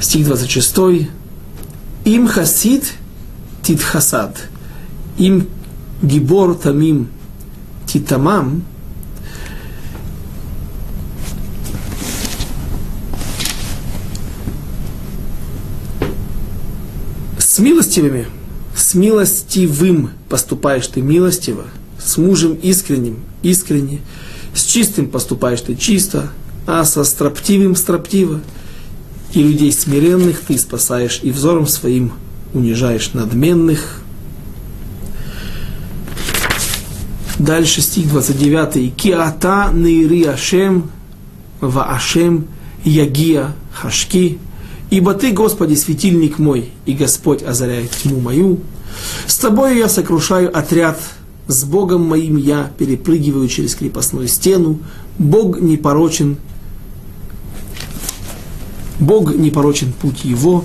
Стих 0.00 0.26
26. 0.26 0.76
Им 2.04 2.26
хасид 2.26 2.92
тит 3.62 3.80
хасад. 3.80 4.36
Им 5.18 5.46
гибор 6.02 6.54
тамим 6.54 7.08
титамам. 7.86 8.64
С 17.38 17.58
милостивыми, 17.58 18.26
с 18.76 18.94
милостивым 18.94 20.10
поступаешь 20.28 20.86
ты 20.86 21.00
милостиво, 21.00 21.64
с 22.02 22.16
мужем 22.16 22.54
искренним, 22.54 23.18
искренне, 23.42 24.00
с 24.54 24.64
чистым 24.64 25.08
поступаешь 25.08 25.60
ты 25.60 25.74
чисто, 25.74 26.30
а 26.66 26.84
со 26.84 27.04
строптивым 27.04 27.76
строптиво. 27.76 28.40
И 29.32 29.42
людей 29.42 29.72
смиренных 29.72 30.40
ты 30.40 30.58
спасаешь, 30.58 31.20
и 31.22 31.30
взором 31.30 31.66
своим 31.66 32.12
унижаешь 32.52 33.12
надменных. 33.14 34.02
Дальше 37.38 37.80
стих 37.80 38.08
29. 38.08 38.94
Киата 38.94 39.70
нейри 39.72 40.24
Ашем, 40.24 40.90
ва 41.60 41.84
Ашем 41.94 42.46
ягия 42.84 43.54
хашки, 43.72 44.38
Ибо 44.92 45.14
Ты, 45.14 45.32
Господи, 45.32 45.72
светильник 45.72 46.38
мой, 46.38 46.68
и 46.84 46.92
Господь 46.92 47.42
озаряет 47.42 47.92
тьму 47.92 48.20
мою. 48.20 48.60
С 49.26 49.38
Тобою 49.38 49.74
я 49.74 49.88
сокрушаю 49.88 50.54
отряд, 50.54 51.00
с 51.46 51.64
Богом 51.64 52.06
моим 52.06 52.36
я 52.36 52.70
перепрыгиваю 52.76 53.48
через 53.48 53.74
крепостную 53.74 54.28
стену. 54.28 54.80
Бог 55.16 55.58
не 55.58 55.78
порочен, 55.78 56.36
Бог 59.00 59.34
не 59.34 59.50
порочен 59.50 59.94
путь 59.94 60.26
Его. 60.26 60.62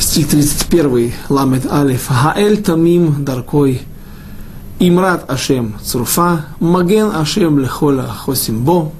Стих 0.00 0.26
31, 0.26 1.12
Ламед 1.28 1.66
Алиф. 1.70 2.08
Хаэль 2.08 2.60
Тамим 2.64 3.24
Даркой 3.24 3.82
Имрат 4.78 5.30
Ашем 5.30 5.76
Цурфа, 5.82 6.46
Маген 6.60 7.10
Ашем 7.14 7.58
Лехола 7.58 8.08
Хосимбо. 8.08 8.92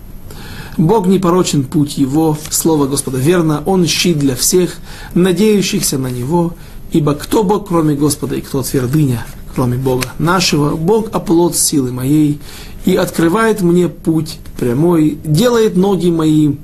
Бог 0.79 1.07
непорочен 1.07 1.65
путь 1.65 1.99
его, 1.99 2.37
слово 2.51 2.87
Господа 2.87 3.19
верно, 3.19 3.63
он 3.67 3.87
щит 3.87 4.19
для 4.19 4.37
всех, 4.37 4.77
надеющихся 5.15 5.99
на 5.99 6.09
него, 6.09 6.55
ибо 6.93 7.15
кто 7.15 7.45
Бог, 7.45 7.69
кроме 7.69 7.95
Господа, 7.95 8.37
и 8.37 8.41
кто 8.41 8.63
твердыня, 8.63 9.27
кроме 9.55 9.77
Бога 9.77 10.05
нашего, 10.19 10.77
Бог 10.77 11.09
оплот 11.13 11.57
силы 11.57 11.93
моей, 11.93 12.41
и 12.87 12.95
открывает 12.95 13.61
мне 13.61 13.89
путь 13.89 14.39
прямой, 14.59 15.19
делает 15.25 15.77
ноги 15.77 16.11
мои 16.11 16.55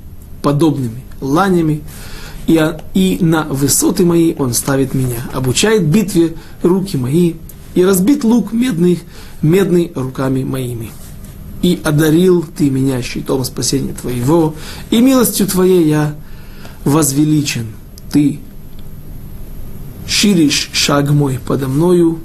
подобными 0.41 1.03
ланями, 1.21 1.81
и, 2.47 2.59
и 2.93 3.17
на 3.21 3.43
высоты 3.43 4.05
мои 4.05 4.33
он 4.37 4.53
ставит 4.53 4.93
меня, 4.93 5.29
обучает 5.33 5.87
битве 5.87 6.35
руки 6.61 6.97
мои, 6.97 7.33
и 7.75 7.83
разбит 7.83 8.23
лук 8.23 8.53
медный, 8.53 8.99
медный 9.41 9.91
руками 9.95 10.43
моими. 10.43 10.91
И 11.61 11.79
одарил 11.83 12.45
ты 12.57 12.69
меня 12.69 13.01
щитом 13.01 13.43
спасения 13.45 13.93
твоего, 13.93 14.55
и 14.89 14.99
милостью 14.99 15.47
твоей 15.47 15.87
я 15.87 16.15
возвеличен. 16.83 17.67
Ты 18.11 18.39
ширишь 20.05 20.69
шаг 20.73 21.09
мой 21.11 21.39
подо 21.45 21.67
мною, 21.67 22.19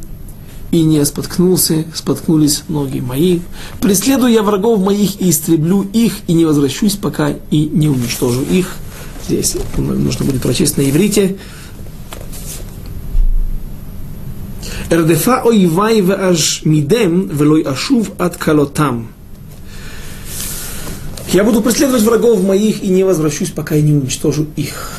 и 0.70 0.82
не 0.82 1.03
споткнулся, 1.05 1.84
споткнулись 1.94 2.64
ноги 2.68 3.01
мои. 3.01 3.40
Преследую 3.80 4.32
я 4.32 4.42
врагов 4.42 4.80
моих 4.80 5.20
и 5.20 5.30
истреблю 5.30 5.82
их, 5.92 6.14
и 6.26 6.34
не 6.34 6.44
возвращусь, 6.44 6.96
пока 6.96 7.30
и 7.51 7.64
не 7.66 7.88
уничтожу 7.88 8.42
их. 8.42 8.74
Здесь 9.26 9.57
нужно 9.76 10.24
будет 10.24 10.42
прочесть 10.42 10.76
на 10.76 10.88
иврите. 10.88 11.38
Эрдефа 14.91 15.43
ойвай 15.45 16.01
аж 16.01 16.62
мидем 16.64 17.28
велой 17.28 17.62
ашув 17.62 18.11
от 18.18 18.36
калотам. 18.36 19.09
Я 21.30 21.45
буду 21.45 21.61
преследовать 21.61 22.03
врагов 22.03 22.43
моих 22.43 22.82
и 22.82 22.89
не 22.89 23.05
возвращусь, 23.05 23.51
пока 23.51 23.74
я 23.74 23.82
не 23.82 23.93
уничтожу 23.93 24.47
их. 24.57 24.93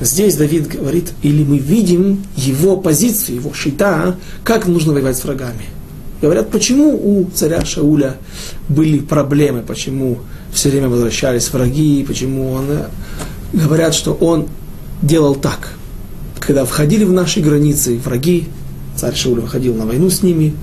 Здесь 0.00 0.36
Давид 0.36 0.68
говорит, 0.68 1.12
или 1.22 1.42
мы 1.42 1.58
видим 1.58 2.22
его 2.36 2.76
позицию, 2.76 3.36
его 3.36 3.52
шита, 3.52 4.16
как 4.44 4.66
нужно 4.68 4.92
воевать 4.92 5.16
с 5.16 5.24
врагами. 5.24 5.64
Говорят, 6.20 6.50
почему 6.50 6.94
у 6.94 7.28
царя 7.34 7.64
Шауля 7.64 8.16
были 8.68 9.00
проблемы, 9.00 9.62
почему 9.62 10.20
все 10.52 10.70
время 10.70 10.88
возвращались 10.88 11.52
враги, 11.52 12.04
почему 12.06 12.52
он... 12.52 12.66
Э, 12.70 12.86
говорят, 13.52 13.92
что 13.92 14.12
он 14.14 14.46
делал 15.02 15.34
так. 15.34 15.72
Когда 16.38 16.64
входили 16.64 17.02
в 17.02 17.12
наши 17.12 17.40
границы 17.40 17.98
враги, 17.98 18.48
царь 18.96 19.14
Шауль 19.14 19.40
выходил 19.40 19.74
на 19.74 19.86
войну 19.86 20.10
с 20.10 20.22
ними, 20.22 20.54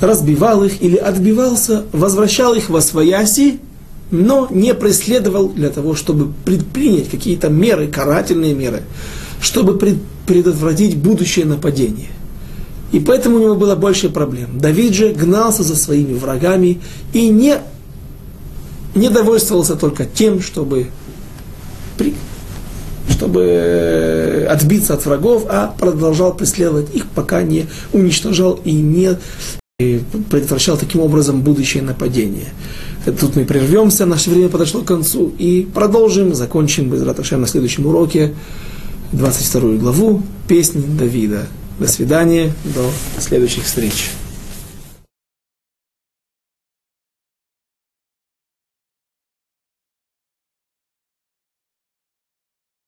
разбивал 0.00 0.64
их 0.64 0.82
или 0.82 0.96
отбивался, 0.96 1.84
возвращал 1.92 2.54
их 2.54 2.68
во 2.68 2.80
свояси, 2.80 3.60
но 4.10 4.46
не 4.50 4.74
преследовал 4.74 5.48
для 5.48 5.70
того, 5.70 5.94
чтобы 5.94 6.32
предпринять 6.44 7.08
какие-то 7.08 7.48
меры, 7.48 7.88
карательные 7.88 8.54
меры, 8.54 8.82
чтобы 9.40 9.78
предотвратить 10.26 10.96
будущее 10.96 11.44
нападение. 11.44 12.08
И 12.92 13.00
поэтому 13.00 13.36
у 13.36 13.40
него 13.40 13.54
было 13.56 13.74
больше 13.74 14.08
проблем. 14.10 14.58
Давид 14.58 14.94
же 14.94 15.12
гнался 15.12 15.62
за 15.62 15.76
своими 15.76 16.14
врагами 16.14 16.80
и 17.12 17.28
не, 17.28 17.56
не 18.94 19.10
довольствовался 19.10 19.74
только 19.74 20.04
тем, 20.04 20.40
чтобы, 20.40 20.86
чтобы 23.08 24.46
отбиться 24.48 24.94
от 24.94 25.04
врагов, 25.06 25.46
а 25.48 25.74
продолжал 25.78 26.34
преследовать 26.34 26.94
их, 26.94 27.06
пока 27.06 27.42
не 27.42 27.66
уничтожал 27.92 28.60
и 28.64 28.72
не 28.72 29.16
предотвращал 30.30 30.78
таким 30.78 31.02
образом 31.02 31.42
будущее 31.42 31.82
нападение. 31.82 32.48
Тут 33.04 33.36
мы 33.36 33.44
прервемся, 33.44 34.06
наше 34.06 34.30
время 34.30 34.48
подошло 34.48 34.80
к 34.80 34.86
концу, 34.86 35.32
и 35.38 35.68
продолжим, 35.72 36.34
закончим 36.34 36.90
без 36.90 37.02
Раташем 37.02 37.42
на 37.42 37.46
следующем 37.46 37.86
уроке 37.86 38.34
22 39.12 39.76
главу 39.76 40.22
«Песнь 40.48 40.96
Давида». 40.96 41.46
До 41.78 41.86
свидания, 41.86 42.52
до 42.64 42.90
следующих 43.20 43.64
встреч. 43.64 44.10